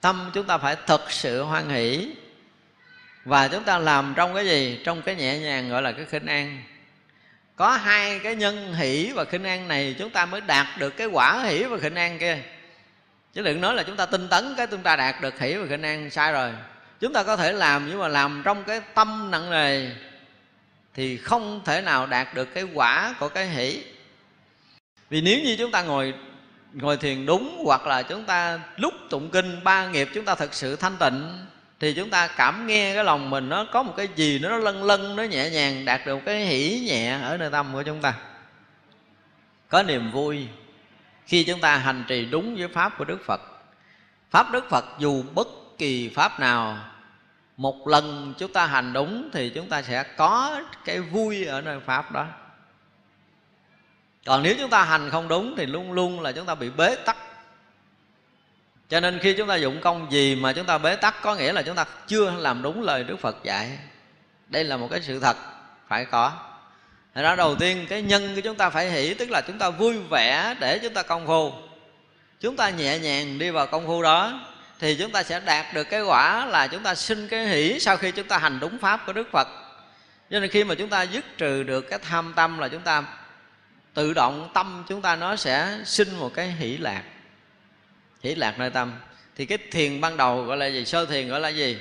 [0.00, 2.10] Tâm chúng ta phải thật sự hoan hỷ.
[3.24, 4.80] Và chúng ta làm trong cái gì?
[4.84, 6.62] Trong cái nhẹ nhàng gọi là cái khinh an.
[7.56, 11.06] Có hai cái nhân hỷ và khinh an này, chúng ta mới đạt được cái
[11.06, 12.38] quả hỷ và khinh an kia
[13.38, 15.66] chứ đừng nói là chúng ta tinh tấn cái chúng ta đạt được hỷ và
[15.70, 16.52] khả năng, sai rồi.
[17.00, 19.90] Chúng ta có thể làm nhưng mà làm trong cái tâm nặng nề
[20.94, 23.82] thì không thể nào đạt được cái quả của cái hỷ.
[25.10, 26.14] Vì nếu như chúng ta ngồi
[26.72, 30.54] ngồi thiền đúng hoặc là chúng ta lúc tụng kinh, ba nghiệp chúng ta thực
[30.54, 31.46] sự thanh tịnh
[31.80, 34.84] thì chúng ta cảm nghe cái lòng mình nó có một cái gì nó lân
[34.84, 38.14] lân nó nhẹ nhàng đạt được cái hỷ nhẹ ở nơi tâm của chúng ta.
[39.68, 40.46] Có niềm vui
[41.28, 43.40] khi chúng ta hành trì đúng với pháp của đức phật,
[44.30, 45.48] pháp đức phật dù bất
[45.78, 46.78] kỳ pháp nào,
[47.56, 51.80] một lần chúng ta hành đúng thì chúng ta sẽ có cái vui ở nơi
[51.80, 52.26] pháp đó.
[54.26, 56.96] Còn nếu chúng ta hành không đúng thì luôn luôn là chúng ta bị bế
[56.96, 57.16] tắc.
[58.88, 61.52] Cho nên khi chúng ta dụng công gì mà chúng ta bế tắc, có nghĩa
[61.52, 63.78] là chúng ta chưa làm đúng lời đức phật dạy.
[64.46, 65.36] Đây là một cái sự thật,
[65.88, 66.47] phải có.
[67.18, 69.70] Thật ra đầu tiên cái nhân của chúng ta phải hỷ, Tức là chúng ta
[69.70, 71.52] vui vẻ để chúng ta công phu.
[72.40, 74.40] Chúng ta nhẹ nhàng đi vào công phu đó,
[74.78, 77.96] Thì chúng ta sẽ đạt được cái quả là chúng ta sinh cái hỷ Sau
[77.96, 79.48] khi chúng ta hành đúng pháp của Đức Phật.
[80.30, 83.04] Cho nên khi mà chúng ta dứt trừ được cái tham tâm là chúng ta
[83.94, 87.02] Tự động tâm chúng ta nó sẽ sinh một cái hỷ lạc.
[88.22, 88.92] Hỷ lạc nơi tâm.
[89.36, 90.84] Thì cái thiền ban đầu gọi là gì?
[90.84, 91.78] Sơ thiền gọi là gì?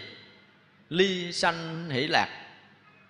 [0.90, 2.28] Ly sanh hỷ lạc.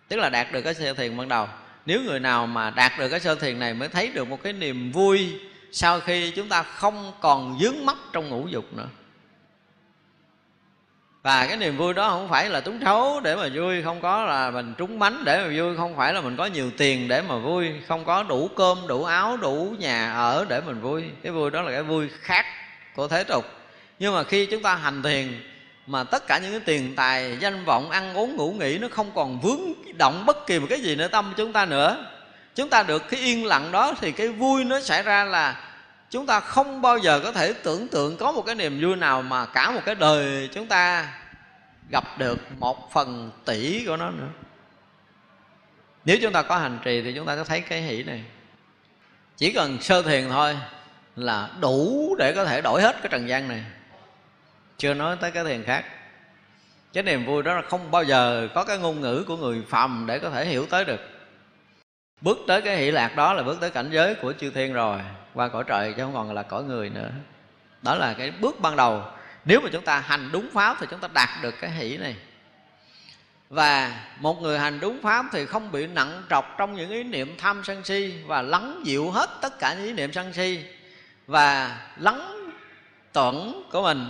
[0.07, 1.47] Tức là đạt được cái sơ thiền ban đầu
[1.87, 4.53] nếu người nào mà đạt được cái sơ thiền này mới thấy được một cái
[4.53, 5.39] niềm vui
[5.71, 8.87] sau khi chúng ta không còn dướng mắt trong ngũ dục nữa.
[11.21, 14.25] Và cái niềm vui đó không phải là trúng thấu để mà vui, không có
[14.25, 17.21] là mình trúng bánh để mà vui, không phải là mình có nhiều tiền để
[17.21, 21.03] mà vui, không có đủ cơm, đủ áo, đủ nhà ở để mình vui.
[21.23, 22.45] Cái vui đó là cái vui khác
[22.95, 23.45] của thế tục.
[23.99, 25.27] Nhưng mà khi chúng ta hành thiền
[25.87, 29.11] mà tất cả những cái tiền tài, danh vọng, ăn uống, ngủ nghỉ nó không
[29.15, 29.59] còn vướng
[29.97, 32.05] động bất kỳ một cái gì nữa, tâm chúng ta nữa.
[32.55, 35.63] Chúng ta được cái yên lặng đó thì cái vui nó xảy ra là
[36.09, 39.21] chúng ta không bao giờ có thể tưởng tượng có một cái niềm vui nào
[39.21, 41.13] mà cả một cái đời chúng ta
[41.89, 44.27] gặp được một phần tỷ của nó nữa.
[46.05, 48.23] Nếu chúng ta có hành trì thì chúng ta có thấy cái hỷ này.
[49.37, 50.57] Chỉ cần sơ thiền thôi
[51.15, 53.63] là đủ để có thể đổi hết cái trần gian này
[54.77, 55.85] chưa nói tới cái thiền khác.
[56.93, 60.05] Cái niềm vui đó là không bao giờ có cái ngôn ngữ của người phàm
[60.07, 60.99] để có thể hiểu tới được.
[62.21, 64.99] Bước tới cái hỷ lạc đó là bước tới cảnh giới của chư thiên rồi,
[65.33, 67.09] qua cõi trời chứ không còn là cõi người nữa.
[67.81, 69.03] Đó là cái bước ban đầu.
[69.45, 72.15] Nếu mà chúng ta hành đúng pháp thì chúng ta đạt được cái hỷ này.
[73.49, 77.35] Và một người hành đúng pháp thì không bị nặng trọc trong những ý niệm
[77.37, 80.65] tham sân si và lắng dịu hết tất cả những ý niệm sân si
[81.27, 82.51] và lắng
[83.13, 84.09] tuẩn của mình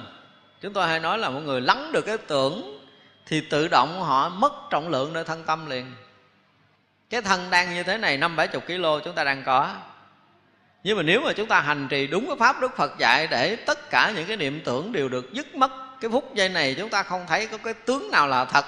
[0.62, 2.84] chúng tôi hay nói là một người lắng được cái tưởng
[3.26, 5.96] thì tự động họ mất trọng lượng nơi thân tâm liền.
[7.10, 9.76] Cái thân đang như thế này năm bảy chục kg chúng ta đang có.
[10.84, 13.56] Nhưng mà nếu mà chúng ta hành trì đúng cái pháp đức phật dạy để
[13.56, 15.72] tất cả những cái niệm tưởng đều được dứt mất,
[16.02, 18.66] cái phút giây này chúng ta không thấy có cái tướng nào là thật.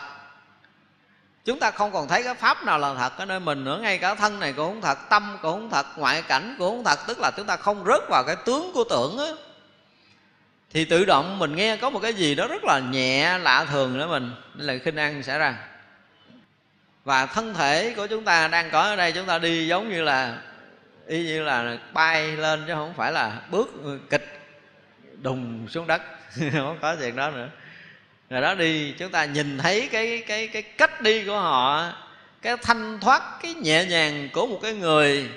[1.46, 3.98] Chúng ta không còn thấy cái pháp nào là thật ở nơi mình nữa, ngay
[3.98, 7.00] cả thân này cũng không thật, tâm cũng không thật, ngoại cảnh cũng không thật.
[7.08, 9.49] Tức là chúng ta không rớt vào cái tướng của tưởng á
[10.74, 14.00] thì tự động mình nghe có một cái gì đó rất là nhẹ, lạ thường
[14.00, 14.32] đó mình.
[14.56, 15.56] Nên là khinh ăn xảy ra.
[17.04, 20.04] Và thân thể của chúng ta đang có ở đây, chúng ta đi giống như
[20.04, 20.38] là,
[21.08, 23.70] y như là bay lên chứ không phải là bước
[24.10, 24.40] kịch
[25.22, 26.02] đùng xuống đất.
[26.54, 27.50] Không có chuyện đó nữa.
[28.30, 31.94] Rồi đó đi, chúng ta nhìn thấy cái cái cái cách đi của họ,
[32.42, 35.30] cái thanh thoát, cái nhẹ nhàng của một cái người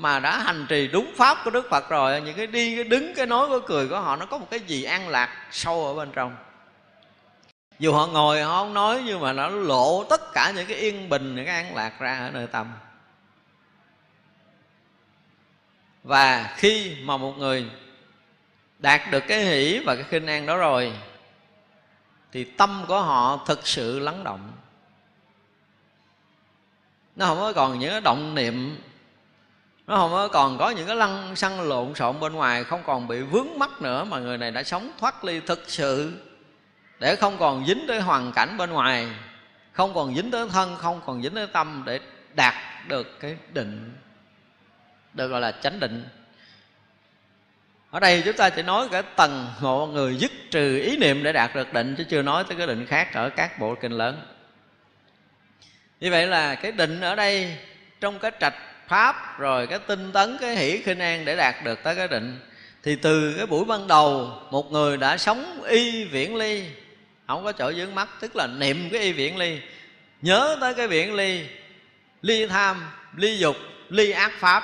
[0.00, 3.14] mà đã hành trì đúng pháp của đức phật rồi, những cái đi, cái đứng,
[3.14, 5.94] cái nói, cái cười của họ, nó có một cái gì an lạc sâu ở
[5.94, 6.36] bên trong.
[7.78, 11.08] Dù họ ngồi, họ không nói, nhưng mà nó lộ tất cả những cái yên
[11.08, 12.72] bình, những cái an lạc ra ở nơi tâm.
[16.02, 17.70] Và khi mà một người
[18.78, 20.92] đạt được cái hỷ và cái khinh an đó rồi,
[22.32, 24.52] thì tâm của họ thực sự lắng động.
[27.16, 28.78] Nó không có còn những cái động niệm
[29.90, 33.08] nó không có, còn có những cái lăng xăng lộn xộn bên ngoài không còn
[33.08, 36.12] bị vướng mắc nữa mà người này đã sống thoát ly thực sự.
[36.98, 39.08] Để không còn dính tới hoàn cảnh bên ngoài,
[39.72, 42.00] không còn dính tới thân, không còn dính tới tâm để
[42.34, 42.54] đạt
[42.88, 43.94] được cái định,
[45.14, 46.08] được gọi là chánh định.
[47.90, 51.32] Ở đây chúng ta chỉ nói cái tầng ngộ người dứt trừ ý niệm để
[51.32, 54.22] đạt được định, chứ chưa nói tới cái định khác ở các bộ kinh lớn.
[56.00, 57.58] Như vậy là cái định ở đây
[58.00, 58.54] trong cái trạch
[58.90, 62.40] pháp, rồi cái tinh tấn, cái hỷ khinh an để đạt được tới cái định.
[62.82, 66.64] Thì từ cái buổi ban đầu, một người đã sống y viễn ly,
[67.26, 69.60] không có chỗ dướng mắt, tức là niệm cái y viễn ly,
[70.22, 71.44] nhớ tới cái viễn ly
[72.22, 73.56] ly tham, ly dục,
[73.88, 74.62] ly ác pháp.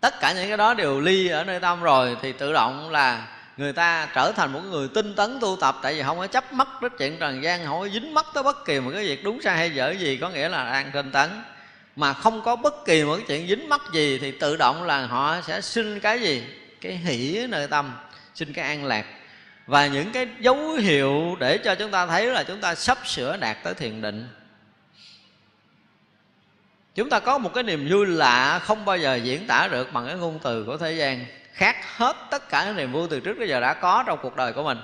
[0.00, 3.28] Tất cả những cái đó đều ly ở nơi tâm rồi, thì tự động là
[3.56, 6.52] người ta trở thành một người tinh tấn tu tập, tại vì không có chấp
[6.52, 9.24] mắt đến chuyện trần gian, không có dính mắt tới bất kỳ một cái việc
[9.24, 11.30] đúng sai hay dở gì, có nghĩa là đang tinh tấn
[11.96, 15.06] mà không có bất kỳ một cái chuyện dính mắc gì thì tự động là
[15.06, 16.44] họ sẽ sinh cái gì?
[16.80, 17.92] Cái hỷ ở nơi tâm
[18.34, 19.04] sinh cái an lạc.
[19.66, 23.36] Và những cái dấu hiệu để cho chúng ta thấy là chúng ta sắp sửa
[23.36, 24.28] đạt tới thiền định.
[26.94, 30.06] Chúng ta có một cái niềm vui lạ không bao giờ diễn tả được bằng
[30.06, 31.26] cái ngôn từ của thế gian.
[31.52, 34.36] Khác hết tất cả những niềm vui từ trước tới giờ đã có trong cuộc
[34.36, 34.78] đời của mình.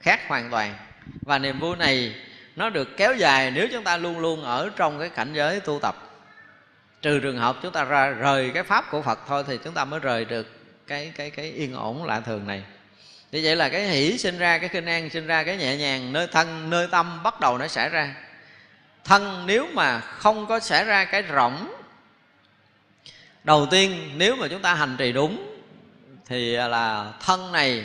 [0.00, 0.74] Khác hoàn toàn.
[1.22, 2.14] Và niềm vui này
[2.56, 5.78] nó được kéo dài nếu chúng ta luôn luôn ở trong cái cảnh giới tu
[5.82, 5.96] tập.
[7.02, 9.84] Trừ trường hợp chúng ta ra rời cái pháp của phật thôi thì chúng ta
[9.84, 10.46] mới rời được
[10.86, 12.62] cái cái cái yên ổn lạ thường này.
[13.32, 16.12] Như vậy là cái hỷ sinh ra, cái kinh an sinh ra, cái nhẹ nhàng,
[16.12, 18.14] nơi thân, nơi tâm bắt đầu nó xảy ra.
[19.04, 21.72] Thân nếu mà không có xảy ra cái rỗng,
[23.44, 25.60] đầu tiên nếu mà chúng ta hành trì đúng
[26.26, 27.84] thì là thân này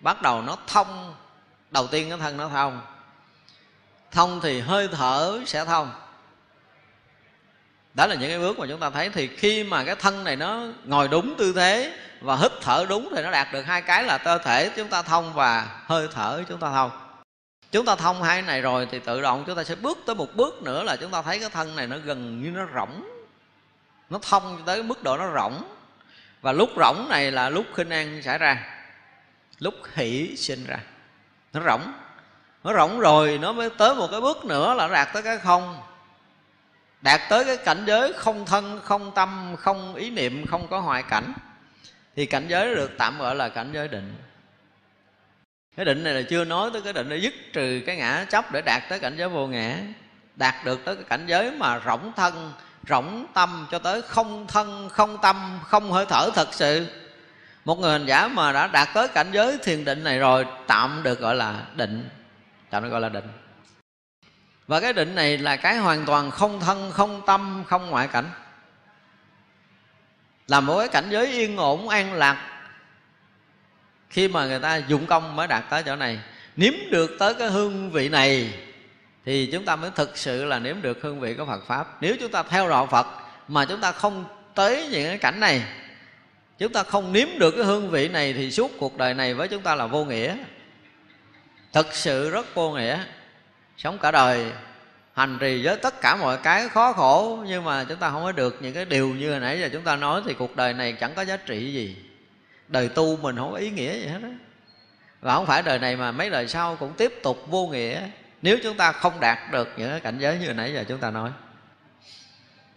[0.00, 1.14] bắt đầu nó thông.
[1.70, 2.80] Đầu tiên cái thân nó thông
[4.10, 5.92] thông thì hơi thở sẽ thông.
[7.94, 10.36] Đó là những cái bước mà chúng ta thấy thì khi mà cái thân này
[10.36, 14.04] nó ngồi đúng tư thế và hít thở đúng thì nó đạt được hai cái
[14.04, 16.90] là cơ thể chúng ta thông và hơi thở chúng ta thông.
[17.72, 20.34] Chúng ta thông hai này rồi thì tự động chúng ta sẽ bước tới một
[20.34, 23.08] bước nữa là chúng ta thấy cái thân này nó gần như nó rỗng.
[24.10, 25.62] Nó thông tới mức độ nó rỗng.
[26.40, 28.80] Và lúc rỗng này là lúc khinh an xảy ra,
[29.58, 30.78] lúc hỷ sinh ra.
[31.52, 31.92] Nó rỗng
[32.64, 35.38] nó rỗng rồi, nó mới tới một cái bước nữa là nó đạt tới cái
[35.38, 35.80] không.
[37.00, 41.02] Đạt tới cái cảnh giới không thân, không tâm, không ý niệm, không có hoại
[41.02, 41.32] cảnh.
[42.16, 44.14] Thì cảnh giới được tạm gọi là cảnh giới định.
[45.76, 48.52] Cái định này là chưa nói tới cái định để dứt trừ cái ngã chấp
[48.52, 49.76] để đạt tới cảnh giới vô ngã.
[50.36, 52.52] Đạt được tới cái cảnh giới mà rỗng thân,
[52.88, 56.86] rỗng tâm cho tới không thân, không tâm, không hơi thở thật sự.
[57.64, 61.02] Một người hành giả mà đã đạt tới cảnh giới thiền định này rồi, tạm
[61.02, 62.08] được gọi là định
[62.70, 63.28] tạm nó gọi là định.
[64.66, 68.30] Và cái định này là cái hoàn toàn không thân, không tâm, không ngoại cảnh.
[70.48, 72.60] Là một cái cảnh giới yên ổn, an lạc.
[74.10, 76.18] Khi mà người ta dụng công mới đạt tới chỗ này.
[76.56, 78.54] Nếm được tới cái hương vị này,
[79.24, 82.02] thì chúng ta mới thực sự là nếm được hương vị của Phật pháp.
[82.02, 83.06] Nếu chúng ta theo đạo Phật,
[83.48, 84.24] mà chúng ta không
[84.54, 85.62] tới những cái cảnh này,
[86.58, 89.48] chúng ta không nếm được cái hương vị này, thì suốt cuộc đời này với
[89.48, 90.36] chúng ta là vô nghĩa
[91.72, 92.98] thực sự rất vô nghĩa.
[93.76, 94.52] Sống cả đời,
[95.14, 98.32] hành trì với tất cả mọi cái khó khổ, nhưng mà chúng ta không có
[98.32, 100.92] được những cái điều như hồi nãy giờ chúng ta nói, thì cuộc đời này
[100.92, 101.96] chẳng có giá trị gì.
[102.68, 104.30] Đời tu mình không có ý nghĩa gì hết á.
[105.20, 108.00] Và không phải đời này mà mấy đời sau cũng tiếp tục vô nghĩa,
[108.42, 110.98] nếu chúng ta không đạt được những cái cảnh giới như hồi nãy giờ chúng
[110.98, 111.30] ta nói.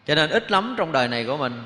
[0.06, 1.64] Cho nên ít lắm trong đời này của mình,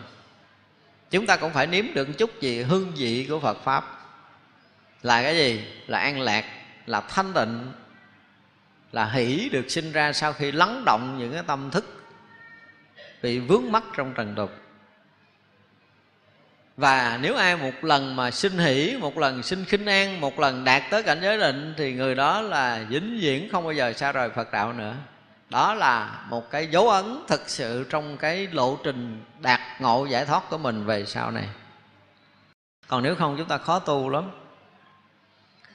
[1.12, 4.08] chúng ta cũng phải nếm được chút gì hương vị của phật pháp.
[5.04, 5.64] Là cái gì?
[5.88, 6.46] Là an lạc
[6.86, 7.72] là thanh tịnh,
[8.92, 12.04] là hỷ được sinh ra sau khi lắng động những cái tâm thức,
[13.22, 14.52] bị vướng mắc trong trần tục.
[16.78, 20.64] Và nếu ai một lần mà sinh hỷ, một lần sinh khinh an, một lần
[20.64, 24.12] đạt tới cảnh giới định, thì người đó là vĩnh viễn không bao giờ xa
[24.12, 24.96] rời phật đạo nữa.
[25.50, 30.26] Đó là một cái dấu ấn thực sự trong cái lộ trình đạt ngộ giải
[30.26, 31.48] thoát của mình về sau này.
[32.88, 34.30] Còn nếu không, chúng ta khó tu lắm.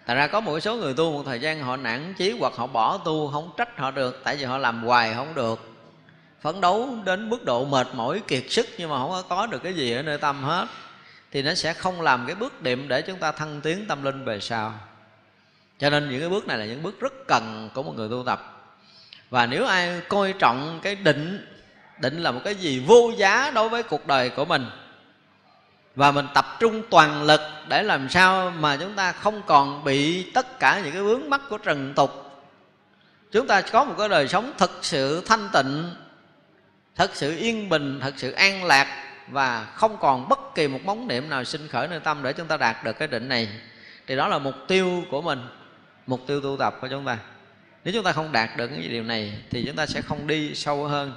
[0.06, 2.66] Tại ra có một số người tu một thời gian họ nản chí hoặc họ
[2.66, 5.66] bỏ tu, không trách họ được, tại vì họ làm hoài không được.
[6.40, 9.62] Phấn đấu đến mức độ mệt mỏi, kiệt sức nhưng mà không có có được
[9.62, 10.66] cái gì ở nơi tâm hết.
[11.32, 14.24] Thì nó sẽ không làm cái bước điểm để chúng ta thăng tiến tâm linh
[14.24, 14.74] về sau.
[15.78, 18.22] Cho nên những cái bước này là những bước rất cần của một người tu
[18.26, 18.56] tập.
[19.30, 21.46] Và nếu ai coi trọng cái định
[22.00, 24.66] định là một cái gì vô giá đối với cuộc đời của mình
[25.94, 30.30] và mình tập trung toàn lực để làm sao mà chúng ta không còn bị
[30.30, 32.10] tất cả những cái vướng mắc của trần tục.
[33.32, 35.94] Chúng ta có một cái đời sống thật sự thanh tịnh,
[36.96, 41.08] thật sự yên bình, thật sự an lạc và không còn bất kỳ một móng
[41.08, 43.48] niệm nào sinh khởi nơi tâm để chúng ta đạt được cái định này.
[44.06, 45.40] Thì đó là mục tiêu của mình,
[46.06, 47.18] mục tiêu tu tập của chúng ta.
[47.84, 50.54] Nếu chúng ta không đạt được cái điều này thì chúng ta sẽ không đi
[50.54, 51.12] sâu hơn.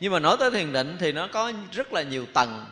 [0.00, 2.64] Nhưng mà nói tới thiền định thì nó có rất là nhiều tầng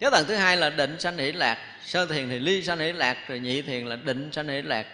[0.00, 1.58] cái tầng thứ hai là định sanh hỷ lạc.
[1.84, 4.86] Sơ thiền thì ly sanh hỷ lạc, rồi nhị thiền là định sanh hỷ lạc.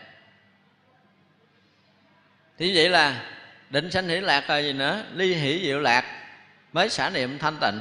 [2.58, 3.30] Thì vậy là
[3.70, 5.04] định sanh hỷ lạc là gì nữa?
[5.14, 6.04] Ly hỷ diệu lạc.
[6.72, 7.80] Mới xả niệm thanh tịnh.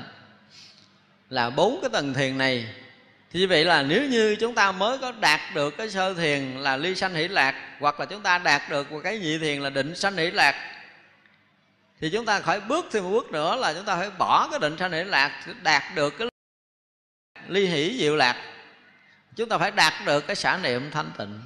[1.29, 2.67] Là bốn cái tầng thiền này.
[3.31, 6.57] Thì như vậy là nếu như chúng ta mới có đạt được cái sơ thiền
[6.57, 9.61] là ly sanh hỷ lạc, hoặc là chúng ta đạt được một cái nhị thiền
[9.61, 10.55] là định sanh hỷ lạc,
[12.01, 14.59] thì chúng ta phải bước thêm một bước nữa là chúng ta phải bỏ cái
[14.59, 16.27] định sanh hỷ lạc, đạt được cái
[17.47, 18.35] ly hỷ diệu lạc.
[19.35, 21.41] Chúng ta phải đạt được cái xả niệm thanh tịnh.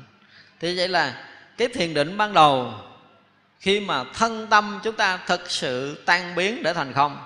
[0.60, 1.24] Thì vậy là
[1.57, 2.74] cái thiền định ban đầu,
[3.60, 7.24] khi mà thân tâm chúng ta thực sự tan biến để thành không,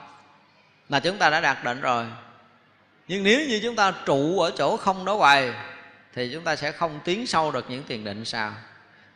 [0.89, 2.05] là chúng ta đã đạt định rồi.
[3.07, 5.53] Nhưng nếu như chúng ta trụ ở chỗ không đó hoài,
[6.13, 8.53] thì chúng ta sẽ không tiến sâu được những thiền định sau.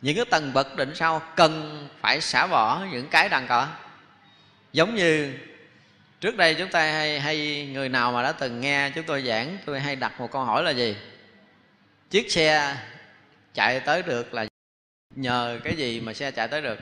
[0.00, 3.66] Những cái tầng bậc định sau cần phải xả bỏ những cái đang có.
[4.72, 5.32] Giống như
[6.26, 9.58] trước đây chúng ta hay, hay người nào mà đã từng nghe chúng tôi giảng
[9.64, 10.96] tôi hay đặt một câu hỏi là gì?
[12.10, 12.76] Chiếc xe
[13.54, 14.46] chạy tới được là
[15.14, 16.78] nhờ cái gì mà xe chạy tới được?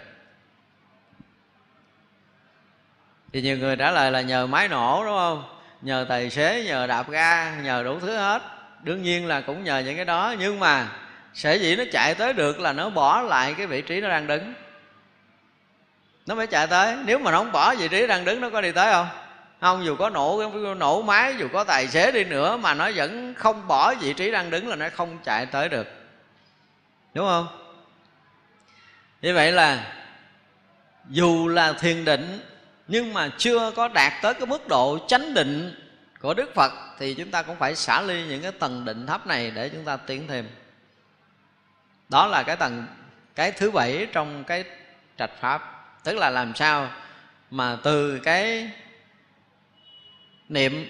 [3.32, 5.60] Thì nhiều người trả lời là nhờ máy nổ đúng không?
[5.82, 8.42] Nhờ tài xế nhờ đạp ga nhờ đủ thứ hết.
[8.82, 10.88] Đương nhiên là cũng nhờ những cái đó nhưng mà
[11.34, 14.26] sở dĩ nó chạy tới được là nó bỏ lại cái vị trí nó đang
[14.26, 14.54] đứng.
[16.26, 16.96] Nó mới chạy tới.
[17.04, 19.23] Nếu mà nó không bỏ vị trí đang đứng nó có đi tới không?
[19.64, 23.34] Không, dù có nổ nổ máy, dù có tài xế đi nữa mà nó vẫn
[23.34, 25.86] không bỏ vị trí đang đứng là nó không chạy tới được.
[27.14, 27.46] Đúng không?
[29.22, 29.92] Như vậy là,
[31.08, 32.40] dù là thiền định,
[32.88, 35.80] nhưng mà chưa có đạt tới cái mức độ chánh định
[36.20, 39.26] của đức phật, thì chúng ta cũng phải xả ly những cái tầng định thấp
[39.26, 40.48] này để chúng ta tiến thêm.
[42.08, 42.86] Đó là cái tầng,
[43.34, 44.64] cái thứ bảy trong cái
[45.18, 45.86] trạch pháp.
[46.04, 46.90] Tức là làm sao
[47.50, 48.70] mà từ cái
[50.48, 50.86] niệm,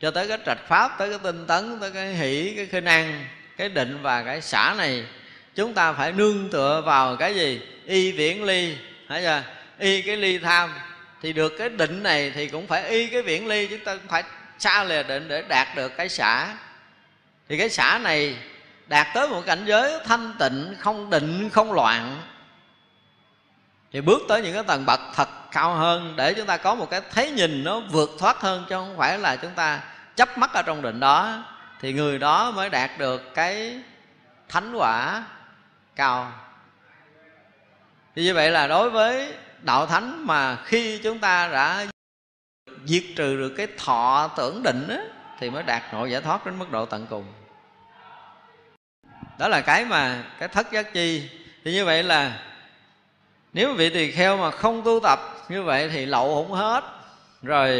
[0.00, 3.24] cho tới cái trạch pháp, tới cái tinh tấn, tới cái hỷ, cái khinh an,
[3.56, 5.04] cái định và cái xả này,
[5.54, 7.60] chúng ta phải nương tựa vào cái gì?
[7.86, 8.76] Y viễn ly
[9.08, 9.42] thấy chưa
[9.78, 10.70] y cái ly tham.
[11.22, 14.08] Thì được cái định này thì cũng phải y cái viễn ly chúng ta cũng
[14.08, 14.22] phải
[14.58, 16.54] xa lìa định để đạt được cái xả.
[17.48, 18.36] Thì cái xả này
[18.86, 22.22] đạt tới một cảnh giới thanh tịnh, không định, không loạn.
[23.92, 26.90] Thì bước tới những cái tầng bậc thật cao hơn để chúng ta có một
[26.90, 29.80] cái thấy nhìn nó vượt thoát hơn chứ không phải là chúng ta
[30.16, 31.44] chấp mắt ở trong định đó.
[31.80, 33.80] Thì người đó mới đạt được cái
[34.48, 35.24] thánh quả
[35.96, 36.32] cao.
[38.16, 41.86] Thì như vậy là đối với đạo thánh mà khi chúng ta đã
[42.84, 45.00] diệt trừ được cái thọ tưởng định á,
[45.40, 47.24] thì mới đạt nội giải thoát đến mức độ tận cùng.
[49.38, 51.30] Đó là cái mà cái thất giác chi.
[51.64, 52.38] Thì như vậy là
[53.52, 56.84] nếu vị tỳ kheo mà không tu tập như vậy thì lậu không hết.
[57.42, 57.70] Rồi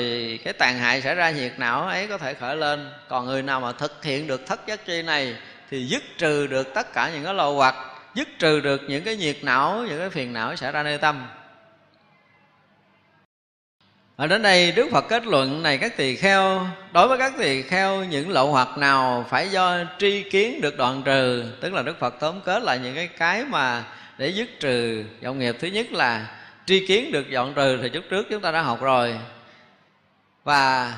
[0.45, 2.91] cái tàn hại xảy ra nhiệt não ấy có thể khởi lên.
[3.09, 5.37] Còn người nào mà thực hiện được thất giác chi này
[5.71, 7.75] thì dứt trừ được tất cả những cái lậu hoặc,
[8.15, 11.27] dứt trừ được những cái nhiệt não, những cái phiền não xảy ra nơi tâm.
[14.17, 17.63] Ở đến đây Đức Phật kết luận này, các tỳ kheo, Đối với các tỳ
[17.63, 21.99] kheo, những lậu hoặc nào Phải do tri kiến được đoạn trừ, Tức là Đức
[21.99, 23.85] Phật tóm kết lại những cái cái mà
[24.19, 25.57] Để dứt trừ vọng nghiệp.
[25.61, 26.27] Thứ nhất là
[26.67, 29.19] tri kiến được dọn trừ Thì chút trước chúng ta đã học rồi.
[30.45, 30.95] Và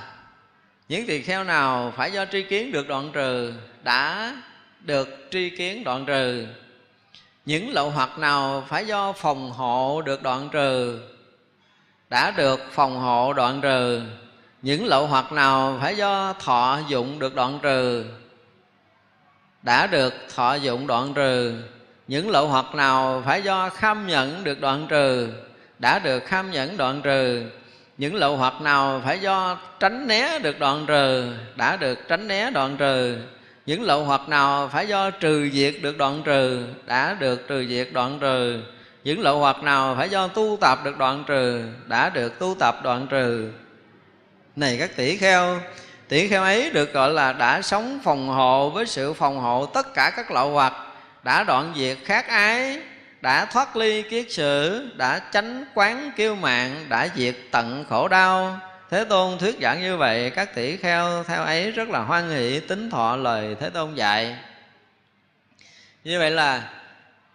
[0.89, 4.37] những tỳ kheo nào phải do tri kiến được đoạn trừ, Đã
[4.81, 6.47] được tri kiến đoạn trừ.
[7.45, 11.01] Những lậu hoặc nào phải do phòng hộ được đoạn trừ,
[12.11, 14.03] đã được phòng hộ đoạn trừ.
[14.63, 18.05] Những lậu hoặc nào phải do thọ dụng được đoạn trừ,
[19.63, 21.63] đã được thọ dụng đoạn trừ.
[22.09, 25.33] Những lậu hoặc nào phải do kham nhẫn được đoạn trừ
[25.85, 27.43] đã được kham nhẫn đoạn trừ,
[27.99, 32.51] những lậu hoặc nào phải do tránh né được đoạn trừ, đã được tránh né
[32.51, 33.17] đoạn trừ.
[33.67, 37.89] Những lậu hoặc nào phải do trừ diệt được đoạn trừ, đã được trừ diệt
[37.93, 38.61] đoạn trừ.
[39.05, 42.81] Những lậu hoặc nào phải do tu tập được đoạn trừ, đã được tu tập
[42.83, 43.51] đoạn trừ.
[44.57, 45.61] Này các tỷ kheo
[46.09, 49.95] tỷ kheo ấy được gọi là đã sống phòng hộ với sự phòng hộ tất
[49.95, 50.73] cả các lậu hoặc,
[51.23, 52.79] đã đoạn diệt khác ái
[53.25, 58.61] đã thoát ly kiết sử đã tránh quán kiêu mạng, đã diệt tận khổ đau.
[58.91, 62.61] Thế tôn thuyết giảng như vậy, các tỷ kheo theo ấy rất là hoan hỷ,
[62.61, 64.37] tính thọ lời thế tôn dạy.
[66.05, 66.71] Như vậy là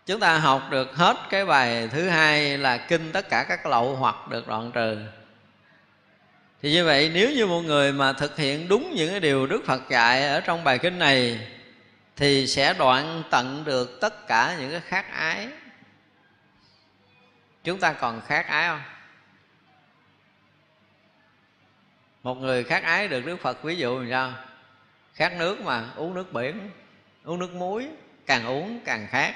[0.06, 3.96] chúng ta học được hết cái bài thứ hai là kinh tất cả các lậu
[3.96, 4.98] hoặc được đoạn trừ.
[6.62, 9.62] Thì như vậy, nếu như một người mà thực hiện đúng những cái điều đức
[9.66, 11.40] phật dạy ở trong bài kinh này,
[12.16, 15.48] thì sẽ đoạn tận được tất cả những cái khác ái
[17.70, 18.82] chúng ta còn khác ái không?
[22.24, 24.34] Một người khác ái được đức phật ví dụ làm sao?
[25.14, 26.70] Khát nước mà, uống nước biển,
[27.24, 27.88] uống nước muối,
[28.26, 29.34] càng uống càng khát.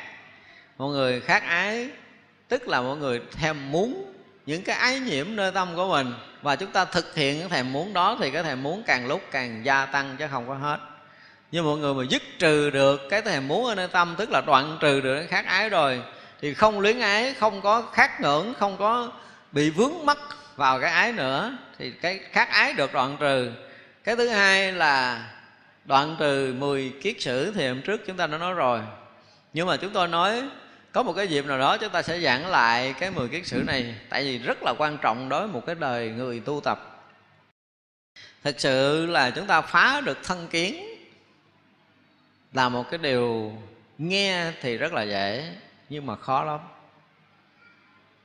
[0.77, 1.89] Một người khác ái,
[2.47, 4.14] tức là mọi người thèm muốn
[4.45, 6.14] những cái ái nhiễm nơi tâm của mình.
[6.41, 9.22] Và chúng ta thực hiện cái thèm muốn đó thì cái thèm muốn càng lúc
[9.31, 10.80] càng gia tăng chứ không có hết.
[11.51, 14.41] Nhưng mọi người mà dứt trừ được cái thèm muốn ở nơi tâm, tức là
[14.41, 16.03] đoạn trừ được cái khát ái rồi
[16.44, 19.11] thì không luyến ái, không có khát ngưỡng, không có
[19.52, 20.18] bị vướng mắc
[20.56, 21.57] vào cái ái nữa.
[21.78, 23.52] Thì cái khát ái được đoạn trừ.
[24.03, 25.26] Cái thứ hai là
[25.86, 28.80] đoạn trừ 10 kiết sử thì hôm trước chúng ta đã nói rồi.
[29.53, 30.44] Nhưng mà chúng tôi nói,
[30.91, 33.64] có một cái dịp nào đó chúng ta sẽ giảng lại cái 10 kiết sử
[33.68, 37.06] này, tại vì rất là quan trọng đối với một cái đời người tu tập.
[38.44, 40.86] Thực sự là chúng ta phá được thân kiến
[42.53, 43.53] là một cái điều
[43.98, 45.53] nghe thì rất là dễ
[45.94, 46.60] nhưng mà khó lắm.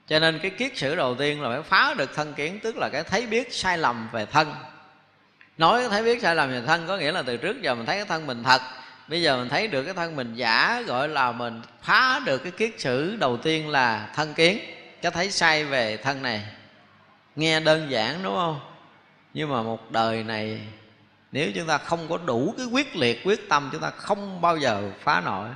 [0.07, 2.89] Cho nên cái kiết sử đầu tiên là phải phá được thân kiến, tức là
[2.89, 4.55] cái thấy biết sai lầm về thân.
[5.59, 7.87] Nói cái thấy biết sai lầm về thân có nghĩa là từ trước giờ mình
[7.87, 8.63] thấy cái thân mình thật.
[9.09, 12.53] Bây giờ mình thấy được cái thân mình giả, gọi là mình phá được cái
[12.53, 14.59] kiết sử đầu tiên là thân kiến,
[15.03, 16.43] cái thấy sai về thân này.
[17.37, 18.61] Nghe đơn giản, đúng không?
[19.35, 20.61] Nhưng mà một đời này,
[21.33, 24.57] nếu chúng ta không có đủ cái quyết liệt, quyết tâm, chúng ta không bao
[24.57, 25.49] giờ phá nổi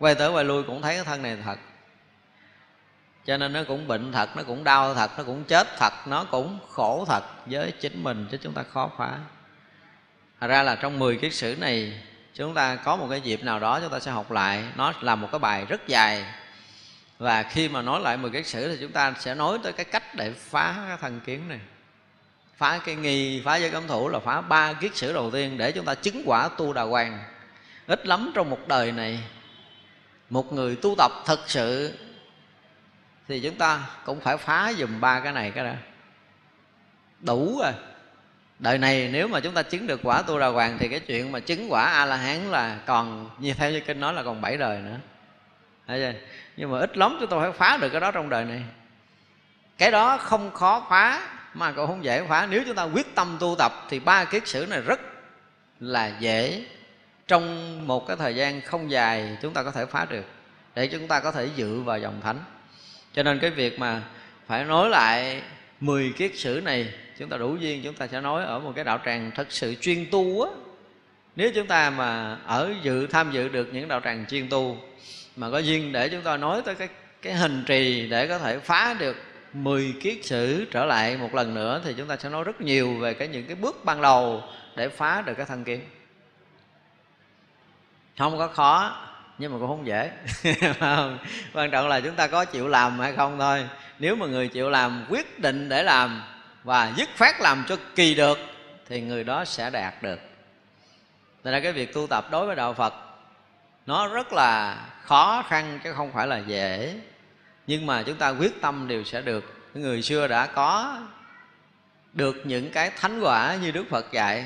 [0.00, 1.58] quay tới quay lui cũng thấy cái thân này thật.
[3.24, 6.24] Cho nên nó cũng bệnh thật, nó cũng đau thật, nó cũng chết thật, nó
[6.24, 9.18] cũng khổ thật với chính mình chứ chúng ta khó phá
[10.40, 12.02] Thật ra là trong 10 kiết sử này,
[12.34, 14.64] chúng ta có một cái dịp nào đó chúng ta sẽ học lại.
[14.76, 16.24] Nó là một cái bài rất dài.
[17.18, 19.84] Và khi mà nói lại 10 kiết sử thì chúng ta sẽ nói tới cái
[19.84, 21.60] cách để phá cái thần kiến này.
[22.56, 25.72] Phá cái nghi, phá giới cấm thủ là phá ba kiết sử đầu tiên để
[25.72, 27.24] chúng ta chứng quả tu đà hoàng.
[27.86, 29.20] Ít lắm trong một đời này
[30.30, 31.98] một người tu tập thật sự,
[33.28, 35.72] thì chúng ta cũng phải phá dùm ba cái này cái đó.
[37.20, 37.72] Đủ rồi.
[38.58, 41.32] Đời này nếu mà chúng ta chứng được quả tu đà hoàng thì cái chuyện
[41.32, 44.40] mà chứng quả a la hán là còn, như theo như kinh nói là còn
[44.40, 44.96] bảy đời nữa.
[45.86, 46.18] Thấy chưa?
[46.56, 48.62] nhưng mà ít lắm chúng ta phải phá được cái đó trong đời này.
[49.78, 52.46] Cái đó không khó phá, mà cũng không dễ phá.
[52.50, 55.00] Nếu chúng ta quyết tâm tu tập thì ba kiết sử này rất
[55.80, 56.64] là dễ
[57.30, 60.24] trong một cái thời gian không dài, chúng ta có thể phá được,
[60.74, 62.38] để chúng ta có thể dự vào dòng thánh.
[63.12, 64.02] Cho nên cái việc mà
[64.46, 65.42] phải nói lại
[65.80, 68.84] 10 kiết sử này, chúng ta đủ duyên, chúng ta sẽ nói ở một cái
[68.84, 70.50] đạo tràng thật sự chuyên tu á.
[71.36, 74.76] Nếu chúng ta mà ở dự, tham dự được những đạo tràng chuyên tu,
[75.36, 76.88] mà có duyên để chúng ta nói tới cái
[77.22, 79.16] cái hình trì để có thể phá được
[79.52, 82.94] 10 kiết sử trở lại một lần nữa, thì chúng ta sẽ nói rất nhiều
[82.94, 84.42] về cái những cái bước ban đầu
[84.76, 85.80] để phá được cái thân kiến
[88.18, 88.96] không có khó,
[89.38, 90.10] nhưng mà cũng không dễ.
[90.80, 91.18] Không?
[91.52, 93.68] quan trọng là chúng ta có chịu làm hay không thôi.
[93.98, 96.22] Nếu mà người chịu làm, quyết định để làm
[96.64, 98.38] và dứt phát làm cho kỳ được,
[98.88, 100.20] thì người đó sẽ đạt được.
[101.44, 102.94] Nên là cái việc tu tập đối với đạo Phật,
[103.86, 106.94] nó rất là khó khăn chứ không phải là dễ.
[107.66, 109.70] Nhưng mà chúng ta quyết tâm đều sẽ được.
[109.74, 110.98] Người xưa đã có
[112.12, 114.44] được những cái thánh quả như đức phật dạy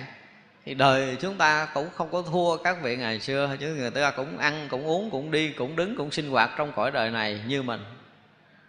[0.64, 4.10] thì đời chúng ta cũng không có thua các vị ngày xưa chứ người ta
[4.10, 7.40] cũng ăn, cũng uống, cũng đi, cũng đứng, cũng sinh hoạt trong cõi đời này
[7.46, 7.84] như mình.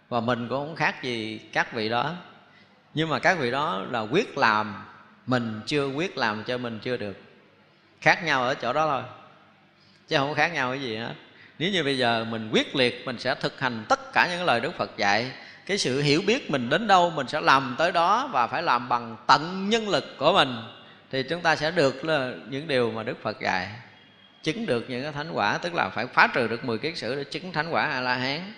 [0.08, 2.14] Và mình cũng không khác gì các vị đó.
[2.94, 4.84] Nhưng mà các vị đó là quyết làm
[5.26, 7.16] mình chưa quyết làm cho mình chưa được.
[8.00, 9.02] Khác nhau ở chỗ đó thôi,
[10.08, 11.14] chứ không khác nhau cái gì hết.
[11.58, 14.60] Nếu như bây giờ mình quyết liệt, mình sẽ thực hành tất cả những lời
[14.60, 15.32] đức phật dạy.
[15.66, 18.88] Cái sự hiểu biết mình đến đâu, mình sẽ làm tới đó và phải làm
[18.88, 20.56] bằng tận nhân lực của mình
[21.10, 23.68] thì chúng ta sẽ được là những điều mà đức phật dạy.
[24.42, 27.14] Chứng được những cái thánh quả, tức là phải phá trừ được 10 kiết sử
[27.14, 28.52] để chứng thánh quả a la hán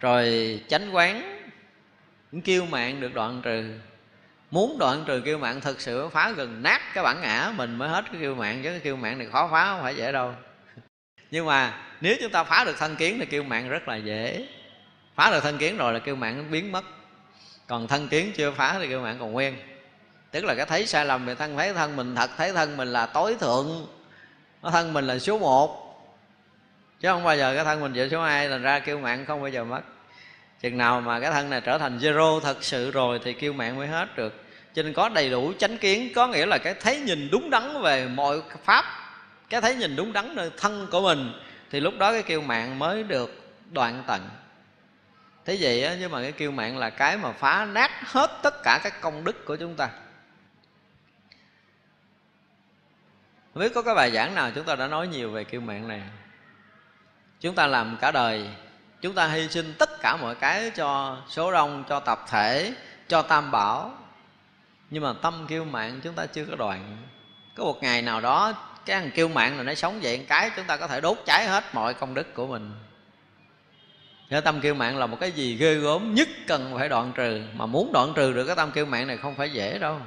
[0.00, 1.40] rồi chánh quán
[2.32, 3.74] những kiêu mạng được đoạn trừ.
[4.50, 7.88] Muốn đoạn trừ kiêu mạng thật sự phá gần nát cái bản ngã mình mới
[7.88, 10.34] hết cái kiêu mạng, chứ cái kiêu mạng này khó phá, không phải dễ đâu.
[11.30, 14.46] Nhưng mà nếu chúng ta phá được thân kiến thì kiêu mạng rất là dễ.
[15.14, 16.84] Phá được thân kiến rồi là kiêu mạng nó biến mất.
[17.66, 19.54] Còn thân kiến chưa phá thì kiêu mạng còn nguyên
[20.30, 22.92] tức là cái thấy sai lầm về thân, thấy thân mình thật, thấy thân mình
[22.92, 23.86] là tối thượng.
[24.62, 25.86] Nó thân mình là số một.
[27.00, 29.40] Chứ không bao giờ cái thân mình về số hai thành ra kêu mạng không
[29.40, 29.80] bao giờ mất.
[30.60, 33.76] Chừng nào mà cái thân này trở thành zero thật sự rồi thì kêu mạng
[33.76, 34.44] mới hết được.
[34.74, 37.82] Cho nên có đầy đủ chánh kiến, có nghĩa là cái thấy nhìn đúng đắn
[37.82, 38.84] về mọi pháp,
[39.48, 41.32] cái thấy nhìn đúng đắn nơi thân của mình,
[41.70, 44.28] thì lúc đó cái kêu mạng mới được đoạn tận.
[45.44, 48.62] Thế vậy á, nhưng mà cái kêu mạng là cái mà phá nát hết tất
[48.62, 49.88] cả các công đức của chúng ta.
[53.54, 55.88] Không biết có cái bài giảng nào chúng ta đã nói nhiều về kêu mạng
[55.88, 56.02] này.
[57.40, 58.48] Chúng ta làm cả đời,
[59.00, 62.74] chúng ta hy sinh tất cả mọi cái cho số đông cho tập thể,
[63.08, 63.92] cho tam bảo.
[64.90, 66.96] Nhưng mà tâm kêu mạng chúng ta chưa có đoạn.
[67.56, 68.52] Có một ngày nào đó,
[68.86, 71.46] cái thằng kêu mạng là nó sống vậy cái, chúng ta có thể đốt cháy
[71.46, 72.72] hết mọi công đức của mình.
[74.30, 77.42] Thế tâm kêu mạng là một cái gì ghê gớm nhất cần phải đoạn trừ.
[77.54, 80.00] Mà muốn đoạn trừ được cái tâm kêu mạng này không phải dễ đâu.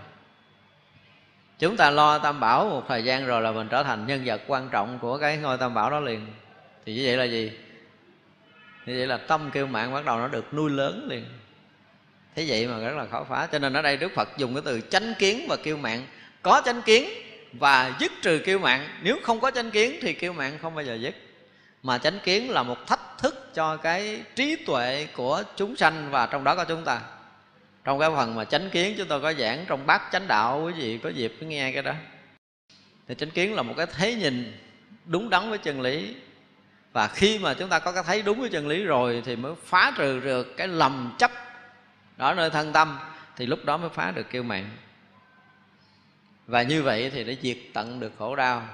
[1.64, 4.42] Chúng ta lo tam bảo một thời gian rồi là mình trở thành nhân vật
[4.48, 6.28] quan trọng của cái ngôi tam bảo đó liền.
[6.86, 7.52] Thì như vậy là gì?
[8.86, 11.26] Như vậy là tâm kêu mạng bắt đầu nó được nuôi lớn liền.
[12.36, 13.48] Thế vậy mà rất là khó phá.
[13.52, 16.06] Cho nên ở đây Đức Phật dùng cái từ chánh kiến và kêu mạng
[16.42, 17.10] Có chánh kiến
[17.54, 20.86] và dứt trừ kêu mạng Nếu không có chánh kiến thì kêu mạng không bao
[20.86, 21.16] giờ dứt.
[21.84, 26.26] Mà chánh kiến là một thách thức cho cái trí tuệ của chúng sanh Và
[26.26, 27.02] trong đó có chúng ta.
[27.84, 30.74] Trong cái phần mà chánh kiến chúng tôi có giảng trong bát chánh đạo, Quý
[30.74, 31.94] vị có dịp cứ nghe cái đó.
[33.08, 34.58] Thì chánh kiến là một cái thế nhìn
[35.06, 36.16] đúng đắn với chân lý.
[36.94, 39.54] Và khi mà chúng ta có cái thấy đúng với chân lý rồi thì mới
[39.66, 41.32] phá trừ được cái lầm chấp
[42.18, 43.00] đó nơi thân tâm,
[43.36, 44.70] thì lúc đó mới phá được kêu mạng
[46.48, 48.68] và như vậy thì để diệt tận được khổ đau.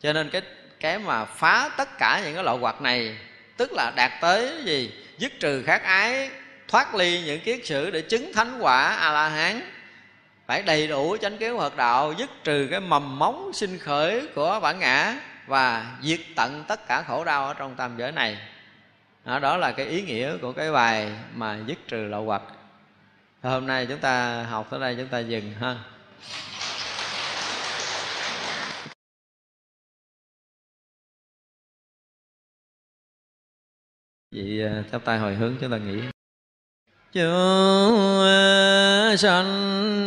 [0.00, 0.42] Cho nên cái
[0.80, 3.18] cái mà phá tất cả những cái loại hoạt này,
[3.56, 4.92] tức là đạt tới gì?
[5.18, 6.30] Dứt trừ khát ái
[6.70, 9.60] thoát ly những kiết sử để chứng thánh quả a la hán
[10.46, 14.60] phải đầy đủ chánh kiến hoạt đạo dứt trừ cái mầm móng sinh khởi của
[14.62, 18.38] bản ngã và diệt tận tất cả khổ đau ở trong tam giới này.
[19.24, 22.42] Đó, đó là cái ý nghĩa của cái bài mà dứt trừ lậu hoặc.
[23.42, 25.76] Hôm nay chúng ta học tới đây chúng ta dừng ha.
[34.30, 36.00] Vậy ờ, chắp tay hồi hướng chúng ta nghĩ
[37.14, 38.24] chúng
[39.18, 40.04] sanh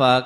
[0.00, 0.24] Phật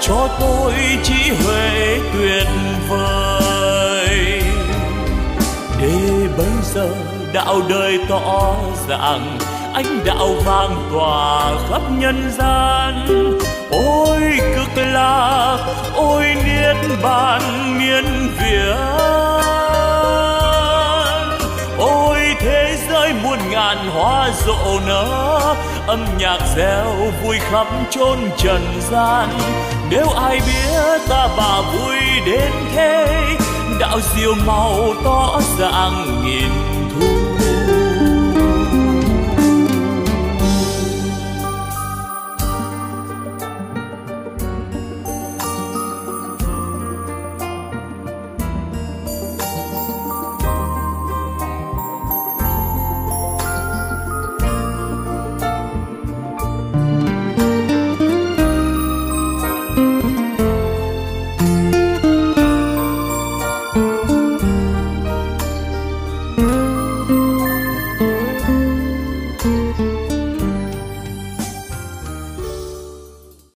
[0.00, 2.46] cho tôi trí huệ tuyệt
[2.88, 4.42] vời.
[5.80, 6.88] Để bây giờ
[7.32, 8.54] đạo đời tỏ
[8.88, 9.38] ràng
[9.74, 13.06] ánh đạo vang tỏa khắp nhân gian.
[13.70, 14.20] Ôi
[14.56, 15.58] cực lạc,
[15.94, 17.42] ôi niết bàn
[17.78, 18.04] miên
[18.38, 18.98] việt
[21.78, 25.54] ôi thế giới muôn ngàn hoa rộ nở,
[25.86, 29.28] âm nhạc reo vui khắp chốn trần gian
[29.90, 31.96] nếu ai biết ta bà vui
[32.26, 33.06] đến thế
[33.80, 36.57] đạo diệu màu tỏ dạng nghìn